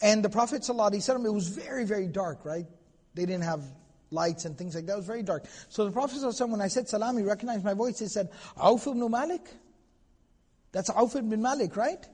And 0.00 0.24
the 0.24 0.28
Prophet 0.28 0.62
ﷺ, 0.62 1.24
it 1.24 1.32
was 1.32 1.48
very, 1.48 1.84
very 1.84 2.08
dark, 2.08 2.44
right? 2.44 2.66
They 3.14 3.26
didn't 3.26 3.44
have 3.44 3.62
lights 4.10 4.44
and 4.44 4.58
things 4.58 4.74
like 4.74 4.86
that. 4.86 4.94
It 4.94 4.96
was 4.96 5.06
very 5.06 5.22
dark. 5.22 5.44
So 5.68 5.84
the 5.84 5.92
Prophet 5.92 6.18
ﷺ, 6.18 6.48
when 6.48 6.60
I 6.60 6.68
said 6.68 6.88
salam, 6.88 7.16
he 7.16 7.22
recognized 7.22 7.64
my 7.64 7.74
voice. 7.74 8.00
He 8.00 8.08
said, 8.08 8.28
Auf 8.56 8.86
ibn 8.88 9.08
Malik? 9.08 9.48
That's 10.72 10.90
Auf 10.90 11.14
ibn 11.14 11.40
Malik, 11.40 11.76
right? 11.76 12.04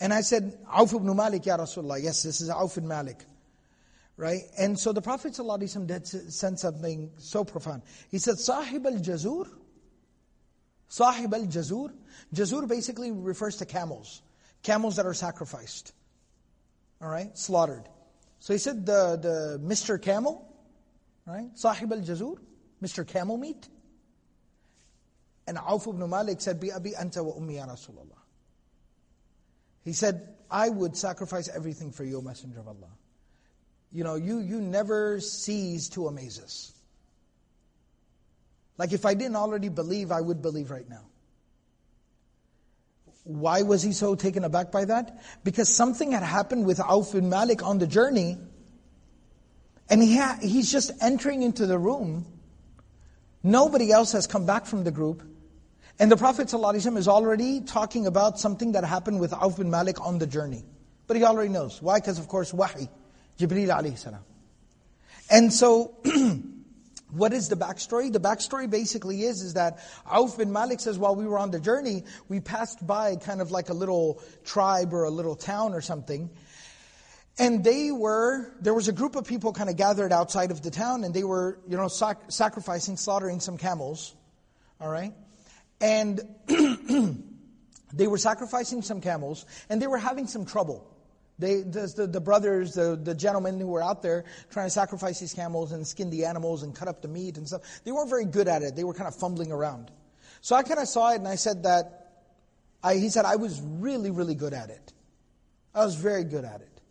And 0.00 0.12
I 0.12 0.20
said, 0.20 0.58
Auf 0.70 0.92
ibn 0.92 1.16
Malik, 1.16 1.46
Ya 1.46 1.56
Rasulullah. 1.56 2.02
Yes, 2.02 2.22
this 2.22 2.42
is 2.42 2.50
Auf 2.50 2.76
ibn 2.76 2.88
Malik. 2.88 3.24
Right? 4.17 4.41
And 4.57 4.77
so 4.77 4.91
the 4.91 5.01
Prophet 5.01 5.33
ﷺ 5.33 5.87
did 5.87 6.07
said 6.07 6.59
something 6.59 7.11
so 7.17 7.43
profound. 7.43 7.81
He 8.09 8.19
said, 8.19 8.37
Sahib 8.37 8.85
al-Jazur? 8.85 9.49
Sahib 10.89 11.33
al-Jazur? 11.33 11.91
Jazur 12.33 12.67
basically 12.67 13.11
refers 13.11 13.57
to 13.57 13.65
camels. 13.65 14.21
Camels 14.63 14.97
that 14.97 15.05
are 15.05 15.13
sacrificed. 15.13 15.93
Alright? 17.01 17.37
Slaughtered. 17.37 17.87
So 18.39 18.53
he 18.53 18.59
said, 18.59 18.85
the, 18.85 19.17
the 19.21 19.61
Mr. 19.63 19.99
Camel, 20.01 20.47
right? 21.25 21.49
Sahib 21.55 21.91
al-Jazur? 21.91 22.37
Mr. 22.83 23.07
Camel 23.07 23.37
meat? 23.37 23.67
And 25.47 25.57
Auf 25.57 25.87
ibn 25.87 26.07
Malik 26.09 26.41
said, 26.41 26.59
Bi 26.59 26.69
abi 26.75 26.91
anta 26.91 27.23
wa 27.23 27.33
ummi 27.33 27.55
ya 27.55 27.65
Rasulullah. 27.65 28.19
He 29.83 29.93
said, 29.93 30.35
I 30.49 30.69
would 30.69 30.95
sacrifice 30.95 31.49
everything 31.49 31.91
for 31.91 32.03
you, 32.03 32.21
Messenger 32.21 32.59
of 32.59 32.67
Allah 32.67 32.89
you 33.91 34.03
know, 34.03 34.15
you, 34.15 34.39
you 34.39 34.61
never 34.61 35.19
cease 35.19 35.89
to 35.89 36.07
amaze 36.07 36.39
us. 36.39 36.71
Like 38.77 38.93
if 38.93 39.05
I 39.05 39.13
didn't 39.13 39.35
already 39.35 39.69
believe, 39.69 40.11
I 40.11 40.21
would 40.21 40.41
believe 40.41 40.71
right 40.71 40.89
now. 40.89 41.05
Why 43.23 43.61
was 43.61 43.83
he 43.83 43.91
so 43.91 44.15
taken 44.15 44.43
aback 44.43 44.71
by 44.71 44.85
that? 44.85 45.21
Because 45.43 45.73
something 45.73 46.11
had 46.11 46.23
happened 46.23 46.65
with 46.65 46.79
Auf 46.79 47.11
bin 47.11 47.29
Malik 47.29 47.63
on 47.63 47.77
the 47.77 47.85
journey, 47.85 48.37
and 49.89 50.01
he 50.01 50.17
ha- 50.17 50.39
he's 50.41 50.71
just 50.71 50.91
entering 51.01 51.43
into 51.43 51.67
the 51.67 51.77
room. 51.77 52.25
Nobody 53.43 53.91
else 53.91 54.13
has 54.13 54.25
come 54.25 54.45
back 54.45 54.65
from 54.65 54.83
the 54.83 54.91
group. 54.91 55.21
And 55.99 56.11
the 56.11 56.17
Prophet 56.17 56.47
ﷺ 56.47 56.97
is 56.97 57.07
already 57.07 57.61
talking 57.61 58.07
about 58.07 58.39
something 58.39 58.71
that 58.71 58.83
happened 58.83 59.19
with 59.19 59.33
Auf 59.33 59.57
bin 59.57 59.69
Malik 59.69 60.01
on 60.01 60.17
the 60.17 60.25
journey. 60.25 60.63
But 61.05 61.17
he 61.17 61.23
already 61.23 61.49
knows. 61.49 61.81
Why? 61.81 61.99
Because 61.99 62.17
of 62.17 62.27
course, 62.27 62.53
wahi. 62.53 62.89
Jibreel 63.37 63.69
alayhi 63.69 63.97
salam. 63.97 64.21
And 65.29 65.53
so, 65.53 65.95
what 67.11 67.33
is 67.33 67.49
the 67.49 67.55
backstory? 67.55 68.11
The 68.11 68.19
backstory 68.19 68.69
basically 68.69 69.23
is, 69.23 69.41
is 69.41 69.53
that 69.53 69.79
Auf 70.05 70.37
bin 70.37 70.51
Malik 70.51 70.79
says, 70.79 70.97
while 70.97 71.15
we 71.15 71.25
were 71.25 71.39
on 71.39 71.51
the 71.51 71.59
journey, 71.59 72.03
we 72.27 72.39
passed 72.39 72.85
by 72.85 73.15
kind 73.15 73.41
of 73.41 73.51
like 73.51 73.69
a 73.69 73.73
little 73.73 74.21
tribe 74.43 74.93
or 74.93 75.03
a 75.05 75.09
little 75.09 75.35
town 75.35 75.73
or 75.73 75.81
something. 75.81 76.29
And 77.39 77.63
they 77.63 77.91
were, 77.91 78.51
there 78.61 78.73
was 78.73 78.87
a 78.87 78.91
group 78.91 79.15
of 79.15 79.25
people 79.25 79.53
kind 79.53 79.69
of 79.69 79.77
gathered 79.77 80.11
outside 80.11 80.51
of 80.51 80.61
the 80.61 80.69
town 80.69 81.03
and 81.03 81.13
they 81.13 81.23
were, 81.23 81.59
you 81.67 81.77
know, 81.77 81.87
sac- 81.87 82.29
sacrificing, 82.29 82.97
slaughtering 82.97 83.39
some 83.39 83.57
camels. 83.57 84.13
All 84.79 84.89
right? 84.89 85.13
And 85.79 86.19
they 87.93 88.07
were 88.07 88.17
sacrificing 88.17 88.81
some 88.81 88.99
camels 88.99 89.45
and 89.69 89.81
they 89.81 89.87
were 89.87 89.97
having 89.97 90.27
some 90.27 90.45
trouble. 90.45 90.90
They, 91.41 91.61
the, 91.61 92.07
the, 92.07 92.21
brothers, 92.21 92.75
the, 92.75 92.95
the 92.95 93.15
gentlemen 93.15 93.59
who 93.59 93.65
were 93.65 93.81
out 93.81 94.03
there 94.03 94.25
trying 94.51 94.67
to 94.67 94.69
sacrifice 94.69 95.19
these 95.19 95.33
camels 95.33 95.71
and 95.71 95.87
skin 95.87 96.11
the 96.11 96.25
animals 96.25 96.61
and 96.61 96.75
cut 96.75 96.87
up 96.87 97.01
the 97.01 97.07
meat 97.07 97.37
and 97.37 97.47
stuff, 97.47 97.63
they 97.83 97.91
weren't 97.91 98.11
very 98.11 98.25
good 98.25 98.47
at 98.47 98.61
it. 98.61 98.75
They 98.75 98.83
were 98.83 98.93
kind 98.93 99.07
of 99.07 99.15
fumbling 99.15 99.51
around. 99.51 99.89
So 100.41 100.55
I 100.55 100.61
kind 100.61 100.79
of 100.79 100.87
saw 100.87 101.11
it 101.13 101.15
and 101.15 101.27
I 101.27 101.33
said 101.33 101.63
that, 101.63 102.25
I, 102.83 102.93
he 102.97 103.09
said, 103.09 103.25
I 103.25 103.37
was 103.37 103.59
really, 103.59 104.11
really 104.11 104.35
good 104.35 104.53
at 104.53 104.69
it. 104.69 104.93
I 105.73 105.83
was 105.83 105.95
very 105.95 106.25
good 106.25 106.45
at 106.45 106.61
it. 106.61 106.81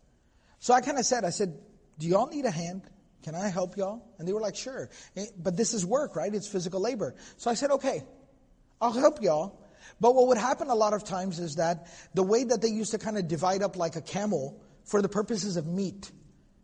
So 0.59 0.73
I 0.73 0.81
kind 0.81 0.99
of 0.99 1.05
said, 1.05 1.23
I 1.23 1.29
said, 1.29 1.57
do 1.97 2.07
y'all 2.07 2.27
need 2.27 2.43
a 2.43 2.51
hand? 2.51 2.81
Can 3.23 3.35
I 3.35 3.47
help 3.47 3.77
y'all? 3.77 4.03
And 4.19 4.27
they 4.27 4.33
were 4.33 4.41
like, 4.41 4.57
sure. 4.57 4.89
Eh, 5.15 5.27
but 5.41 5.55
this 5.55 5.73
is 5.73 5.85
work, 5.85 6.17
right? 6.17 6.33
It's 6.33 6.47
physical 6.47 6.81
labor. 6.81 7.15
So 7.37 7.49
I 7.49 7.53
said, 7.53 7.71
okay, 7.71 8.03
I'll 8.81 8.91
help 8.91 9.21
y'all. 9.21 9.60
But 10.01 10.15
what 10.15 10.27
would 10.27 10.37
happen 10.37 10.69
a 10.69 10.75
lot 10.75 10.93
of 10.93 11.03
times 11.03 11.39
is 11.39 11.55
that 11.57 11.87
the 12.15 12.23
way 12.23 12.43
that 12.43 12.61
they 12.61 12.69
used 12.69 12.91
to 12.91 12.97
kind 12.97 13.19
of 13.19 13.27
divide 13.27 13.61
up 13.61 13.77
like 13.77 13.95
a 13.95 14.01
camel 14.01 14.59
for 14.83 14.99
the 14.99 15.07
purposes 15.07 15.57
of 15.57 15.67
meat, 15.67 16.11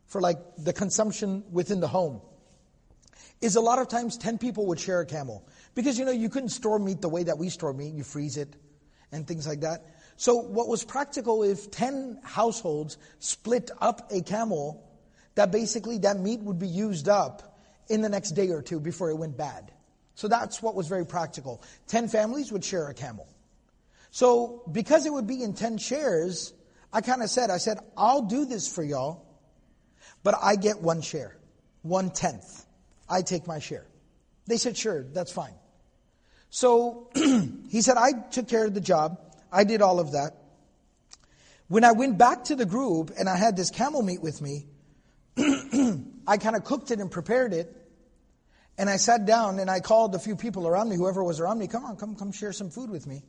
for 0.07 0.19
like 0.19 0.39
the 0.57 0.73
consumption 0.73 1.43
within 1.51 1.79
the 1.79 1.88
home, 1.88 2.19
is 3.39 3.55
a 3.55 3.61
lot 3.61 3.77
of 3.77 3.88
times 3.88 4.17
10 4.17 4.39
people 4.39 4.65
would 4.65 4.79
share 4.79 5.01
a 5.01 5.05
camel. 5.05 5.47
Because 5.75 5.99
you 5.99 6.05
know, 6.05 6.11
you 6.11 6.29
couldn't 6.29 6.49
store 6.49 6.79
meat 6.79 6.99
the 6.99 7.09
way 7.09 7.23
that 7.23 7.38
we 7.38 7.49
store 7.49 7.73
meat, 7.73 7.93
you 7.93 8.03
freeze 8.03 8.38
it 8.38 8.55
and 9.11 9.27
things 9.27 9.47
like 9.47 9.61
that. 9.61 9.85
So 10.15 10.38
what 10.38 10.67
was 10.67 10.83
practical 10.83 11.43
if 11.43 11.69
10 11.69 12.21
households 12.23 12.97
split 13.19 13.69
up 13.79 14.11
a 14.11 14.21
camel, 14.21 14.83
that 15.35 15.51
basically 15.51 15.99
that 15.99 16.19
meat 16.19 16.39
would 16.39 16.57
be 16.57 16.67
used 16.67 17.07
up 17.07 17.59
in 17.88 18.01
the 18.01 18.09
next 18.09 18.31
day 18.31 18.49
or 18.49 18.63
two 18.63 18.79
before 18.79 19.11
it 19.11 19.15
went 19.15 19.38
bad. 19.38 19.71
So 20.18 20.28
that's 20.28 20.63
what 20.63 20.74
was 20.74 20.88
very 20.88 21.05
practical. 21.05 21.61
Ten 21.86 22.07
families 22.07 22.51
would 22.51 22.65
share 22.65 22.88
a 22.88 22.93
camel. 22.95 23.28
So 24.09 24.63
because 24.72 25.05
it 25.05 25.13
would 25.13 25.28
be 25.28 25.43
in 25.43 25.53
ten 25.53 25.78
shares, 25.78 26.53
I 26.91 27.01
kind 27.01 27.22
of 27.22 27.30
said, 27.30 27.51
I 27.51 27.57
said, 27.59 27.78
I'll 27.95 28.24
do 28.24 28.45
this 28.45 28.68
for 28.68 28.84
y'all, 28.84 29.28
but 30.24 30.34
I 30.41 30.55
get 30.55 30.82
one 30.82 31.01
share, 31.01 31.38
one 31.84 32.09
tenth. 32.09 32.65
I 33.07 33.22
take 33.22 33.45
my 33.45 33.59
share. 33.59 33.86
They 34.47 34.57
said, 34.57 34.76
sure, 34.76 35.03
that's 35.03 35.32
fine. 35.32 35.53
So 36.49 37.11
he 37.70 37.82
said, 37.82 37.97
I 37.97 38.13
took 38.32 38.47
care 38.47 38.65
of 38.65 38.74
the 38.74 38.82
job. 38.82 39.20
I 39.51 39.65
did 39.65 39.84
all 39.84 39.99
of 39.99 40.13
that. 40.13 40.32
When 41.68 41.84
I 41.84 41.91
went 41.91 42.18
back 42.18 42.45
to 42.45 42.55
the 42.55 42.65
group 42.65 43.11
and 43.20 43.30
I 43.30 43.38
had 43.38 43.55
this 43.55 43.70
camel 43.70 44.01
meat 44.01 44.24
with 44.24 44.41
me, 44.41 44.65
I 46.28 46.38
kind 46.38 46.55
of 46.55 46.63
cooked 46.63 46.89
it 46.89 46.97
and 46.97 47.11
prepared 47.11 47.53
it. 47.53 47.72
And 48.78 48.89
I 48.89 48.97
sat 48.97 49.25
down 49.25 49.59
and 49.59 49.69
I 49.69 49.80
called 49.80 50.13
a 50.13 50.19
few 50.19 50.36
people 50.36 50.67
around 50.67 50.89
me, 50.89 50.95
whoever 50.95 51.23
was 51.23 51.39
around 51.39 51.59
me, 51.59 51.67
come 51.67 51.84
on, 51.86 51.95
come, 51.95 52.15
come 52.15 52.32
share 52.32 52.53
some 52.53 52.69
food 52.69 52.89
with 52.89 53.07
me. 53.07 53.23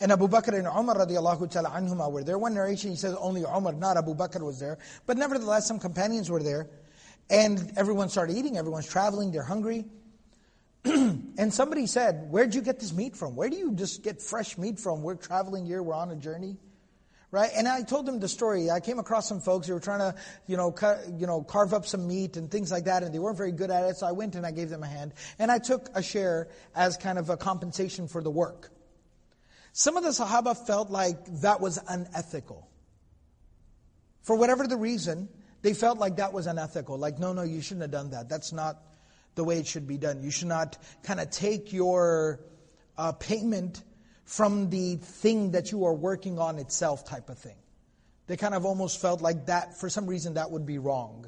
And 0.00 0.12
Abu 0.12 0.28
Bakr 0.28 0.58
and 0.58 0.66
Umar 0.66 0.96
radiallahu 0.96 1.50
ta'ala 1.50 1.70
anhuma 1.70 2.10
were 2.10 2.24
there. 2.24 2.38
One 2.38 2.54
narration, 2.54 2.90
he 2.90 2.96
says 2.96 3.14
only 3.18 3.42
Umar, 3.42 3.72
not 3.72 3.96
Abu 3.96 4.14
Bakr 4.14 4.42
was 4.42 4.58
there. 4.58 4.78
But 5.06 5.16
nevertheless, 5.16 5.66
some 5.66 5.78
companions 5.78 6.30
were 6.30 6.42
there. 6.42 6.68
And 7.30 7.72
everyone 7.76 8.08
started 8.08 8.36
eating, 8.36 8.58
everyone's 8.58 8.88
traveling, 8.88 9.32
they're 9.32 9.42
hungry. 9.42 9.86
and 10.84 11.54
somebody 11.54 11.86
said, 11.86 12.26
where'd 12.30 12.54
you 12.54 12.60
get 12.60 12.80
this 12.80 12.92
meat 12.92 13.16
from? 13.16 13.36
Where 13.36 13.48
do 13.48 13.56
you 13.56 13.72
just 13.72 14.02
get 14.02 14.20
fresh 14.20 14.58
meat 14.58 14.78
from? 14.78 15.02
We're 15.02 15.14
traveling 15.14 15.64
here, 15.64 15.82
we're 15.82 15.94
on 15.94 16.10
a 16.10 16.16
journey 16.16 16.56
right? 17.32 17.50
And 17.56 17.66
I 17.66 17.82
told 17.82 18.06
them 18.06 18.20
the 18.20 18.28
story. 18.28 18.70
I 18.70 18.78
came 18.78 19.00
across 19.00 19.26
some 19.26 19.40
folks 19.40 19.66
who 19.66 19.72
were 19.72 19.80
trying 19.80 19.98
to, 20.00 20.14
you 20.46 20.56
know, 20.56 20.70
cut, 20.70 20.98
you 21.18 21.26
know, 21.26 21.42
carve 21.42 21.74
up 21.74 21.86
some 21.86 22.06
meat 22.06 22.36
and 22.36 22.48
things 22.48 22.70
like 22.70 22.84
that, 22.84 23.02
and 23.02 23.12
they 23.12 23.18
weren't 23.18 23.38
very 23.38 23.52
good 23.52 23.70
at 23.70 23.84
it. 23.90 23.96
So 23.96 24.06
I 24.06 24.12
went 24.12 24.36
and 24.36 24.46
I 24.46 24.52
gave 24.52 24.68
them 24.68 24.84
a 24.84 24.86
hand, 24.86 25.14
and 25.40 25.50
I 25.50 25.58
took 25.58 25.88
a 25.94 26.02
share 26.02 26.48
as 26.76 26.96
kind 26.96 27.18
of 27.18 27.30
a 27.30 27.36
compensation 27.36 28.06
for 28.06 28.22
the 28.22 28.30
work. 28.30 28.70
Some 29.72 29.96
of 29.96 30.04
the 30.04 30.10
Sahaba 30.10 30.54
felt 30.66 30.90
like 30.90 31.24
that 31.40 31.60
was 31.60 31.80
unethical. 31.88 32.68
For 34.20 34.36
whatever 34.36 34.66
the 34.66 34.76
reason, 34.76 35.30
they 35.62 35.72
felt 35.72 35.98
like 35.98 36.16
that 36.16 36.34
was 36.34 36.46
unethical. 36.46 36.98
Like, 36.98 37.18
no, 37.18 37.32
no, 37.32 37.42
you 37.42 37.62
shouldn't 37.62 37.82
have 37.82 37.90
done 37.90 38.10
that. 38.10 38.28
That's 38.28 38.52
not 38.52 38.76
the 39.34 39.42
way 39.42 39.58
it 39.58 39.66
should 39.66 39.86
be 39.86 39.96
done. 39.96 40.22
You 40.22 40.30
should 40.30 40.48
not 40.48 40.76
kind 41.02 41.18
of 41.18 41.30
take 41.30 41.72
your 41.72 42.40
uh, 42.98 43.12
payment 43.12 43.82
from 44.24 44.70
the 44.70 44.96
thing 44.96 45.52
that 45.52 45.72
you 45.72 45.84
are 45.84 45.94
working 45.94 46.38
on 46.38 46.58
itself 46.58 47.04
type 47.04 47.28
of 47.28 47.38
thing. 47.38 47.56
They 48.28 48.36
kind 48.36 48.54
of 48.54 48.64
almost 48.64 49.00
felt 49.00 49.20
like 49.20 49.46
that, 49.46 49.78
for 49.78 49.90
some 49.90 50.06
reason, 50.06 50.34
that 50.34 50.50
would 50.50 50.64
be 50.64 50.78
wrong. 50.78 51.26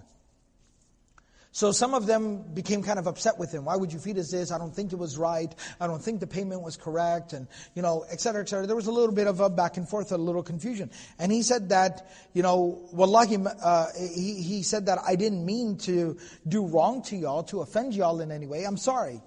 So 1.51 1.71
some 1.71 1.95
of 1.95 2.07
them 2.07 2.43
became 2.53 2.83
kind 2.83 2.99
of 2.99 3.07
upset 3.07 3.39
with 3.39 3.53
him. 3.53 3.67
Why 3.67 3.77
would 3.77 3.93
you 3.93 4.01
feed 4.01 4.19
us 4.19 4.29
this? 4.29 4.51
I 4.51 4.59
don't 4.59 4.75
think 4.75 4.93
it 4.93 4.99
was 4.99 5.17
right. 5.17 5.55
I 5.81 5.87
don't 5.87 6.03
think 6.03 6.19
the 6.19 6.27
payment 6.27 6.63
was 6.63 6.77
correct. 6.77 7.33
And, 7.33 7.47
you 7.77 7.83
know, 7.83 8.05
et 8.11 8.21
cetera, 8.21 8.43
et 8.43 8.49
cetera. 8.49 8.67
There 8.67 8.75
was 8.75 8.89
a 8.89 8.93
little 8.93 9.15
bit 9.15 9.29
of 9.29 9.39
a 9.39 9.49
back 9.49 9.77
and 9.77 9.89
forth, 9.89 10.11
a 10.11 10.17
little 10.17 10.43
confusion. 10.43 10.91
And 11.17 11.31
he 11.31 11.43
said 11.43 11.69
that, 11.69 12.11
you 12.33 12.43
know, 12.43 12.89
wallahi, 12.93 13.39
uh, 13.63 13.87
he, 13.97 14.43
he 14.43 14.63
said 14.65 14.87
that 14.87 14.99
I 15.07 15.15
didn't 15.15 15.47
mean 15.47 15.77
to 15.79 16.17
do 16.49 16.67
wrong 16.67 17.03
to 17.03 17.17
y'all, 17.17 17.45
to 17.45 17.61
offend 17.61 17.95
y'all 17.95 18.21
in 18.21 18.33
any 18.33 18.49
way. 18.49 18.65
I'm 18.65 18.77
sorry. 18.77 19.23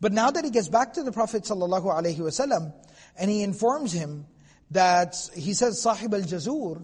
But 0.00 0.12
now 0.12 0.30
that 0.30 0.46
he 0.46 0.50
gets 0.50 0.68
back 0.68 0.94
to 0.94 1.02
the 1.02 1.12
Prophet 1.12 1.42
sallallahu 1.42 1.84
alaihi 1.84 2.16
wasallam, 2.16 2.72
and 3.17 3.29
he 3.29 3.43
informs 3.43 3.91
him 3.91 4.25
that, 4.71 5.15
he 5.35 5.53
says, 5.53 5.81
Sahib 5.81 6.13
al-Jazur, 6.13 6.83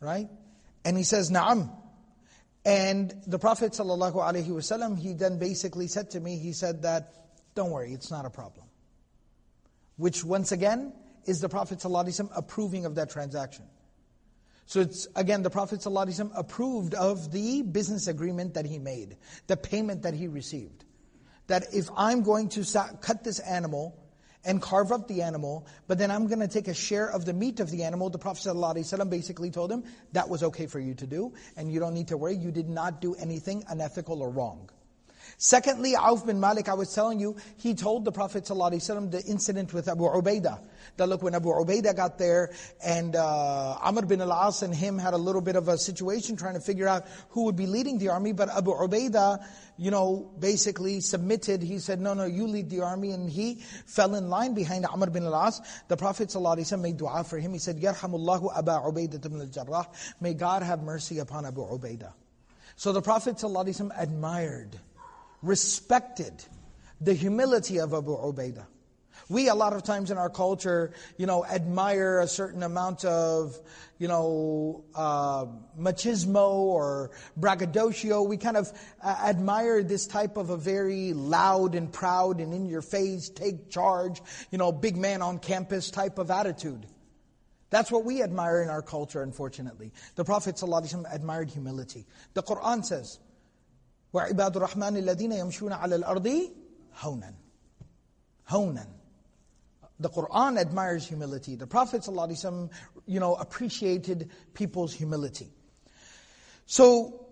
right? 0.00 0.28
And 0.84 0.96
he 0.96 1.02
says, 1.02 1.30
Na'am. 1.30 1.70
And 2.64 3.14
the 3.28 3.38
Prophet 3.38 3.72
ﷺ, 3.72 4.98
he 4.98 5.12
then 5.12 5.38
basically 5.38 5.86
said 5.86 6.10
to 6.10 6.20
me, 6.20 6.36
he 6.36 6.52
said 6.52 6.82
that, 6.82 7.12
don't 7.54 7.70
worry, 7.70 7.92
it's 7.92 8.10
not 8.10 8.24
a 8.24 8.30
problem. 8.30 8.66
Which 9.96 10.24
once 10.24 10.50
again, 10.50 10.92
is 11.26 11.40
the 11.40 11.48
Prophet 11.48 11.78
ﷺ 11.78 12.30
approving 12.34 12.84
of 12.84 12.96
that 12.96 13.10
transaction. 13.10 13.64
So 14.66 14.80
it's, 14.80 15.06
again, 15.14 15.42
the 15.42 15.50
Prophet 15.50 15.78
ﷺ 15.78 16.32
approved 16.34 16.94
of 16.94 17.30
the 17.30 17.62
business 17.62 18.08
agreement 18.08 18.54
that 18.54 18.66
he 18.66 18.80
made, 18.80 19.16
the 19.46 19.56
payment 19.56 20.02
that 20.02 20.14
he 20.14 20.26
received. 20.26 20.84
That 21.46 21.72
if 21.72 21.88
I'm 21.96 22.22
going 22.22 22.48
to 22.50 22.64
cut 23.00 23.22
this 23.22 23.38
animal, 23.38 23.96
and 24.43 24.61
carve 24.61 24.91
up 24.91 25.07
the 25.07 25.21
animal, 25.21 25.67
but 25.87 25.97
then 25.97 26.11
I'm 26.11 26.27
going 26.27 26.39
to 26.39 26.47
take 26.47 26.67
a 26.67 26.73
share 26.73 27.09
of 27.09 27.25
the 27.25 27.33
meat 27.33 27.59
of 27.59 27.69
the 27.69 27.83
animal. 27.83 28.09
The 28.09 28.17
Prophet 28.17 28.41
ﷺ 28.47 29.09
basically 29.09 29.51
told 29.51 29.71
him 29.71 29.83
that 30.13 30.29
was 30.29 30.43
okay 30.43 30.65
for 30.65 30.79
you 30.79 30.95
to 30.95 31.07
do, 31.07 31.33
and 31.55 31.71
you 31.71 31.79
don't 31.79 31.93
need 31.93 32.07
to 32.09 32.17
worry. 32.17 32.35
You 32.35 32.51
did 32.51 32.69
not 32.69 33.01
do 33.01 33.15
anything 33.15 33.63
unethical 33.67 34.21
or 34.21 34.29
wrong. 34.29 34.69
Secondly, 35.40 35.94
Auf 35.96 36.24
bin 36.24 36.40
Malik, 36.40 36.68
I 36.68 36.74
was 36.74 36.94
telling 36.94 37.20
you, 37.20 37.36
he 37.58 37.74
told 37.74 38.04
the 38.04 38.12
Prophet 38.12 38.44
ﷺ 38.44 39.10
the 39.10 39.22
incident 39.22 39.74
with 39.74 39.88
Abu 39.88 40.04
Ubaidah. 40.04 40.60
That 40.96 41.08
look, 41.08 41.22
when 41.22 41.34
Abu 41.34 41.50
Ubaidah 41.50 41.94
got 41.94 42.16
there, 42.16 42.52
and 42.82 43.14
uh, 43.14 43.76
Amr 43.82 44.06
bin 44.06 44.22
al-As 44.22 44.62
and 44.62 44.74
him 44.74 44.98
had 44.98 45.12
a 45.12 45.18
little 45.18 45.42
bit 45.42 45.56
of 45.56 45.68
a 45.68 45.76
situation 45.76 46.36
trying 46.36 46.54
to 46.54 46.60
figure 46.60 46.88
out 46.88 47.06
who 47.30 47.44
would 47.44 47.56
be 47.56 47.66
leading 47.66 47.98
the 47.98 48.08
army, 48.08 48.32
but 48.32 48.48
Abu 48.48 48.70
Ubaidah, 48.72 49.44
you 49.76 49.90
know, 49.90 50.32
basically 50.38 51.00
submitted. 51.00 51.62
He 51.62 51.80
said, 51.80 52.00
no, 52.00 52.14
no, 52.14 52.24
you 52.24 52.46
lead 52.46 52.70
the 52.70 52.80
army, 52.80 53.10
and 53.10 53.28
he 53.28 53.56
fell 53.84 54.14
in 54.14 54.30
line 54.30 54.54
behind 54.54 54.86
Amr 54.86 55.10
bin 55.10 55.24
al-As. 55.24 55.60
The 55.88 55.98
Prophet 55.98 56.28
ﷺ 56.28 56.80
made 56.80 56.96
dua 56.96 57.24
for 57.24 57.38
him. 57.38 57.52
He 57.52 57.58
said, 57.58 57.78
Yarhamullahu 57.78 58.56
Abu 58.56 58.70
Ubaidah 58.70 59.26
ibn 59.26 59.40
al-Jarrah. 59.40 59.86
May 60.20 60.32
God 60.32 60.62
have 60.62 60.82
mercy 60.82 61.18
upon 61.18 61.44
Abu 61.44 61.60
Ubaidah. 61.60 62.12
So 62.76 62.92
the 62.92 63.02
Prophet 63.02 63.36
ﷺ 63.36 63.90
admired 63.98 64.78
respected 65.41 66.33
the 66.99 67.13
humility 67.13 67.79
of 67.79 67.93
Abu 67.93 68.15
Ubaidah. 68.15 68.65
We, 69.29 69.47
a 69.47 69.55
lot 69.55 69.71
of 69.71 69.83
times 69.83 70.11
in 70.11 70.17
our 70.17 70.29
culture, 70.29 70.91
you 71.17 71.25
know, 71.25 71.45
admire 71.45 72.19
a 72.19 72.27
certain 72.27 72.63
amount 72.63 73.05
of, 73.05 73.57
you 73.97 74.09
know, 74.09 74.83
uh, 74.93 75.45
machismo 75.79 76.49
or 76.49 77.11
braggadocio. 77.37 78.23
We 78.23 78.35
kind 78.35 78.57
of 78.57 78.71
uh, 79.01 79.15
admire 79.25 79.83
this 79.83 80.05
type 80.05 80.35
of 80.35 80.49
a 80.49 80.57
very 80.57 81.13
loud 81.13 81.75
and 81.75 81.91
proud 81.93 82.41
and 82.41 82.53
in 82.53 82.65
your 82.65 82.81
face, 82.81 83.29
take 83.29 83.69
charge, 83.69 84.21
you 84.51 84.57
know, 84.57 84.73
big 84.73 84.97
man 84.97 85.21
on 85.21 85.39
campus 85.39 85.91
type 85.91 86.17
of 86.17 86.29
attitude. 86.29 86.85
That's 87.69 87.89
what 87.89 88.03
we 88.03 88.21
admire 88.21 88.61
in 88.61 88.69
our 88.69 88.81
culture, 88.81 89.21
unfortunately. 89.23 89.93
The 90.15 90.25
Prophet 90.25 90.55
ﷺ 90.55 91.05
admired 91.09 91.49
humility. 91.49 92.05
The 92.33 92.43
Quran 92.43 92.83
says, 92.83 93.17
وعباد 94.13 94.57
الرحمن 94.57 94.97
الذين 94.97 95.31
يمشون 95.31 95.73
على 95.73 95.95
الأرض 95.95 96.27
هونا 97.01 97.33
هونا 98.49 99.01
the 100.01 100.09
Quran 100.09 100.59
admires 100.59 101.07
humility. 101.07 101.55
The 101.55 101.67
Prophet 101.67 102.01
ﷺ, 102.01 102.71
you 103.05 103.19
know, 103.19 103.35
appreciated 103.35 104.31
people's 104.53 104.93
humility. 104.93 105.49
So, 106.65 107.27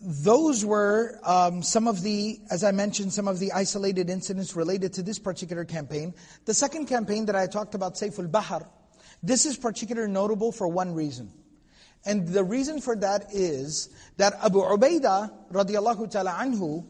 those 0.00 0.64
were 0.64 1.18
um, 1.22 1.62
some 1.62 1.86
of 1.88 2.02
the, 2.02 2.40
as 2.50 2.64
I 2.64 2.72
mentioned, 2.72 3.12
some 3.12 3.28
of 3.28 3.38
the 3.38 3.52
isolated 3.52 4.10
incidents 4.10 4.56
related 4.56 4.94
to 4.94 5.02
this 5.02 5.18
particular 5.18 5.64
campaign. 5.64 6.14
The 6.44 6.54
second 6.54 6.86
campaign 6.86 7.26
that 7.26 7.36
I 7.36 7.46
talked 7.46 7.74
about, 7.74 7.94
Sayf 7.94 8.18
al-Bahr, 8.18 8.68
this 9.22 9.46
is 9.46 9.56
particularly 9.56 10.10
notable 10.10 10.52
for 10.52 10.68
one 10.68 10.94
reason. 10.94 11.32
And 12.06 12.28
the 12.28 12.44
reason 12.44 12.80
for 12.80 12.96
that 12.96 13.32
is 13.32 13.88
that 14.18 14.34
Abu 14.42 14.60
Ubaidah 14.60 15.32
radiallahu 15.52 16.10
ta'ala 16.10 16.32
anhu, 16.32 16.84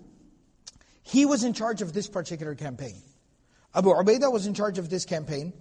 he 1.02 1.24
was 1.26 1.44
in 1.44 1.52
charge 1.52 1.82
of 1.82 1.92
this 1.92 2.08
particular 2.08 2.54
campaign. 2.54 2.96
Abu 3.74 3.90
Ubaidah 3.90 4.32
was 4.32 4.46
in 4.46 4.54
charge 4.54 4.78
of 4.78 4.90
this 4.90 5.04
campaign. 5.04 5.52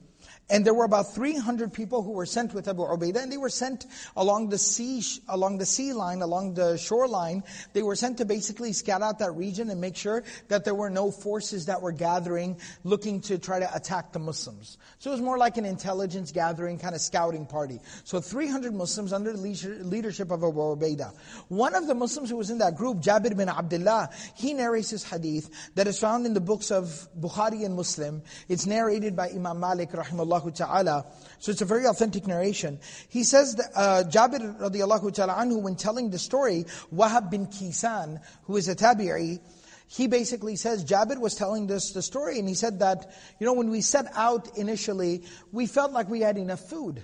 And 0.50 0.66
there 0.66 0.74
were 0.74 0.84
about 0.84 1.16
300 1.16 1.72
people 1.72 2.04
who 2.04 2.12
were 2.12 2.26
sent 2.26 2.54
with 2.54 2.68
Abu 2.68 2.84
Ubaidah, 2.84 3.24
and 3.24 3.32
they 3.32 3.38
were 3.38 3.50
sent 3.50 3.86
along 4.18 4.50
the 4.50 4.58
sea, 4.58 5.02
along 5.30 5.58
the 5.58 5.66
sea 5.66 5.94
line, 5.94 6.22
along 6.22 6.56
the 6.56 6.78
shoreline. 6.78 7.44
They 7.72 7.82
were 7.82 7.96
sent 7.96 8.18
to 8.18 8.26
basically 8.26 8.74
scout 8.74 9.02
out 9.02 9.20
that 9.20 9.32
region 9.32 9.70
and 9.70 9.80
make 9.80 9.96
sure 9.96 10.24
that 10.50 10.66
there 10.66 10.76
were 10.76 10.90
no 10.90 11.12
forces 11.12 11.66
that 11.68 11.82
were 11.82 11.94
gathering, 11.94 12.60
looking 12.84 13.22
to 13.22 13.38
try 13.38 13.60
to 13.60 13.74
attack 13.74 14.12
the 14.12 14.20
Muslims. 14.20 14.78
So 15.00 15.12
it 15.12 15.14
was 15.14 15.22
more 15.22 15.38
like 15.38 15.56
an 15.58 15.66
intelligence 15.66 16.34
gathering, 16.34 16.78
kind 16.78 16.94
of 16.94 17.00
scouting 17.00 17.46
party. 17.46 17.80
So 18.04 18.20
300 18.20 18.76
Muslims 18.76 19.14
under 19.14 19.32
the 19.32 19.40
leadership 19.40 20.30
of 20.30 20.44
Abu 20.44 20.60
Ubaidah. 20.60 21.14
One 21.48 21.74
of 21.74 21.88
the 21.88 21.96
Muslims 21.96 22.30
who 22.30 22.38
was 22.38 22.50
in 22.50 22.58
that 22.58 22.76
group, 22.76 22.98
Jabir 22.98 23.36
bin 23.36 23.48
Abdullah, 23.48 24.10
he 24.36 24.54
narrates 24.54 24.92
this 24.92 25.04
hadith 25.10 25.50
that 25.76 25.88
is 25.88 25.98
found 25.98 26.26
in 26.26 26.34
the 26.34 26.42
books 26.42 26.70
of 26.70 27.08
Bukhari 27.18 27.66
and 27.66 27.76
Muslim. 27.76 28.22
It's 28.50 28.66
narrated 28.66 29.16
by 29.16 29.30
Imam 29.30 29.62
Malik, 29.62 29.92
rahimahullah 29.92 30.33
ta'ala. 30.40 31.06
So 31.40 31.52
it's 31.52 31.62
a 31.62 31.66
very 31.66 31.86
authentic 31.86 32.28
narration. 32.28 32.80
He 33.10 33.24
says 33.24 33.56
that 33.56 33.72
uh, 33.76 34.04
Jabir 34.10 34.60
radiallahu 34.60 35.14
ta'ala 35.14 35.34
anhu, 35.34 35.62
when 35.62 35.76
telling 35.76 36.10
the 36.10 36.20
story, 36.20 36.66
Wahab 36.94 37.30
bin 37.30 37.48
Kaysan, 37.48 38.22
who 38.44 38.58
is 38.58 38.68
a 38.68 38.76
tabi'i, 38.76 39.40
he 39.88 40.08
basically 40.08 40.56
says, 40.56 40.84
Jabir 40.84 41.20
was 41.20 41.36
telling 41.36 41.68
this 41.68 41.92
the 41.92 42.02
story, 42.02 42.40
and 42.40 42.48
he 42.48 42.56
said 42.56 42.80
that, 42.80 43.14
you 43.40 43.46
know, 43.46 43.54
when 43.54 43.70
we 43.70 43.82
set 43.82 44.06
out 44.16 44.58
initially, 44.58 45.24
we 45.52 45.68
felt 45.68 45.92
like 45.92 46.10
we 46.10 46.22
had 46.22 46.38
enough 46.38 46.62
food. 46.62 47.04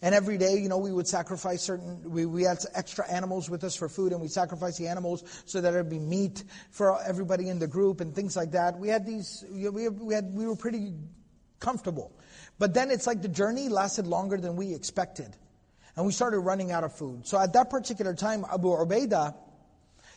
And 0.00 0.14
every 0.14 0.38
day, 0.38 0.58
you 0.58 0.68
know, 0.68 0.78
we 0.78 0.92
would 0.92 1.08
sacrifice 1.08 1.62
certain, 1.62 2.08
we, 2.08 2.24
we 2.24 2.44
had 2.44 2.58
extra 2.74 3.08
animals 3.10 3.50
with 3.50 3.64
us 3.64 3.74
for 3.74 3.88
food 3.88 4.12
and 4.12 4.20
we 4.20 4.28
sacrifice 4.28 4.78
the 4.78 4.86
animals 4.86 5.24
so 5.44 5.60
that 5.60 5.72
there'd 5.72 5.90
be 5.90 5.98
meat 5.98 6.44
for 6.70 7.02
everybody 7.02 7.48
in 7.48 7.58
the 7.58 7.66
group 7.66 8.00
and 8.00 8.14
things 8.14 8.36
like 8.36 8.52
that. 8.52 8.78
We 8.78 8.88
had 8.88 9.04
these, 9.04 9.44
we, 9.50 9.88
we 9.88 10.14
had, 10.14 10.32
we 10.32 10.46
were 10.46 10.54
pretty 10.54 10.94
comfortable. 11.58 12.12
But 12.58 12.74
then 12.74 12.90
it's 12.90 13.06
like 13.06 13.22
the 13.22 13.28
journey 13.28 13.68
lasted 13.68 14.06
longer 14.06 14.36
than 14.36 14.56
we 14.56 14.74
expected. 14.74 15.36
And 15.96 16.06
we 16.06 16.12
started 16.12 16.40
running 16.40 16.70
out 16.70 16.84
of 16.84 16.92
food. 16.94 17.26
So 17.26 17.38
at 17.38 17.52
that 17.54 17.70
particular 17.70 18.14
time, 18.14 18.44
Abu 18.52 18.68
Ubaidah, 18.68 19.34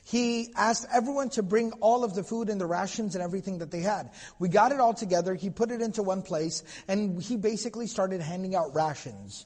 he 0.03 0.51
asked 0.55 0.87
everyone 0.91 1.29
to 1.31 1.43
bring 1.43 1.71
all 1.73 2.03
of 2.03 2.15
the 2.15 2.23
food 2.23 2.49
and 2.49 2.59
the 2.59 2.65
rations 2.65 3.15
and 3.15 3.23
everything 3.23 3.59
that 3.59 3.71
they 3.71 3.81
had. 3.81 4.11
We 4.39 4.49
got 4.49 4.71
it 4.71 4.79
all 4.79 4.93
together, 4.93 5.35
he 5.35 5.49
put 5.49 5.71
it 5.71 5.81
into 5.81 6.01
one 6.03 6.23
place, 6.23 6.63
and 6.87 7.21
he 7.21 7.35
basically 7.35 7.87
started 7.87 8.21
handing 8.21 8.55
out 8.55 8.73
rations. 8.73 9.45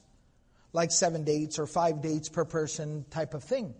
Like 0.72 0.90
seven 0.90 1.24
dates 1.24 1.58
or 1.58 1.66
five 1.66 2.02
dates 2.02 2.28
per 2.28 2.44
person 2.44 3.04
type 3.10 3.34
of 3.34 3.44
thing. 3.44 3.74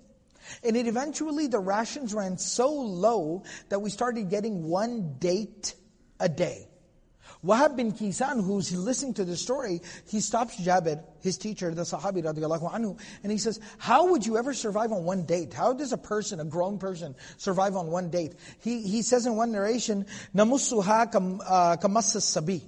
And 0.63 0.77
it 0.77 0.87
eventually, 0.87 1.49
the 1.49 1.59
rations 1.59 2.15
ran 2.15 2.39
so 2.39 2.73
low 2.73 3.43
that 3.69 3.81
we 3.81 3.91
started 3.91 4.31
getting 4.31 4.65
one 4.65 5.17
date 5.19 5.75
a 6.21 6.29
day. 6.29 6.69
Wahab 7.47 7.77
bin 7.77 7.93
Kaysan, 7.93 8.45
who's 8.45 8.75
listening 8.75 9.15
to 9.15 9.25
the 9.25 9.37
story, 9.37 9.81
he 10.09 10.21
stops 10.21 10.61
Jabir, 10.61 11.03
his 11.21 11.39
teacher, 11.39 11.73
the 11.73 11.83
Sahabi 11.83 12.25
radiallahu 12.25 12.73
anhu, 12.73 13.01
and 13.23 13.31
he 13.31 13.39
says, 13.39 13.61
how 13.79 14.11
would 14.11 14.27
you 14.27 14.37
ever 14.37 14.53
survive 14.53 14.91
on 14.91 15.05
one 15.05 15.25
date? 15.25 15.55
How 15.55 15.73
does 15.73 15.93
a 15.93 15.99
person, 15.99 16.41
a 16.41 16.45
grown 16.45 16.79
person, 16.79 17.15
survive 17.37 17.77
on 17.77 17.87
one 17.87 18.11
date? 18.11 18.35
He, 18.61 18.83
he 18.83 19.03
says 19.03 19.27
in 19.27 19.37
one 19.37 19.53
narration, 19.53 20.07
"Namusuha 20.35 21.13
kamassas 21.13 22.17
uh, 22.17 22.21
sabi. 22.21 22.63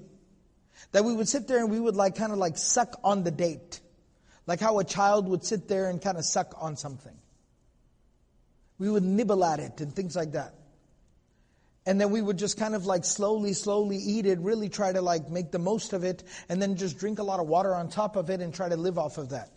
That 0.93 1.05
we 1.05 1.15
would 1.15 1.29
sit 1.29 1.49
there 1.49 1.59
and 1.59 1.71
we 1.71 1.81
would 1.81 1.97
like, 1.97 2.15
kind 2.15 2.33
of 2.33 2.39
like 2.39 2.57
suck 2.57 2.99
on 3.03 3.25
the 3.25 3.31
date. 3.31 3.81
Like 4.47 4.61
how 4.61 4.79
a 4.79 4.85
child 4.85 5.29
would 5.29 5.45
sit 5.45 5.69
there 5.69 5.91
and 5.91 6.01
kind 6.01 6.17
of 6.17 6.25
suck 6.25 6.55
on 6.57 6.77
something. 6.77 7.17
We 8.79 8.89
would 8.89 9.03
nibble 9.03 9.45
at 9.45 9.59
it 9.61 9.81
and 9.81 9.95
things 9.95 10.17
like 10.17 10.33
that. 10.33 10.55
And 11.89 11.99
then 11.99 12.11
we 12.11 12.21
would 12.21 12.37
just 12.37 12.59
kind 12.59 12.75
of 12.75 12.85
like 12.85 13.03
slowly, 13.03 13.55
slowly 13.55 13.97
eat 13.97 14.27
it, 14.27 14.39
really 14.41 14.69
try 14.69 14.93
to 14.93 15.01
like 15.01 15.31
make 15.31 15.53
the 15.53 15.59
most 15.59 15.95
of 15.95 16.05
it, 16.05 16.23
and 16.51 16.61
then 16.61 16.77
just 16.77 16.99
drink 16.99 17.19
a 17.19 17.23
lot 17.23 17.41
of 17.41 17.47
water 17.47 17.75
on 17.75 17.89
top 17.89 18.17
of 18.17 18.29
it 18.29 18.43
and 18.43 18.53
try 18.53 18.69
to 18.69 18.77
live 18.77 18.99
off 18.99 19.17
of 19.17 19.31
that. 19.31 19.49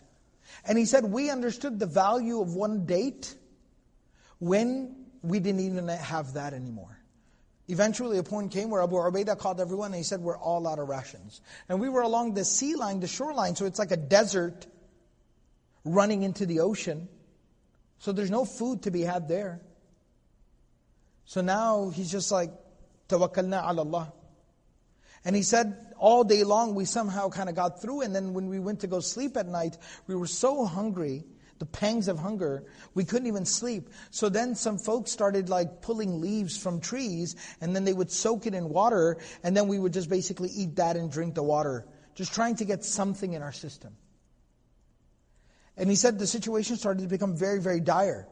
And 0.64 0.78
he 0.78 0.86
said, 0.86 1.04
we 1.04 1.28
understood 1.28 1.78
the 1.78 1.84
value 1.84 2.40
of 2.40 2.54
one 2.54 2.86
date 2.86 3.34
when 4.38 4.96
we 5.20 5.40
didn't 5.40 5.60
even 5.60 5.86
have 5.88 6.32
that 6.32 6.54
anymore. 6.54 6.98
Eventually, 7.68 8.16
a 8.16 8.22
point 8.22 8.50
came 8.50 8.70
where 8.70 8.82
Abu 8.82 8.96
Ubaidah 8.96 9.38
called 9.38 9.60
everyone 9.60 9.88
and 9.88 9.96
he 9.96 10.02
said, 10.02 10.20
We're 10.20 10.38
all 10.38 10.66
out 10.66 10.78
of 10.78 10.88
rations. 10.88 11.42
And 11.68 11.82
we 11.82 11.90
were 11.90 12.00
along 12.00 12.32
the 12.32 12.46
sea 12.46 12.76
line, 12.76 13.00
the 13.00 13.08
shoreline, 13.08 13.56
so 13.56 13.66
it's 13.66 13.78
like 13.78 13.90
a 13.90 13.96
desert 13.98 14.66
running 15.84 16.22
into 16.22 16.46
the 16.46 16.60
ocean. 16.60 17.08
So 17.98 18.10
there's 18.10 18.30
no 18.30 18.46
food 18.46 18.84
to 18.84 18.90
be 18.90 19.02
had 19.02 19.28
there. 19.28 19.60
So 21.32 21.40
now 21.40 21.88
he's 21.88 22.12
just 22.12 22.30
like, 22.30 22.50
tawakkalna 23.08 23.66
ala 23.66 23.80
Allah. 23.84 24.12
And 25.24 25.34
he 25.34 25.42
said, 25.42 25.94
all 25.96 26.24
day 26.24 26.44
long 26.44 26.74
we 26.74 26.84
somehow 26.84 27.30
kind 27.30 27.48
of 27.48 27.54
got 27.54 27.80
through, 27.80 28.02
and 28.02 28.14
then 28.14 28.34
when 28.34 28.48
we 28.48 28.58
went 28.58 28.80
to 28.80 28.86
go 28.86 29.00
sleep 29.00 29.38
at 29.38 29.46
night, 29.46 29.78
we 30.06 30.14
were 30.14 30.26
so 30.26 30.66
hungry, 30.66 31.24
the 31.58 31.64
pangs 31.64 32.08
of 32.08 32.18
hunger, 32.18 32.64
we 32.92 33.06
couldn't 33.06 33.28
even 33.28 33.46
sleep. 33.46 33.88
So 34.10 34.28
then 34.28 34.54
some 34.54 34.76
folks 34.76 35.10
started 35.10 35.48
like 35.48 35.80
pulling 35.80 36.20
leaves 36.20 36.58
from 36.58 36.82
trees, 36.82 37.34
and 37.62 37.74
then 37.74 37.86
they 37.86 37.94
would 37.94 38.12
soak 38.12 38.46
it 38.46 38.52
in 38.52 38.68
water, 38.68 39.16
and 39.42 39.56
then 39.56 39.68
we 39.68 39.78
would 39.78 39.94
just 39.94 40.10
basically 40.10 40.50
eat 40.50 40.76
that 40.76 40.96
and 40.96 41.10
drink 41.10 41.34
the 41.34 41.42
water, 41.42 41.86
just 42.14 42.34
trying 42.34 42.56
to 42.56 42.66
get 42.66 42.84
something 42.84 43.32
in 43.32 43.40
our 43.40 43.52
system. 43.52 43.96
And 45.78 45.88
he 45.88 45.96
said 45.96 46.18
the 46.18 46.26
situation 46.26 46.76
started 46.76 47.04
to 47.04 47.08
become 47.08 47.38
very, 47.38 47.58
very 47.58 47.80
dire. 47.80 48.28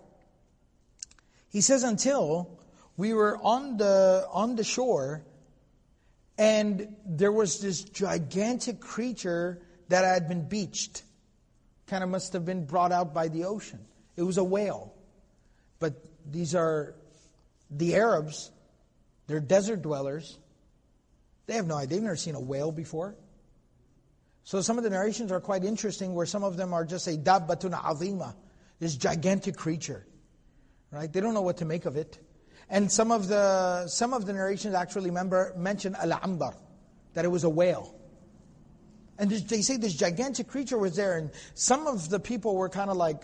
He 1.48 1.62
says 1.62 1.82
until 1.82 2.58
we 3.00 3.14
were 3.14 3.38
on 3.38 3.78
the, 3.78 4.26
on 4.30 4.56
the 4.56 4.62
shore, 4.62 5.24
and 6.36 6.94
there 7.06 7.32
was 7.32 7.58
this 7.60 7.82
gigantic 7.82 8.78
creature 8.78 9.62
that 9.88 10.04
had 10.04 10.28
been 10.28 10.46
beached. 10.46 11.02
Kind 11.86 12.04
of 12.04 12.10
must 12.10 12.34
have 12.34 12.44
been 12.44 12.66
brought 12.66 12.92
out 12.92 13.14
by 13.14 13.28
the 13.28 13.44
ocean. 13.44 13.80
It 14.16 14.22
was 14.22 14.36
a 14.36 14.44
whale. 14.44 14.92
But 15.78 15.94
these 16.30 16.54
are 16.54 16.94
the 17.70 17.94
Arabs, 17.94 18.50
they're 19.28 19.40
desert 19.40 19.80
dwellers. 19.80 20.36
They 21.46 21.54
have 21.54 21.66
no 21.66 21.76
idea, 21.76 21.96
they've 21.96 22.02
never 22.02 22.16
seen 22.16 22.34
a 22.34 22.40
whale 22.40 22.70
before. 22.70 23.16
So 24.44 24.60
some 24.60 24.76
of 24.76 24.84
the 24.84 24.90
narrations 24.90 25.32
are 25.32 25.40
quite 25.40 25.64
interesting, 25.64 26.14
where 26.14 26.26
some 26.26 26.44
of 26.44 26.58
them 26.58 26.74
are 26.74 26.84
just 26.84 27.06
a 27.06 27.12
dabbatun 27.12 27.72
azima, 27.72 28.34
this 28.78 28.94
gigantic 28.94 29.56
creature. 29.56 30.04
Right? 30.90 31.10
They 31.10 31.20
don't 31.20 31.32
know 31.32 31.40
what 31.40 31.58
to 31.58 31.64
make 31.64 31.86
of 31.86 31.96
it. 31.96 32.18
And 32.70 32.90
some 32.90 33.10
of 33.10 33.26
the, 33.26 33.88
some 33.88 34.14
of 34.14 34.26
the 34.26 34.32
narrations 34.32 34.74
actually 34.74 35.10
remember, 35.10 35.52
mention 35.56 35.96
al-ambar, 35.96 36.54
that 37.14 37.24
it 37.24 37.28
was 37.28 37.42
a 37.42 37.50
whale. 37.50 37.94
And 39.18 39.30
they 39.30 39.60
say 39.60 39.76
this 39.76 39.94
gigantic 39.94 40.46
creature 40.46 40.78
was 40.78 40.96
there, 40.96 41.18
and 41.18 41.30
some 41.54 41.86
of 41.86 42.08
the 42.08 42.20
people 42.20 42.56
were 42.56 42.68
kind 42.68 42.88
of 42.88 42.96
like, 42.96 43.22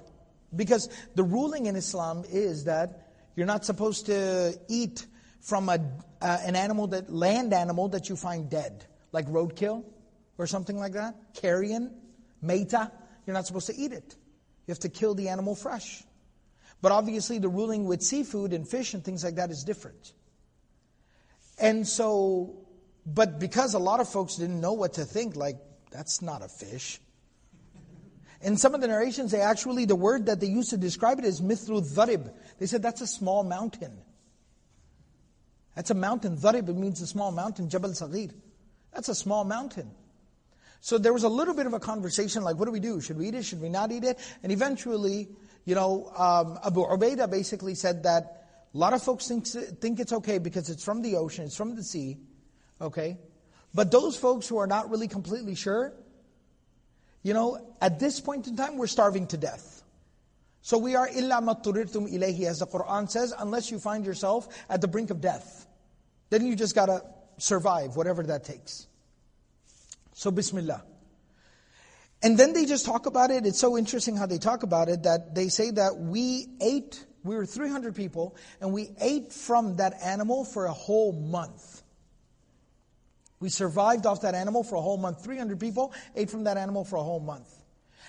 because 0.55 0.89
the 1.15 1.23
ruling 1.23 1.67
in 1.67 1.77
Islam 1.77 2.25
is 2.29 2.65
that 2.65 3.13
you're 3.37 3.47
not 3.47 3.65
supposed 3.65 4.07
to 4.07 4.59
eat 4.69 5.07
from 5.41 5.69
a, 5.69 5.79
uh, 6.21 6.39
an 6.45 6.57
animal 6.57 6.89
that, 6.89 7.13
land 7.13 7.55
animal 7.55 7.89
that 7.91 8.09
you 8.09 8.17
find 8.17 8.51
dead, 8.51 8.85
like 9.13 9.27
roadkill 9.29 9.85
or 10.39 10.47
something 10.47 10.77
like 10.77 10.93
that, 10.93 11.15
carrion, 11.35 11.95
meta. 12.43 12.91
You're 13.27 13.35
not 13.35 13.47
supposed 13.47 13.69
to 13.69 13.77
eat 13.77 13.93
it. 13.93 14.17
You 14.67 14.73
have 14.73 14.81
to 14.81 14.89
kill 14.89 15.15
the 15.15 15.29
animal 15.29 15.55
fresh. 15.55 16.03
But 16.87 16.93
obviously, 16.93 17.41
the 17.41 17.49
ruling 17.49 17.87
with 17.87 18.01
seafood 18.01 18.53
and 18.53 18.65
fish 18.69 18.95
and 18.95 19.05
things 19.05 19.25
like 19.25 19.35
that 19.35 19.51
is 19.51 19.65
different. 19.65 20.13
And 21.59 21.85
so, 21.85 22.65
but 23.05 23.41
because 23.41 23.75
a 23.75 23.81
lot 23.81 23.99
of 23.99 24.09
folks 24.09 24.37
didn't 24.37 24.61
know 24.61 24.73
what 24.75 24.93
to 24.93 25.05
think, 25.05 25.35
like, 25.35 25.57
that's 25.91 26.23
not 26.23 26.43
a 26.43 26.49
fish. 26.49 27.01
In 28.41 28.57
some 28.57 28.73
of 28.73 28.81
the 28.81 28.87
narrations, 28.87 29.33
they 29.33 29.41
actually, 29.41 29.85
the 29.85 29.97
word 29.97 30.27
that 30.27 30.39
they 30.39 30.47
used 30.47 30.71
to 30.71 30.77
describe 30.77 31.19
it 31.19 31.25
is 31.25 31.41
mithru 31.41 31.83
dharib. 31.83 32.33
They 32.61 32.67
said 32.67 32.83
that's 32.83 33.01
a 33.01 33.09
small 33.09 33.43
mountain. 33.43 33.99
That's 35.75 35.91
a 35.91 35.95
mountain. 35.95 36.37
Dharib, 36.37 36.69
it 36.69 36.77
means 36.77 37.01
a 37.01 37.09
small 37.09 37.33
mountain. 37.33 37.69
Jabal 37.69 37.91
Saghir. 37.91 38.31
That's 38.95 39.09
a 39.09 39.15
small 39.17 39.43
mountain. 39.43 39.91
So 40.81 40.99
there 40.99 41.13
was 41.13 41.25
a 41.25 41.29
little 41.29 41.55
bit 41.55 41.67
of 41.67 41.73
a 41.73 41.81
conversation 41.81 42.45
like, 42.45 42.61
what 42.61 42.67
do 42.67 42.71
we 42.71 42.79
do? 42.79 43.01
Should 43.01 43.19
we 43.19 43.27
eat 43.27 43.35
it? 43.35 43.45
Should 43.45 43.61
we 43.61 43.71
not 43.71 43.91
eat 43.91 44.05
it? 44.05 44.21
And 44.45 44.53
eventually, 44.53 45.31
you 45.67 45.75
know, 45.75 46.11
um, 46.17 46.59
Abu 46.65 46.81
Ubaidah 46.81 47.29
basically 47.31 47.75
said 47.75 48.05
that 48.05 48.45
a 48.73 48.79
lot 48.79 48.93
of 48.93 49.03
folks 49.03 49.27
think, 49.27 49.47
think 49.47 50.01
it's 50.01 50.13
okay 50.13 50.39
because 50.39 50.71
it's 50.71 50.85
from 50.85 51.03
the 51.03 51.17
ocean, 51.17 51.45
it's 51.45 51.57
from 51.57 51.75
the 51.75 51.83
sea, 51.83 52.17
okay? 52.81 53.19
But 53.75 53.91
those 53.91 54.17
folks 54.17 54.49
who 54.49 54.59
are 54.59 54.67
not 54.67 54.91
really 54.91 55.09
completely 55.09 55.57
sure, 55.57 55.93
you 57.23 57.35
know, 57.35 57.75
at 57.81 57.99
this 57.99 58.21
point 58.21 58.47
in 58.47 58.57
time, 58.57 58.79
we're 58.79 58.87
starving 58.87 59.27
to 59.29 59.37
death. 59.37 59.83
So 60.63 60.79
we 60.79 60.95
are 60.95 61.09
illa 61.09 61.41
maturirtum 61.43 62.13
ilayhi, 62.13 62.47
as 62.47 62.61
the 62.61 62.67
Quran 62.67 63.11
says, 63.11 63.35
unless 63.37 63.71
you 63.71 63.81
find 63.81 64.07
yourself 64.07 64.49
at 64.71 64.81
the 64.81 64.89
brink 64.89 65.11
of 65.11 65.21
death. 65.21 65.67
Then 66.31 66.47
you 66.47 66.55
just 66.55 66.75
gotta 66.75 67.03
survive, 67.39 67.97
whatever 67.97 68.23
that 68.25 68.45
takes. 68.45 68.87
So 70.13 70.31
Bismillah. 70.31 70.83
And 72.23 72.39
then 72.39 72.53
they 72.53 72.65
just 72.65 72.87
talk 72.87 73.07
about 73.07 73.31
it. 73.31 73.47
It's 73.47 73.59
so 73.59 73.77
interesting 73.77 74.17
how 74.17 74.27
they 74.27 74.39
talk 74.39 74.63
about 74.63 74.89
it 74.89 75.03
that 75.05 75.35
they 75.35 75.49
say 75.49 75.71
that 75.73 75.97
we 75.97 76.47
ate, 76.61 77.05
we 77.23 77.37
were 77.37 77.47
300 77.47 77.95
people, 77.95 78.37
and 78.61 78.73
we 78.73 78.91
ate 79.01 79.33
from 79.33 79.77
that 79.77 79.95
animal 80.03 80.45
for 80.45 80.67
a 80.67 80.73
whole 80.73 81.13
month. 81.13 81.83
We 83.39 83.51
survived 83.51 84.07
off 84.07 84.23
that 84.23 84.35
animal 84.35 84.65
for 84.65 84.77
a 84.77 84.81
whole 84.81 84.97
month. 84.97 85.23
300 85.23 85.61
people 85.61 85.93
ate 86.15 86.31
from 86.31 86.45
that 86.45 86.57
animal 86.57 86.85
for 86.85 86.97
a 86.97 87.03
whole 87.03 87.21
month. 87.21 87.49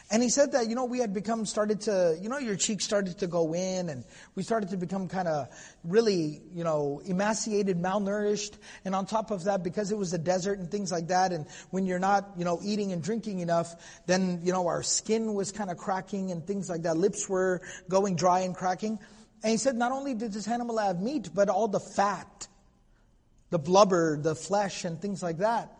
And 0.10 0.24
he 0.24 0.30
said 0.30 0.53
that, 0.53 0.70
you 0.70 0.76
know, 0.76 0.86
we 0.86 0.99
had 0.99 1.14
become, 1.14 1.45
started 1.45 1.82
to, 1.82 2.18
you 2.22 2.30
know, 2.30 2.38
your 2.38 2.55
cheeks 2.55 2.86
started 2.86 3.18
to 3.20 3.28
go 3.28 3.53
in 3.53 3.89
and 3.89 4.05
we 4.36 4.43
started 4.43 4.70
to 4.70 4.78
become 4.78 5.10
kind 5.10 5.28
of 5.28 5.49
really, 5.84 6.41
you 6.53 6.64
know, 6.64 7.01
emaciated, 7.05 7.78
malnourished. 7.78 8.53
And 8.86 8.95
on 8.95 9.05
top 9.05 9.32
of 9.32 9.43
that, 9.43 9.64
because 9.64 9.91
it 9.91 9.97
was 9.97 10.14
a 10.14 10.18
desert 10.18 10.60
and 10.60 10.72
things 10.72 10.93
like 10.93 11.08
that, 11.08 11.34
and 11.34 11.45
when 11.72 11.86
you're 11.86 11.99
not, 11.99 12.30
you 12.38 12.45
know, 12.45 12.62
eating 12.64 12.93
and 12.93 13.03
drinking 13.03 13.39
enough, 13.39 13.76
then, 14.05 14.39
you 14.43 14.53
know, 14.53 14.68
our 14.68 14.82
skin 14.82 15.34
was 15.34 15.51
kind 15.51 15.70
of 15.70 15.78
cracking 15.78 16.32
and 16.32 16.47
things 16.47 16.70
like 16.70 16.84
that. 16.84 16.95
Lips 16.95 17.28
were 17.28 17.62
going 17.89 18.16
dry 18.16 18.39
and 18.41 18.55
cracking. 18.55 18.99
And 19.43 19.51
he 19.51 19.58
said, 19.58 19.76
not 19.76 19.91
only 19.91 20.14
did 20.14 20.32
this 20.32 20.47
animal 20.47 20.78
have 20.78 21.01
meat, 21.01 21.32
but 21.36 21.49
all 21.49 21.68
the 21.68 21.82
fat, 21.82 22.47
the 23.49 23.60
blubber, 23.60 24.18
the 24.18 24.36
flesh, 24.36 24.86
and 24.86 25.01
things 25.01 25.22
like 25.22 25.39
that. 25.39 25.77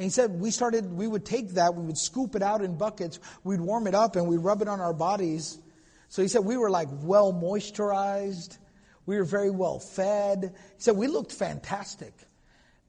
And 0.00 0.04
he 0.04 0.10
said, 0.10 0.40
we 0.40 0.50
started, 0.50 0.90
we 0.90 1.06
would 1.06 1.26
take 1.26 1.50
that, 1.50 1.74
we 1.74 1.84
would 1.84 1.98
scoop 1.98 2.34
it 2.34 2.42
out 2.42 2.62
in 2.62 2.78
buckets, 2.78 3.20
we'd 3.44 3.60
warm 3.60 3.86
it 3.86 3.94
up 3.94 4.16
and 4.16 4.26
we'd 4.26 4.38
rub 4.38 4.62
it 4.62 4.66
on 4.66 4.80
our 4.80 4.94
bodies. 4.94 5.58
So 6.08 6.22
he 6.22 6.28
said, 6.28 6.42
we 6.42 6.56
were 6.56 6.70
like 6.70 6.88
well 7.02 7.34
moisturized. 7.34 8.56
We 9.04 9.18
were 9.18 9.24
very 9.24 9.50
well 9.50 9.78
fed. 9.78 10.54
He 10.54 10.82
said, 10.82 10.96
we 10.96 11.06
looked 11.06 11.32
fantastic. 11.32 12.14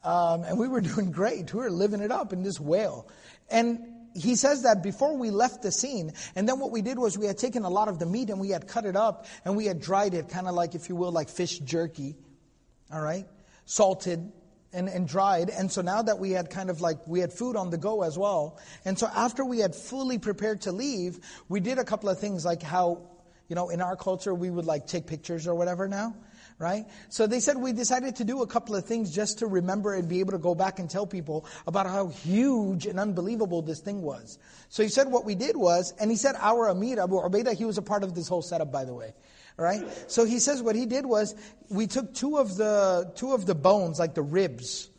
Um, 0.06 0.46
and 0.46 0.58
we 0.58 0.70
were 0.70 0.80
doing 0.96 1.12
great. 1.12 1.54
We 1.54 1.60
were 1.60 1.70
living 1.70 2.00
it 2.00 2.12
up 2.12 2.32
in 2.32 2.44
this 2.44 2.62
whale. 2.62 3.10
And 3.50 3.82
he 4.16 4.36
says 4.38 4.64
that 4.64 4.82
before 4.82 5.18
we 5.18 5.32
left 5.32 5.64
the 5.64 5.72
scene, 5.74 6.14
and 6.38 6.48
then 6.48 6.62
what 6.62 6.72
we 6.72 6.82
did 6.82 6.98
was 6.98 7.18
we 7.18 7.26
had 7.26 7.38
taken 7.38 7.66
a 7.66 7.70
lot 7.70 7.90
of 7.90 8.00
the 8.00 8.06
meat 8.06 8.30
and 8.30 8.40
we 8.40 8.52
had 8.52 8.70
cut 8.70 8.86
it 8.86 8.96
up 8.96 9.26
and 9.44 9.58
we 9.58 9.66
had 9.66 9.82
dried 9.82 10.14
it, 10.14 10.30
kind 10.30 10.48
of 10.48 10.56
like, 10.56 10.76
if 10.76 10.88
you 10.88 10.96
will, 10.96 11.12
like 11.12 11.28
fish 11.28 11.60
jerky, 11.60 12.16
all 12.90 13.02
right? 13.02 13.28
Salted 13.66 14.32
and, 14.74 14.88
and 14.88 15.08
dried. 15.08 15.50
And 15.50 15.72
so 15.72 15.82
now 15.82 16.02
that 16.02 16.20
we 16.20 16.32
had 16.32 16.50
kind 16.50 16.70
of 16.70 16.82
like, 16.82 17.06
we 17.08 17.20
had 17.20 17.34
food 17.34 17.56
on 17.56 17.70
the 17.70 17.78
go 17.78 18.04
as 18.04 18.18
well. 18.18 18.60
And 18.86 18.98
so 18.98 19.08
after 19.08 19.44
we 19.46 19.60
had 19.60 19.76
fully 19.76 20.18
prepared 20.18 20.62
to 20.62 20.72
leave, 20.72 21.20
we 21.50 21.60
did 21.60 21.78
a 21.78 21.84
couple 21.84 22.10
of 22.10 22.20
things 22.20 22.46
like 22.46 22.62
how, 22.62 23.02
you 23.48 23.56
know, 23.56 23.70
in 23.70 23.82
our 23.82 23.96
culture 23.96 24.34
we 24.34 24.50
would 24.50 24.66
like 24.66 24.88
take 24.88 25.08
pictures 25.08 25.48
or 25.48 25.56
whatever 25.56 25.88
now 25.88 26.16
right? 26.62 26.86
So 27.10 27.26
they 27.26 27.40
said 27.40 27.58
we 27.58 27.74
decided 27.74 28.18
to 28.18 28.24
do 28.24 28.44
a 28.44 28.48
couple 28.48 28.76
of 28.76 28.86
things 28.86 29.14
just 29.14 29.40
to 29.40 29.48
remember 29.48 29.96
and 29.96 30.08
be 30.08 30.20
able 30.20 30.34
to 30.34 30.38
go 30.38 30.54
back 30.54 30.78
and 30.78 30.88
tell 30.88 31.08
people 31.08 31.48
about 31.66 31.88
how 31.88 32.10
huge 32.10 32.86
and 32.86 33.00
unbelievable 33.00 33.64
this 33.64 33.80
thing 33.80 34.04
was. 34.04 34.38
So 34.70 34.84
he 34.84 34.90
said 34.90 35.08
what 35.08 35.26
we 35.26 35.34
did 35.34 35.58
was, 35.58 35.92
and 36.00 36.12
he 36.12 36.18
said 36.18 36.36
our 36.40 36.70
Amir, 36.70 37.02
Abu 37.02 37.16
Ubaidah, 37.16 37.56
he 37.56 37.66
was 37.66 37.80
a 37.80 37.82
part 37.82 38.04
of 38.04 38.14
this 38.14 38.28
whole 38.28 38.44
setup, 38.44 38.72
by 38.72 38.86
the 38.86 38.94
way. 38.94 39.16
Right? 39.58 39.86
So 40.08 40.26
he 40.26 40.40
says 40.40 40.62
what 40.62 40.76
he 40.76 40.86
did 40.86 41.06
was, 41.06 41.36
we 41.70 41.88
took 41.88 42.14
two 42.14 42.38
of 42.38 42.56
the, 42.58 43.12
two 43.16 43.34
of 43.34 43.46
the 43.46 43.56
bones, 43.56 44.00
like 44.00 44.16
the 44.16 44.22
ribs, 44.22 44.90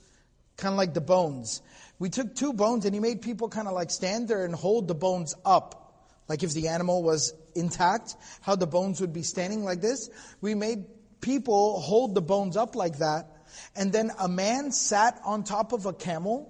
kind 0.57 0.73
of 0.73 0.79
like 0.79 0.95
the 0.95 1.01
bones. 1.01 1.63
We 1.99 2.11
took 2.11 2.35
two 2.35 2.53
bones 2.53 2.85
and 2.85 2.95
he 2.95 3.01
made 3.01 3.23
people 3.23 3.49
kind 3.49 3.67
of 3.67 3.75
like 3.75 3.91
stand 3.91 4.29
there 4.29 4.45
and 4.45 4.55
hold 4.55 4.89
the 4.89 4.95
bones 4.95 5.35
up. 5.45 5.95
Like 6.29 6.43
if 6.43 6.53
the 6.53 6.69
animal 6.69 7.03
was 7.03 7.35
intact, 7.55 8.17
how 8.41 8.57
the 8.57 8.67
bones 8.67 9.01
would 9.01 9.13
be 9.13 9.23
standing 9.23 9.65
like 9.65 9.81
this. 9.81 10.11
We 10.41 10.55
made 10.55 10.85
people 11.21 11.81
hold 11.81 12.15
the 12.15 12.23
bones 12.23 12.57
up 12.57 12.77
like 12.77 12.99
that. 12.99 13.29
And 13.75 13.93
then 13.93 14.11
a 14.19 14.29
man 14.29 14.71
sat 14.71 15.21
on 15.25 15.45
top 15.45 15.73
of 15.73 15.87
a 15.87 15.93
camel 15.93 16.49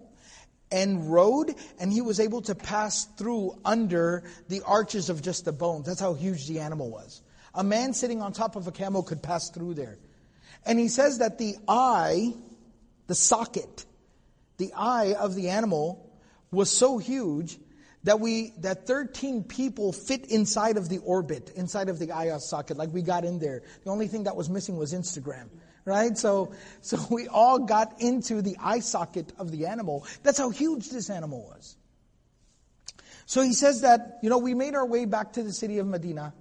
and 0.71 1.13
rode, 1.13 1.55
and 1.79 1.93
he 1.93 2.01
was 2.01 2.19
able 2.19 2.43
to 2.43 2.55
pass 2.55 3.05
through 3.05 3.59
under 3.65 4.25
the 4.49 4.63
arches 4.65 5.11
of 5.11 5.21
just 5.21 5.45
the 5.45 5.53
bones. 5.53 5.87
That's 5.87 6.01
how 6.01 6.15
huge 6.15 6.47
the 6.49 6.61
animal 6.61 6.91
was. 6.91 7.22
A 7.55 7.65
man 7.65 7.93
sitting 7.93 8.23
on 8.23 8.33
top 8.33 8.57
of 8.57 8.67
a 8.67 8.73
camel 8.73 9.03
could 9.03 9.23
pass 9.23 9.51
through 9.51 9.75
there. 9.75 9.99
And 10.65 10.79
he 10.79 10.89
says 10.89 11.19
that 11.19 11.39
the 11.39 11.57
eye, 11.69 12.33
the 13.07 13.15
socket, 13.15 13.85
the 14.59 14.73
eye 14.75 15.15
of 15.19 15.35
the 15.35 15.51
animal 15.51 16.11
was 16.51 16.71
so 16.71 16.99
huge 16.99 17.59
that 18.05 18.21
we 18.21 18.53
that 18.59 18.87
13 18.87 19.45
people 19.45 19.93
fit 19.93 20.27
inside 20.27 20.77
of 20.77 20.89
the 20.89 20.99
orbit, 20.99 21.53
inside 21.55 21.89
of 21.89 21.99
the 21.99 22.13
eye 22.13 22.37
socket, 22.39 22.77
like 22.77 22.93
we 22.93 23.03
got 23.03 23.25
in 23.25 23.39
there. 23.39 23.63
The 23.85 23.91
only 23.91 24.09
thing 24.09 24.25
that 24.25 24.37
was 24.37 24.51
missing 24.51 24.77
was 24.77 24.93
Instagram. 24.93 25.49
Right? 25.85 26.17
So 26.17 26.53
so 26.81 26.99
we 27.11 27.29
all 27.29 27.61
got 27.61 28.01
into 28.01 28.43
the 28.43 28.57
eye 28.61 28.81
socket 28.81 29.33
of 29.39 29.51
the 29.51 29.67
animal. 29.67 30.07
That's 30.23 30.39
how 30.39 30.51
huge 30.51 30.91
this 30.91 31.11
animal 31.11 31.43
was. 31.43 31.77
So 33.27 33.41
he 33.43 33.53
says 33.53 33.83
that, 33.83 34.19
you 34.23 34.29
know, 34.29 34.39
we 34.39 34.53
made 34.53 34.75
our 34.75 34.85
way 34.85 35.05
back 35.05 35.35
to 35.35 35.43
the 35.43 35.53
city 35.53 35.79
of 35.79 35.87
Medina 35.87 36.35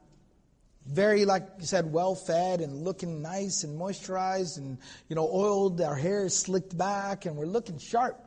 Very, 0.86 1.24
like 1.24 1.42
you 1.58 1.66
said, 1.66 1.92
well 1.92 2.14
fed 2.14 2.60
and 2.60 2.84
looking 2.84 3.20
nice 3.20 3.64
and 3.64 3.78
moisturized 3.78 4.58
and, 4.58 4.78
you 5.08 5.16
know, 5.16 5.28
oiled. 5.28 5.80
Our 5.80 5.96
hair 5.96 6.24
is 6.24 6.38
slicked 6.38 6.76
back 6.78 7.26
and 7.26 7.36
we're 7.36 7.46
looking 7.46 7.78
sharp. 7.78 8.22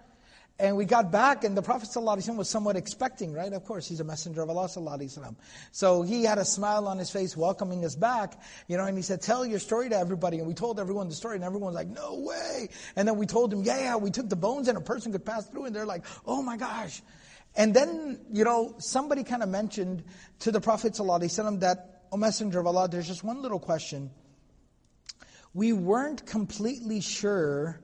And 0.62 0.76
we 0.76 0.84
got 0.84 1.10
back, 1.10 1.46
and 1.46 1.56
the 1.56 1.62
Prophet 1.62 1.88
ﷺ 1.88 2.36
was 2.36 2.50
somewhat 2.50 2.76
expecting, 2.76 3.32
right? 3.32 3.54
Of 3.54 3.64
course, 3.64 3.88
he's 3.88 4.02
a 4.02 4.04
messenger 4.04 4.42
of 4.42 4.50
Allah 4.50 4.68
ﷺ. 4.68 5.38
So 5.72 6.02
he 6.02 6.24
had 6.24 6.38
a 6.38 6.44
smile 6.44 6.86
on 6.90 6.98
his 6.98 7.10
face 7.10 7.38
welcoming 7.38 7.86
us 7.86 7.96
back, 7.96 8.38
you 8.68 8.76
know, 8.76 8.84
and 8.84 8.98
he 8.98 9.02
said, 9.02 9.22
tell 9.22 9.46
your 9.46 9.60
story 9.60 9.88
to 9.88 9.98
everybody. 9.98 10.40
And 10.40 10.48
we 10.50 10.54
told 10.54 10.78
everyone 10.78 11.08
the 11.08 11.16
story, 11.16 11.36
and 11.36 11.46
everyone's 11.46 11.76
like, 11.76 11.88
no 11.88 12.20
way. 12.20 12.68
And 12.98 13.08
then 13.08 13.16
we 13.16 13.26
told 13.26 13.54
him, 13.54 13.64
yeah, 13.64 13.80
yeah, 13.80 13.96
we 13.96 14.12
took 14.12 14.28
the 14.28 14.36
bones 14.36 14.68
and 14.68 14.78
a 14.78 14.82
person 14.82 15.14
could 15.14 15.24
pass 15.24 15.48
through, 15.48 15.64
and 15.64 15.74
they're 15.74 15.86
like, 15.86 16.04
oh 16.26 16.42
my 16.42 16.58
gosh. 16.58 17.02
And 17.56 17.74
then, 17.74 18.20
you 18.34 18.44
know, 18.44 18.76
somebody 18.80 19.24
kind 19.24 19.44
of 19.44 19.48
mentioned 19.48 20.04
to 20.40 20.52
the 20.52 20.60
Prophet 20.60 20.92
ﷺ 20.92 21.62
that, 21.62 21.93
O 22.15 22.17
Messenger 22.17 22.61
of 22.61 22.69
Allah, 22.69 22.89
there's 22.89 23.09
just 23.09 23.25
one 23.25 23.43
little 23.43 23.59
question. 23.59 24.09
We 25.53 25.73
weren't 25.73 26.25
completely 26.25 27.01
sure 27.01 27.81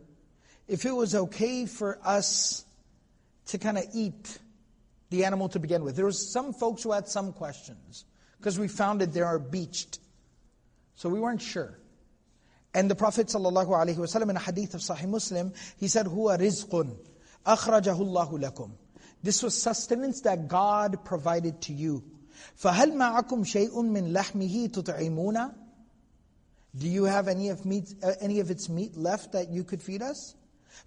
if 0.69 0.85
it 0.85 0.93
was 0.93 1.17
okay 1.17 1.67
for 1.67 1.99
us 2.05 2.65
to 3.47 3.59
kind 3.59 3.77
of 3.77 3.87
eat 3.93 4.39
the 5.09 5.25
animal 5.25 5.49
to 5.49 5.59
begin 5.59 5.83
with. 5.83 5.97
There 5.97 6.07
was 6.07 6.31
some 6.33 6.53
folks 6.53 6.85
who 6.85 6.93
had 6.93 7.09
some 7.09 7.33
questions 7.33 8.05
because 8.39 8.57
we 8.57 8.69
found 8.69 9.03
it 9.03 9.13
they 9.13 9.21
are 9.21 9.41
beached. 9.41 9.99
So 10.95 11.09
we 11.09 11.19
weren't 11.19 11.43
sure. 11.43 11.81
And 12.73 12.89
the 12.89 12.95
Prophet 12.95 13.27
ﷺ 13.27 14.31
in 14.31 14.37
a 14.37 14.39
hadith 14.39 14.75
of 14.75 14.81
Sahih 14.81 15.09
Muslim, 15.09 15.53
he 15.77 15.89
said, 15.89 16.07
Huwa 16.07 16.39
rizqun, 16.39 16.97
akhrajahu 17.45 17.99
Allahu 17.99 18.39
lakum. 18.39 18.71
This 19.25 19.43
was 19.43 19.61
sustenance 19.61 20.21
that 20.21 20.47
God 20.47 21.05
provided 21.05 21.63
to 21.63 21.73
you. 21.73 22.05
فَهَلْ 22.62 22.94
مَعَكُمْ 22.94 23.44
شَيْءٌ 23.44 23.72
مِّن 23.72 24.14
لَحْمِهِ 24.14 24.70
تُطْعِمُونَ 24.72 25.54
Do 26.78 26.88
you 26.88 27.06
have 27.06 27.28
any 27.28 27.50
of, 27.50 27.66
meat, 27.66 27.94
uh, 28.04 28.14
any 28.22 28.40
of 28.40 28.52
its 28.52 28.70
meat 28.70 28.96
left 28.96 29.34
that 29.34 29.50
you 29.50 29.64
could 29.64 29.82
feed 29.82 30.02
us? 30.02 30.36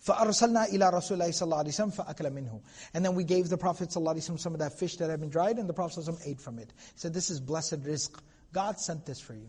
فَأَرْسَلْنَا 0.07 0.71
إِلَىٰ 0.71 0.93
رَسُولِ 0.93 1.19
اللَّهِ 1.19 1.29
صَلَّى 1.29 1.49
اللَّهِ 1.49 1.65
عَلَيْهِ 1.65 1.95
فَأَكْلَ 1.95 2.33
مِنْهُ 2.33 2.61
And 2.95 3.05
then 3.05 3.15
we 3.15 3.25
gave 3.25 3.49
the 3.49 3.59
Prophet 3.59 3.89
ﷺ 3.89 4.39
some 4.39 4.53
of 4.53 4.61
that 4.61 4.79
fish 4.79 4.97
that 4.97 5.11
had 5.11 5.21
been 5.21 5.31
dried, 5.31 5.59
and 5.59 5.69
the 5.69 5.75
Prophet 5.75 6.01
ﷺ 6.01 6.27
ate 6.27 6.41
from 6.41 6.59
it. 6.59 6.73
He 6.77 6.99
said, 6.99 7.15
this 7.15 7.31
is 7.31 7.41
blessed 7.41 7.83
rizq. 7.83 8.11
God 8.53 8.79
sent 8.81 9.07
this 9.07 9.21
for 9.21 9.35
you. 9.35 9.49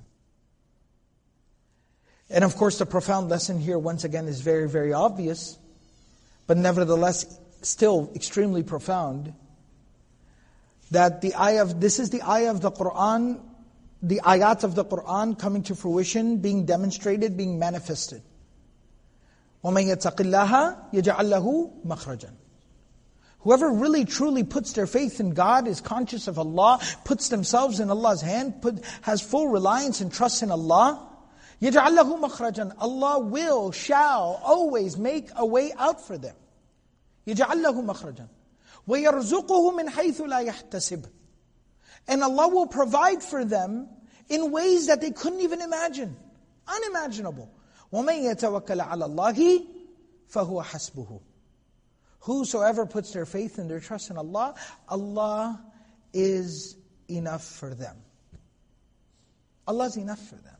And 2.30 2.43
of 2.43 2.55
course, 2.55 2.78
the 2.78 2.86
profound 2.86 3.30
lesson 3.30 3.59
here, 3.59 3.78
once 3.78 4.03
again, 4.03 4.28
is 4.28 4.41
very, 4.41 4.70
very 4.70 4.93
obvious, 4.93 5.57
but 6.47 6.57
nevertheless, 6.57 7.39
still 7.61 8.11
extremely 8.15 8.63
profound. 8.63 9.34
That 10.93 11.22
the 11.22 11.36
ayah 11.36 11.63
of, 11.63 11.80
this 11.80 11.99
is 11.99 12.09
the 12.09 12.22
ayah 12.28 12.51
of 12.51 12.61
the 12.61 12.72
Quran, 12.72 13.39
the 14.01 14.22
ayat 14.24 14.63
of 14.63 14.76
the 14.76 14.86
Quran 14.86 15.38
coming 15.38 15.63
to 15.63 15.76
fruition, 15.76 16.38
being 16.38 16.65
demonstrated, 16.65 17.38
being 17.38 17.59
manifested. 17.59 18.22
وَمَنْ 19.63 19.93
يَتَقِ 19.93 20.15
اللَّهَ 20.15 20.93
يَجْعَلْ 20.93 21.26
لَهُ 21.26 21.86
مَخْرَجًا 21.86 22.32
Whoever 23.41 23.72
really 23.72 24.03
truly 24.03 24.43
puts 24.43 24.74
their 24.74 24.88
faith 24.88 25.20
in 25.20 25.32
God, 25.32 25.67
is 25.67 25.80
conscious 25.80 26.28
of 26.28 26.39
Allah, 26.39 26.80
puts 27.05 27.30
themselves 27.30 27.80
in 27.80 27.89
Allah's 27.89 28.22
hand, 28.22 28.61
put, 28.61 28.84
has 29.01 29.22
full 29.22 29.47
reliance 29.47 30.01
and 30.01 30.11
trust 30.11 30.43
in 30.43 30.51
Allah, 30.51 31.07
يَجْعَلْ 31.61 31.97
لَهُ 31.97 32.22
مَخْرَجًا 32.22 32.74
Allah 32.80 33.20
will, 33.20 33.72
shall, 33.72 34.41
always 34.43 34.97
make 34.97 35.30
a 35.36 35.45
way 35.45 35.74
out 35.78 36.05
for 36.05 36.17
them. 36.17 36.36
يَجْعَلْ 37.28 37.63
لَهُ 37.63 37.86
مَخْرَجًا 37.86 38.28
وَيَرْزُقُهُ 38.88 39.76
مِنْ 39.76 39.89
حَيْثُ 39.89 40.22
لَا 40.22 40.45
يَحْتَسِبُ 40.47 41.05
And 42.07 42.24
Allah 42.24 42.47
will 42.47 42.67
provide 42.67 43.22
for 43.22 43.45
them 43.45 43.88
in 44.30 44.51
ways 44.51 44.88
that 44.88 45.01
they 45.01 45.11
couldn't 45.11 45.41
even 45.41 45.61
imagine. 45.61 46.15
Unimaginable. 46.67 47.51
وَمَنْ 47.93 48.34
يَتَوَكَّلَ 48.34 48.82
عَلَى 48.82 49.15
اللَّهِ 49.15 49.65
فَهُوَ 50.32 50.63
حَسْبُهُ 50.63 51.22
Whosoever 52.22 52.86
puts 52.86 53.13
their 53.13 53.26
faith 53.26 53.57
and 53.57 53.70
their 53.70 53.80
trust 53.80 54.09
in 54.09 54.17
Allah, 54.17 54.55
Allah 54.88 55.63
is 56.13 56.76
enough 57.09 57.43
for 57.43 57.74
them. 57.74 57.95
Allah 59.67 59.86
is 59.86 59.97
enough 59.97 60.20
for 60.20 60.36
them. 60.36 60.55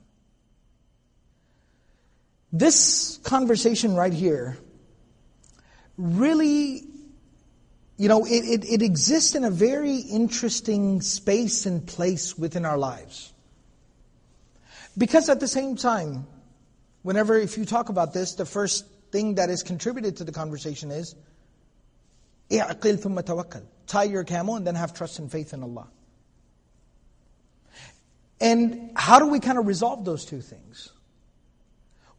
This 2.52 3.20
conversation 3.24 3.96
right 3.96 4.14
here 4.14 4.58
really, 5.98 6.88
you 7.98 8.08
know, 8.08 8.26
it, 8.26 8.46
it, 8.46 8.66
it 8.66 8.82
exists 8.82 9.36
in 9.36 9.44
a 9.44 9.52
very 9.52 9.98
interesting 9.98 11.02
space 11.02 11.66
and 11.66 11.86
place 11.86 12.38
within 12.38 12.66
our 12.66 12.78
lives. 12.78 13.34
Because 14.98 15.30
at 15.30 15.40
the 15.40 15.48
same 15.48 15.76
time, 15.76 16.28
Whenever, 17.02 17.38
if 17.38 17.58
you 17.58 17.66
talk 17.66 17.90
about 17.90 18.14
this, 18.14 18.34
the 18.34 18.46
first 18.46 18.86
thing 19.12 19.36
that 19.36 19.50
is 19.50 19.64
contributed 19.64 20.18
to 20.18 20.24
the 20.24 20.32
conversation 20.32 20.92
is, 20.92 21.16
اعقل 22.52 23.00
ثم 23.00 23.20
توكل. 23.20 23.64
Tie 23.88 24.04
your 24.04 24.24
camel 24.24 24.56
and 24.56 24.68
then 24.68 24.76
have 24.76 24.94
trust 24.94 25.20
and 25.20 25.32
faith 25.32 25.54
in 25.54 25.64
Allah. 25.64 25.88
And 28.42 28.92
how 28.96 29.20
do 29.20 29.28
we 29.28 29.40
kind 29.40 29.58
of 29.58 29.68
resolve 29.68 30.06
those 30.06 30.26
two 30.26 30.42
things? 30.42 30.92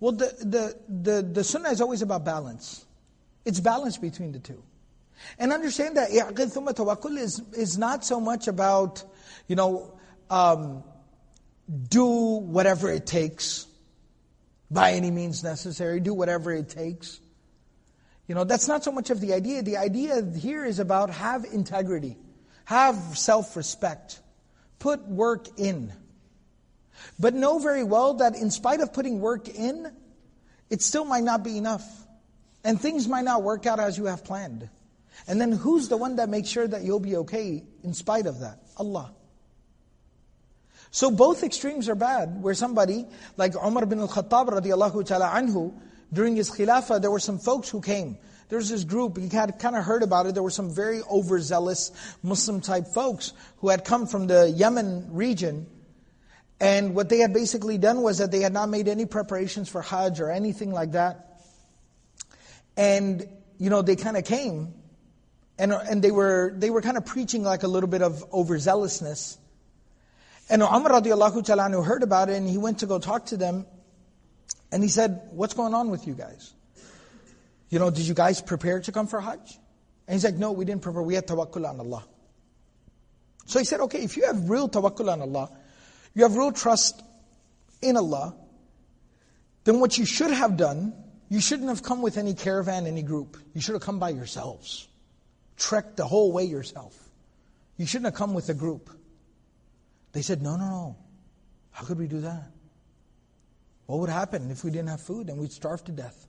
Well, 0.01 0.13
the, 0.13 0.35
the, 0.41 0.77
the, 0.89 1.23
the 1.23 1.45
sunnah 1.45 1.71
is 1.71 1.81
always 1.81 2.03
about 2.03 2.25
balance. 2.25 2.85
It's 3.45 3.61
balance 3.61 3.99
between 3.99 4.33
the 4.33 4.39
two. 4.39 4.63
And 5.40 5.52
understand 5.52 5.98
that 5.98 6.10
i'qid 6.10 6.54
thumma 6.54 6.74
tawakkul 6.74 7.18
is, 7.18 7.42
is 7.54 7.78
not 7.78 8.06
so 8.06 8.20
much 8.20 8.48
about, 8.48 9.04
you 9.48 9.56
know, 9.56 9.98
um, 10.30 10.84
do 11.90 12.06
whatever 12.06 12.90
it 12.90 13.06
takes 13.06 13.68
by 14.70 14.94
any 14.94 15.12
means 15.12 15.44
necessary, 15.44 16.00
do 16.00 16.14
whatever 16.14 16.52
it 16.52 16.70
takes. 16.70 17.20
You 18.28 18.36
know, 18.36 18.44
that's 18.44 18.68
not 18.68 18.84
so 18.84 18.92
much 18.92 19.10
of 19.10 19.22
the 19.22 19.34
idea. 19.34 19.62
The 19.62 19.78
idea 19.78 20.24
here 20.24 20.66
is 20.66 20.80
about 20.80 21.12
have 21.12 21.46
integrity, 21.46 22.18
have 22.66 22.96
self 23.14 23.56
respect, 23.56 24.20
put 24.80 25.08
work 25.08 25.48
in. 25.60 25.94
But 27.20 27.34
know 27.34 27.60
very 27.60 27.84
well 27.84 28.16
that 28.16 28.36
in 28.36 28.50
spite 28.50 28.80
of 28.80 28.94
putting 28.94 29.20
work 29.20 29.48
in, 29.48 29.92
it 30.70 30.82
still 30.82 31.06
might 31.06 31.24
not 31.24 31.44
be 31.44 31.58
enough. 31.58 31.86
And 32.64 32.82
things 32.82 33.08
might 33.08 33.26
not 33.26 33.44
work 33.44 33.68
out 33.68 33.80
as 33.80 33.98
you 33.98 34.06
have 34.06 34.24
planned. 34.24 34.70
And 35.28 35.40
then 35.40 35.52
who's 35.52 35.88
the 35.88 35.98
one 35.98 36.18
that 36.18 36.30
makes 36.30 36.50
sure 36.50 36.68
that 36.68 36.84
you'll 36.84 37.00
be 37.00 37.16
okay 37.18 37.64
in 37.84 37.94
spite 37.94 38.26
of 38.26 38.40
that? 38.42 38.60
Allah. 38.78 39.12
So 40.92 41.12
both 41.12 41.44
extremes 41.44 41.90
are 41.90 41.96
bad, 41.96 42.42
where 42.42 42.54
somebody, 42.54 43.06
like 43.36 43.54
Umar 43.56 43.86
bin 43.86 44.00
al-Khattab 44.00 44.50
radiallahu 44.50 45.06
ta'ala 45.06 45.30
anhu, 45.30 45.74
during 46.14 46.36
his 46.36 46.50
khilafah, 46.50 47.02
there 47.02 47.12
were 47.12 47.20
some 47.20 47.38
folks 47.38 47.70
who 47.70 47.82
came. 47.82 48.18
There 48.48 48.58
was 48.58 48.70
this 48.70 48.84
group, 48.84 49.18
he 49.18 49.28
had 49.28 49.60
kind 49.60 49.76
of 49.76 49.84
heard 49.84 50.04
about 50.04 50.28
it, 50.28 50.36
there 50.36 50.44
were 50.44 50.52
some 50.52 50.74
very 50.74 51.02
overzealous 51.02 51.92
Muslim 52.22 52.62
type 52.62 52.88
folks 52.88 53.34
who 53.58 53.70
had 53.70 53.84
come 53.84 54.06
from 54.08 54.28
the 54.28 54.50
Yemen 54.50 55.08
region, 55.12 55.66
and 56.60 56.96
what 56.96 57.10
they 57.10 57.18
had 57.18 57.34
basically 57.34 57.78
done 57.78 58.02
was 58.02 58.20
that 58.20 58.32
they 58.32 58.40
had 58.40 58.54
not 58.54 58.70
made 58.70 58.88
any 58.88 59.06
preparations 59.06 59.68
for 59.68 59.82
Hajj 59.82 60.22
or 60.22 60.32
anything 60.32 60.72
like 60.72 60.94
that. 60.94 61.42
And, 62.78 63.28
you 63.58 63.70
know, 63.70 63.82
they 63.82 63.96
kind 63.96 64.16
of 64.16 64.24
came, 64.24 64.74
and, 65.58 65.72
and 65.72 66.02
they 66.02 66.12
were, 66.12 66.54
they 66.56 66.70
were 66.70 66.82
kind 66.82 66.98
of 66.98 67.06
preaching 67.06 67.44
like 67.44 67.64
a 67.64 67.68
little 67.68 67.90
bit 67.90 68.02
of 68.02 68.30
overzealousness. 68.32 69.38
And 70.50 70.62
Umar 70.62 71.02
radiallahu 71.02 71.44
ta'ala 71.46 71.82
heard 71.82 72.04
about 72.04 72.30
it 72.30 72.36
and 72.36 72.48
he 72.48 72.58
went 72.58 72.80
to 72.80 72.86
go 72.86 73.00
talk 73.00 73.28
to 73.28 73.38
them 73.38 73.66
and 74.72 74.84
he 74.84 74.90
said, 74.90 75.30
what's 75.32 75.54
going 75.54 75.74
on 75.74 75.90
with 75.90 76.06
you 76.06 76.14
guys? 76.14 76.54
You 77.70 77.80
know, 77.80 77.90
did 77.90 78.08
you 78.08 78.14
guys 78.14 78.42
prepare 78.42 78.80
to 78.82 78.92
come 78.92 79.08
for 79.08 79.20
Hajj? 79.20 79.60
And 80.08 80.14
he's 80.14 80.24
like, 80.24 80.36
no, 80.36 80.52
we 80.52 80.66
didn't 80.66 80.82
prepare. 80.82 81.02
We 81.02 81.16
had 81.16 81.26
tawakkul 81.26 81.68
on 81.68 81.80
Allah. 81.80 82.04
So 83.46 83.60
he 83.60 83.66
said, 83.66 83.80
okay, 83.82 84.04
if 84.04 84.18
you 84.18 84.26
have 84.26 84.50
real 84.50 84.70
tawakkul 84.70 85.12
on 85.12 85.22
Allah, 85.22 85.50
you 86.14 86.24
have 86.24 86.36
real 86.36 86.52
trust 86.52 87.02
in 87.82 87.98
Allah, 87.98 88.36
then 89.64 89.80
what 89.80 89.98
you 89.98 90.06
should 90.06 90.32
have 90.32 90.58
done, 90.58 90.94
you 91.30 91.40
shouldn't 91.40 91.70
have 91.70 91.82
come 91.82 92.02
with 92.02 92.18
any 92.18 92.34
caravan, 92.34 92.86
any 92.86 93.02
group. 93.02 93.38
You 93.54 93.62
should 93.62 93.74
have 93.74 93.82
come 93.82 93.98
by 93.98 94.10
yourselves. 94.10 94.88
Trek 95.58 95.96
the 95.96 96.06
whole 96.06 96.32
way 96.32 96.44
yourself. 96.44 96.98
You 97.78 97.86
shouldn't 97.86 98.06
have 98.06 98.16
come 98.16 98.34
with 98.34 98.50
a 98.50 98.54
group. 98.54 98.90
They 100.14 100.22
said, 100.22 100.42
no, 100.42 100.56
no, 100.56 100.66
no. 100.66 100.98
How 101.72 101.86
could 101.86 102.00
we 102.00 102.08
do 102.08 102.22
that? 102.22 102.52
What 103.86 104.00
would 104.00 104.10
happen 104.10 104.50
if 104.50 104.64
we 104.64 104.72
didn't 104.72 104.90
have 104.90 105.02
food 105.02 105.30
and 105.30 105.40
we'd 105.40 105.52
starve 105.52 105.84
to 105.86 105.92
death? 105.92 106.28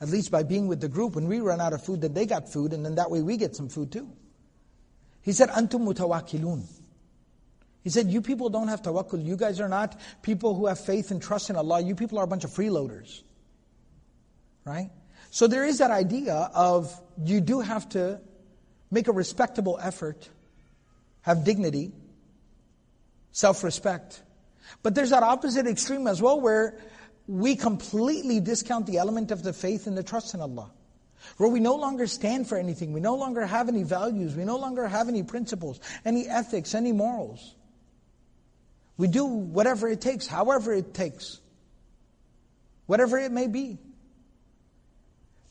At 0.00 0.08
least 0.08 0.30
by 0.30 0.42
being 0.42 0.68
with 0.68 0.80
the 0.80 0.88
group, 0.88 1.16
when 1.16 1.26
we 1.26 1.40
run 1.40 1.60
out 1.60 1.72
of 1.72 1.84
food, 1.84 2.00
then 2.00 2.14
they 2.14 2.26
got 2.26 2.52
food, 2.52 2.72
and 2.72 2.84
then 2.84 2.96
that 2.96 3.10
way 3.10 3.20
we 3.20 3.36
get 3.36 3.56
some 3.56 3.68
food 3.68 3.90
too. 3.90 4.08
He 5.22 5.32
said, 5.32 5.48
Antum 5.48 5.80
mutawakilun. 5.80 6.64
He 7.82 7.90
said, 7.90 8.08
You 8.08 8.22
people 8.22 8.48
don't 8.48 8.68
have 8.68 8.82
tawakkul. 8.82 9.24
You 9.24 9.36
guys 9.36 9.60
are 9.60 9.68
not 9.68 9.98
people 10.22 10.54
who 10.54 10.66
have 10.66 10.78
faith 10.78 11.10
and 11.10 11.20
trust 11.20 11.50
in 11.50 11.56
Allah. 11.56 11.80
You 11.80 11.94
people 11.94 12.18
are 12.18 12.24
a 12.24 12.28
bunch 12.28 12.44
of 12.44 12.50
freeloaders. 12.50 13.22
Right? 14.64 14.90
So 15.30 15.46
there 15.46 15.64
is 15.64 15.78
that 15.78 15.90
idea 15.90 16.50
of 16.54 16.92
you 17.22 17.40
do 17.40 17.60
have 17.60 17.88
to 17.90 18.20
make 18.90 19.08
a 19.08 19.12
respectable 19.12 19.78
effort, 19.80 20.28
have 21.22 21.44
dignity, 21.44 21.92
self 23.32 23.62
respect. 23.62 24.22
But 24.82 24.94
there's 24.94 25.10
that 25.10 25.22
opposite 25.22 25.66
extreme 25.66 26.06
as 26.06 26.20
well 26.22 26.40
where 26.40 26.78
we 27.26 27.56
completely 27.56 28.40
discount 28.40 28.86
the 28.86 28.98
element 28.98 29.30
of 29.30 29.42
the 29.42 29.52
faith 29.52 29.86
and 29.86 29.96
the 29.96 30.02
trust 30.02 30.34
in 30.34 30.40
Allah. 30.40 30.70
Where 31.36 31.48
we 31.48 31.60
no 31.60 31.74
longer 31.74 32.06
stand 32.06 32.48
for 32.48 32.56
anything, 32.56 32.92
we 32.92 33.00
no 33.00 33.16
longer 33.16 33.44
have 33.44 33.68
any 33.68 33.82
values, 33.82 34.34
we 34.34 34.44
no 34.44 34.56
longer 34.56 34.86
have 34.86 35.08
any 35.08 35.22
principles, 35.22 35.80
any 36.04 36.26
ethics, 36.26 36.74
any 36.74 36.92
morals. 36.92 37.54
We 38.96 39.08
do 39.08 39.26
whatever 39.26 39.88
it 39.88 40.00
takes, 40.00 40.26
however 40.26 40.72
it 40.72 40.94
takes, 40.94 41.40
whatever 42.86 43.18
it 43.18 43.30
may 43.30 43.46
be. 43.46 43.78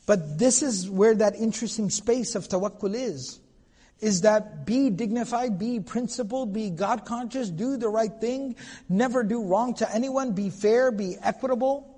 But 0.07 0.39
this 0.39 0.63
is 0.63 0.89
where 0.89 1.13
that 1.13 1.35
interesting 1.35 1.91
space 1.91 2.33
of 2.33 2.47
tawakkul 2.47 2.95
is 2.95 3.39
is 3.99 4.21
that 4.21 4.63
be 4.63 4.91
dignified, 4.91 5.57
be 5.57 5.79
principled, 5.79 6.53
be 6.53 6.69
God 6.69 7.03
conscious, 7.03 7.49
do 7.49 7.77
the 7.77 7.89
right 7.89 8.11
thing, 8.21 8.55
never 8.87 9.23
do 9.23 9.43
wrong 9.43 9.73
to 9.73 9.91
anyone, 9.91 10.33
be 10.33 10.51
fair, 10.51 10.91
be 10.91 11.15
equitable. 11.19 11.93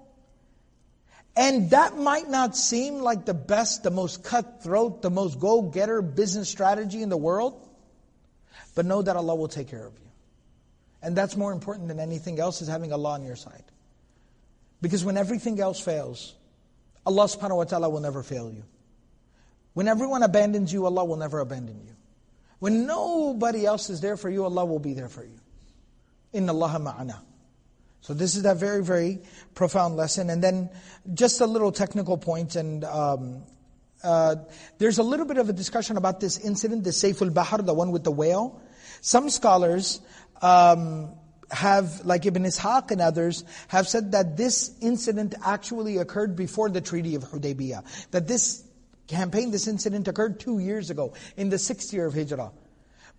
And 1.36 1.72
that 1.72 1.97
might 1.97 2.30
not 2.30 2.55
seem 2.55 2.99
like 2.99 3.26
the 3.26 3.34
best, 3.34 3.84
the 3.84 3.91
most 3.91 4.24
cutthroat, 4.24 5.01
the 5.01 5.10
most 5.10 5.39
go 5.39 5.62
getter 5.62 6.01
business 6.01 6.49
strategy 6.49 7.01
in 7.01 7.10
the 7.10 7.18
world, 7.18 7.68
but 8.76 8.86
know 8.86 9.01
that 9.01 9.18
Allah 9.18 9.36
will 9.36 9.49
take 9.49 9.68
care 9.68 9.86
of 9.86 9.93
you. 9.93 10.10
And 11.01 11.16
that's 11.16 11.36
more 11.36 11.51
important 11.51 11.89
than 11.89 11.99
anything 11.99 12.39
else 12.39 12.62
is 12.62 12.70
having 12.70 12.93
Allah 12.93 13.12
on 13.12 13.26
your 13.26 13.36
side. 13.36 13.64
Because 14.82 15.03
when 15.03 15.18
everything 15.18 15.60
else 15.60 15.82
fails, 15.82 16.34
Allah 17.06 17.26
subhanahu 17.26 17.58
wa 17.58 17.64
ta'ala 17.64 17.89
will 17.89 18.02
never 18.02 18.24
fail 18.24 18.52
you. 18.52 18.64
When 19.74 19.88
everyone 19.88 20.24
abandons 20.24 20.74
you, 20.74 20.86
Allah 20.86 21.06
will 21.06 21.18
never 21.18 21.39
abandon 21.39 21.82
you. 21.86 21.95
When 22.60 22.86
nobody 22.86 23.66
else 23.66 23.89
is 23.89 24.02
there 24.02 24.18
for 24.18 24.30
you, 24.30 24.43
Allah 24.43 24.66
will 24.66 24.80
be 24.80 24.93
there 24.93 25.10
for 25.10 25.24
you. 25.24 25.39
Inna 26.34 26.54
Allah 26.54 26.80
ma'ana. 26.80 27.20
So 28.02 28.14
this 28.14 28.36
is 28.36 28.43
that 28.43 28.58
very, 28.58 28.84
very 28.84 29.20
profound 29.56 29.95
lesson. 29.95 30.30
And 30.30 30.43
then 30.43 30.70
just 31.14 31.41
a 31.41 31.45
little 31.45 31.72
technical 31.72 32.18
point, 32.18 32.56
and 32.56 32.84
um, 32.84 33.43
uh, 34.04 34.36
there's 34.78 34.97
a 34.97 35.04
little 35.04 35.26
bit 35.26 35.38
of 35.38 35.50
a 35.50 35.54
discussion 35.54 35.97
about 35.97 36.20
this 36.20 36.38
incident, 36.38 36.84
the 36.84 36.91
Saiful 36.91 37.34
Bahar, 37.34 37.60
the 37.62 37.74
one 37.74 37.91
with 37.91 38.04
the 38.04 38.12
whale. 38.12 38.62
Some 39.02 39.30
scholars 39.30 40.02
um, 40.41 41.14
have, 41.52 42.06
like 42.06 42.26
Ibn 42.26 42.43
Ishaq 42.43 42.91
and 42.91 43.02
others, 43.02 43.43
have 43.68 43.88
said 43.88 44.12
that 44.12 44.38
this 44.38 44.76
incident 44.82 45.36
actually 45.43 45.97
occurred 45.97 46.36
before 46.36 46.70
the 46.70 46.82
Treaty 46.82 47.16
of 47.16 47.24
Hudaybiyah. 47.24 47.84
That 48.12 48.28
this 48.28 48.64
campaign, 49.08 49.52
this 49.52 49.68
incident 49.68 50.08
occurred 50.08 50.39
two 50.39 50.60
years 50.60 50.89
ago, 50.89 51.14
in 51.38 51.50
the 51.50 51.58
sixth 51.58 51.93
year 51.93 52.06
of 52.06 52.14
Hijrah. 52.14 52.52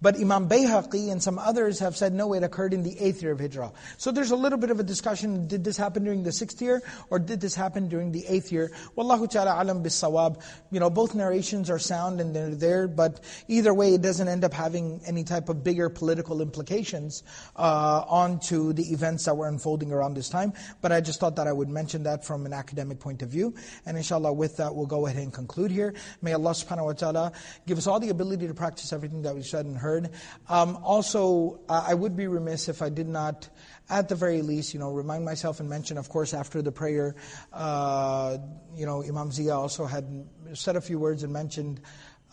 But 0.02 0.16
Imam 0.16 0.48
Bayhaqi 0.48 1.12
and 1.12 1.22
some 1.22 1.38
others 1.38 1.78
have 1.80 1.94
said, 1.94 2.14
no, 2.14 2.32
it 2.32 2.42
occurred 2.42 2.72
in 2.72 2.82
the 2.82 2.98
eighth 2.98 3.22
year 3.22 3.32
of 3.32 3.38
Hijrah. 3.38 3.72
So 3.98 4.10
there's 4.10 4.30
a 4.30 4.36
little 4.36 4.58
bit 4.58 4.70
of 4.70 4.80
a 4.80 4.82
discussion, 4.82 5.46
did 5.46 5.62
this 5.62 5.76
happen 5.76 6.04
during 6.04 6.22
the 6.22 6.32
sixth 6.32 6.62
year, 6.62 6.82
or 7.10 7.18
did 7.18 7.40
this 7.40 7.54
happen 7.54 7.88
during 7.88 8.10
the 8.10 8.26
eighth 8.26 8.50
year? 8.50 8.72
Wallahu 8.96 9.30
ta'ala 9.30 9.62
alam 9.62 9.82
bis 9.82 10.00
sawab. 10.00 10.40
You 10.70 10.80
know, 10.80 10.88
both 10.88 11.14
narrations 11.14 11.68
are 11.68 11.78
sound 11.78 12.20
and 12.20 12.34
they're 12.34 12.54
there, 12.54 12.88
but 12.88 13.20
either 13.46 13.74
way, 13.74 13.92
it 13.92 14.00
doesn't 14.00 14.26
end 14.26 14.42
up 14.42 14.54
having 14.54 15.02
any 15.06 15.22
type 15.22 15.50
of 15.50 15.62
bigger 15.62 15.90
political 15.90 16.40
implications 16.40 17.22
uh, 17.56 18.02
onto 18.08 18.72
the 18.72 18.84
events 18.92 19.26
that 19.26 19.36
were 19.36 19.48
unfolding 19.48 19.92
around 19.92 20.14
this 20.14 20.30
time. 20.30 20.54
But 20.80 20.92
I 20.92 21.02
just 21.02 21.20
thought 21.20 21.36
that 21.36 21.46
I 21.46 21.52
would 21.52 21.68
mention 21.68 22.04
that 22.04 22.24
from 22.24 22.46
an 22.46 22.54
academic 22.54 23.00
point 23.00 23.20
of 23.20 23.28
view. 23.28 23.54
And 23.84 23.98
inshallah, 23.98 24.32
with 24.32 24.56
that, 24.56 24.74
we'll 24.74 24.86
go 24.86 25.06
ahead 25.06 25.22
and 25.22 25.32
conclude 25.32 25.70
here. 25.70 25.92
May 26.22 26.32
Allah 26.32 26.52
subhanahu 26.52 26.86
wa 26.86 26.92
ta'ala 26.94 27.32
give 27.66 27.76
us 27.76 27.86
all 27.86 28.00
the 28.00 28.08
ability 28.08 28.46
to 28.46 28.54
practice 28.54 28.94
everything 28.94 29.20
that 29.22 29.34
we 29.34 29.42
said 29.42 29.66
and 29.66 29.76
heard 29.76 29.89
heard. 29.90 30.10
Um, 30.48 30.76
also, 30.82 31.60
uh, 31.68 31.84
I 31.86 31.94
would 31.94 32.16
be 32.16 32.26
remiss 32.26 32.68
if 32.68 32.82
I 32.82 32.88
did 32.88 33.08
not, 33.08 33.48
at 33.88 34.08
the 34.08 34.14
very 34.14 34.42
least, 34.42 34.72
you 34.72 34.80
know, 34.80 34.90
remind 34.90 35.24
myself 35.24 35.60
and 35.60 35.68
mention, 35.68 35.98
of 35.98 36.08
course, 36.08 36.32
after 36.32 36.62
the 36.62 36.72
prayer, 36.72 37.16
uh, 37.52 38.38
you 38.76 38.86
know, 38.86 39.02
Imam 39.02 39.32
Zia 39.32 39.54
also 39.54 39.86
had 39.86 40.06
said 40.54 40.76
a 40.76 40.80
few 40.80 40.98
words 40.98 41.22
and 41.22 41.32
mentioned 41.32 41.80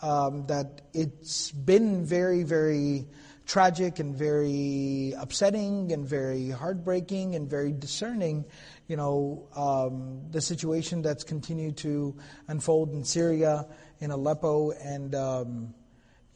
um, 0.02 0.46
that 0.46 0.82
it's 0.94 1.50
been 1.50 2.04
very, 2.04 2.44
very 2.44 3.08
tragic 3.46 3.98
and 3.98 4.14
very 4.14 5.14
upsetting 5.18 5.90
and 5.92 6.06
very 6.06 6.50
heartbreaking 6.50 7.34
and 7.34 7.48
very 7.48 7.72
discerning, 7.72 8.44
you 8.86 8.96
know, 8.96 9.48
um, 9.56 10.30
the 10.30 10.40
situation 10.40 11.02
that's 11.02 11.24
continued 11.24 11.76
to 11.78 12.14
unfold 12.46 12.92
in 12.92 13.02
Syria, 13.04 13.66
in 14.00 14.10
Aleppo, 14.10 14.70
and 14.72 15.14
um, 15.14 15.74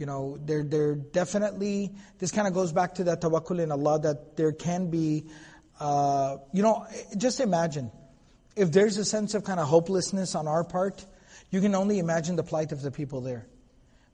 you 0.03 0.07
know, 0.07 0.37
there, 0.45 0.65
there 0.65 0.97
definitely, 0.97 1.93
this 2.19 2.33
kind 2.33 2.49
of 2.49 2.55
goes 2.55 2.73
back 2.73 2.97
to 2.97 3.05
that 3.05 3.21
tawakkul 3.21 3.61
in 3.61 3.71
Allah, 3.71 4.01
that 4.01 4.37
there 4.37 4.51
can 4.51 4.91
be, 4.91 5.27
uh, 5.79 6.39
you 6.53 6.61
know, 6.61 6.85
just 7.17 7.39
imagine, 7.39 7.93
if 8.57 8.73
there's 8.73 8.97
a 8.97 9.05
sense 9.05 9.35
of 9.35 9.45
kind 9.45 9.61
of 9.61 9.69
hopelessness 9.69 10.35
on 10.35 10.49
our 10.49 10.65
part, 10.65 11.07
you 11.53 11.61
can 11.61 11.77
only 11.77 12.01
imagine 12.01 12.35
the 12.35 12.43
plight 12.43 12.73
of 12.73 12.83
the 12.83 12.91
people 12.91 13.21
there. 13.21 13.47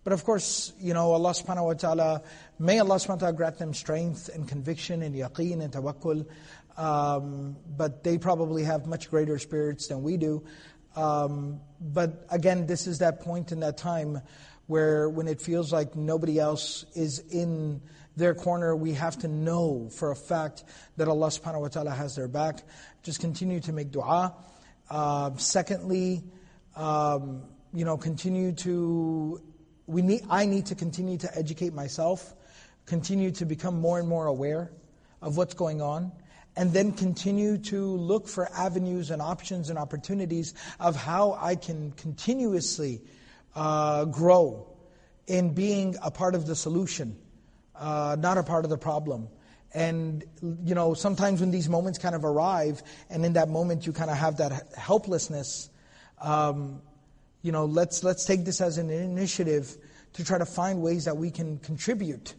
But 0.04 0.12
of 0.12 0.24
course, 0.24 0.74
you 0.78 0.92
know, 0.92 1.12
Allah 1.12 1.30
subhanahu 1.30 1.64
wa 1.64 1.72
ta'ala, 1.72 2.22
may 2.58 2.80
Allah 2.80 2.96
subhanahu 2.96 3.08
wa 3.08 3.16
ta'ala 3.16 3.32
grant 3.32 3.58
them 3.58 3.72
strength 3.72 4.28
and 4.28 4.46
conviction 4.46 5.00
and 5.00 5.14
yaqeen 5.14 5.62
and 5.62 5.72
tawakkul. 5.72 6.26
Um, 6.76 7.56
but 7.66 8.04
they 8.04 8.18
probably 8.18 8.64
have 8.64 8.86
much 8.86 9.08
greater 9.08 9.38
spirits 9.38 9.88
than 9.88 10.02
we 10.02 10.18
do. 10.18 10.44
Um, 10.96 11.60
but 11.80 12.26
again, 12.30 12.66
this 12.66 12.86
is 12.86 12.98
that 12.98 13.20
point 13.20 13.52
in 13.52 13.60
that 13.60 13.78
time 13.78 14.20
where 14.68 15.08
when 15.08 15.26
it 15.26 15.40
feels 15.40 15.72
like 15.72 15.96
nobody 15.96 16.38
else 16.38 16.84
is 16.94 17.18
in 17.30 17.80
their 18.16 18.34
corner, 18.34 18.76
we 18.76 18.92
have 18.92 19.18
to 19.18 19.28
know 19.28 19.88
for 19.90 20.10
a 20.10 20.16
fact 20.16 20.64
that 20.98 21.08
Allah 21.08 21.28
subhanahu 21.28 21.62
wa 21.62 21.68
ta'ala 21.68 21.90
has 21.90 22.14
their 22.14 22.28
back. 22.28 22.62
Just 23.02 23.18
continue 23.18 23.60
to 23.60 23.72
make 23.72 23.90
dua. 23.90 24.34
Uh, 24.90 25.30
secondly, 25.36 26.22
um, 26.76 27.42
you 27.72 27.86
know, 27.86 27.96
continue 27.96 28.52
to, 28.52 29.40
we 29.86 30.02
need, 30.02 30.22
I 30.28 30.44
need 30.44 30.66
to 30.66 30.74
continue 30.74 31.16
to 31.18 31.34
educate 31.36 31.72
myself, 31.72 32.34
continue 32.84 33.30
to 33.32 33.46
become 33.46 33.80
more 33.80 33.98
and 33.98 34.06
more 34.06 34.26
aware 34.26 34.70
of 35.22 35.38
what's 35.38 35.54
going 35.54 35.80
on, 35.80 36.12
and 36.56 36.74
then 36.74 36.92
continue 36.92 37.56
to 37.56 37.96
look 37.96 38.28
for 38.28 38.50
avenues 38.52 39.10
and 39.10 39.22
options 39.22 39.70
and 39.70 39.78
opportunities 39.78 40.52
of 40.78 40.94
how 40.94 41.38
I 41.40 41.54
can 41.54 41.92
continuously 41.92 43.00
uh, 43.54 44.04
grow 44.06 44.66
in 45.26 45.54
being 45.54 45.96
a 46.02 46.10
part 46.10 46.34
of 46.34 46.46
the 46.46 46.56
solution, 46.56 47.16
uh, 47.76 48.16
not 48.18 48.38
a 48.38 48.42
part 48.42 48.64
of 48.64 48.70
the 48.70 48.78
problem. 48.78 49.28
And, 49.74 50.24
you 50.64 50.74
know, 50.74 50.94
sometimes 50.94 51.40
when 51.40 51.50
these 51.50 51.68
moments 51.68 51.98
kind 51.98 52.14
of 52.14 52.24
arrive, 52.24 52.82
and 53.10 53.24
in 53.24 53.34
that 53.34 53.48
moment 53.48 53.86
you 53.86 53.92
kind 53.92 54.10
of 54.10 54.16
have 54.16 54.38
that 54.38 54.74
helplessness, 54.76 55.68
um, 56.20 56.80
you 57.42 57.52
know, 57.52 57.66
let's, 57.66 58.02
let's 58.02 58.24
take 58.24 58.44
this 58.44 58.60
as 58.60 58.78
an 58.78 58.90
initiative 58.90 59.76
to 60.14 60.24
try 60.24 60.38
to 60.38 60.46
find 60.46 60.80
ways 60.80 61.04
that 61.04 61.16
we 61.16 61.30
can 61.30 61.58
contribute 61.58 62.34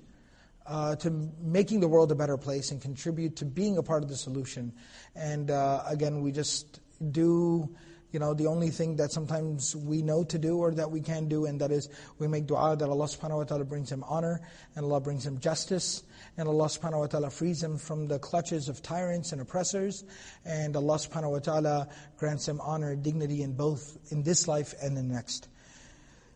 uh, 0.66 0.96
to 0.98 1.10
making 1.42 1.80
the 1.80 1.88
world 1.88 2.12
a 2.12 2.16
better 2.16 2.38
place 2.38 2.72
and 2.72 2.82
contribute 2.82 3.36
to 3.38 3.46
being 3.46 3.78
a 3.78 3.84
part 3.84 4.04
of 4.04 4.10
the 4.10 4.16
solution. 4.16 4.74
And 5.16 5.50
uh, 5.52 5.84
again, 5.88 6.22
we 6.22 6.32
just 6.32 6.80
do 7.12 7.76
you 8.15 8.21
know, 8.21 8.33
the 8.33 8.47
only 8.47 8.71
thing 8.71 8.95
that 8.97 9.11
sometimes 9.11 9.75
we 9.75 10.01
know 10.01 10.23
to 10.23 10.39
do 10.39 10.59
or 10.59 10.71
that 10.73 10.89
we 10.89 11.01
can 11.01 11.27
do, 11.27 11.47
and 11.47 11.61
that 11.61 11.73
is 11.73 11.89
we 12.21 12.29
make 12.29 12.47
dua 12.47 12.77
that 12.77 12.89
Allah 12.89 13.07
subhanahu 13.07 13.39
wa 13.39 13.45
ta'ala 13.45 13.65
brings 13.65 13.91
him 13.91 14.05
honor, 14.07 14.41
and 14.77 14.85
Allah 14.85 15.01
brings 15.01 15.27
him 15.27 15.41
justice, 15.41 16.05
and 16.37 16.47
Allah 16.49 16.67
subhanahu 16.67 17.01
wa 17.01 17.07
ta'ala 17.09 17.31
frees 17.31 17.61
him 17.61 17.77
from 17.77 18.07
the 18.07 18.21
clutches 18.21 18.69
of 18.69 18.83
tyrants 18.83 19.33
and 19.33 19.41
oppressors, 19.41 20.05
and 20.45 20.77
Allah 20.77 20.95
subhanahu 20.95 21.33
wa 21.33 21.39
ta'ala 21.41 21.89
grants 22.17 22.47
him 22.47 22.61
honor 22.61 22.93
and 22.93 23.03
dignity 23.03 23.43
in 23.43 23.55
both, 23.55 23.99
in 24.13 24.23
this 24.23 24.47
life 24.47 24.75
and 24.81 24.97
in 24.97 25.09
the 25.09 25.15
next. 25.15 25.49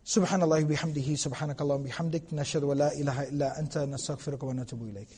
سبحان 0.09 0.43
الله 0.43 0.65
بحمده 0.65 1.15
سبحانك 1.15 1.61
اللهم 1.61 1.83
بحمدك 1.83 2.33
نشهد 2.33 2.65
ولا 2.65 2.93
إله 2.93 3.29
إلا 3.29 3.61
أنت 3.61 3.79
نستغفرك 3.79 4.43
ونتوب 4.43 4.83
إليك 4.83 5.09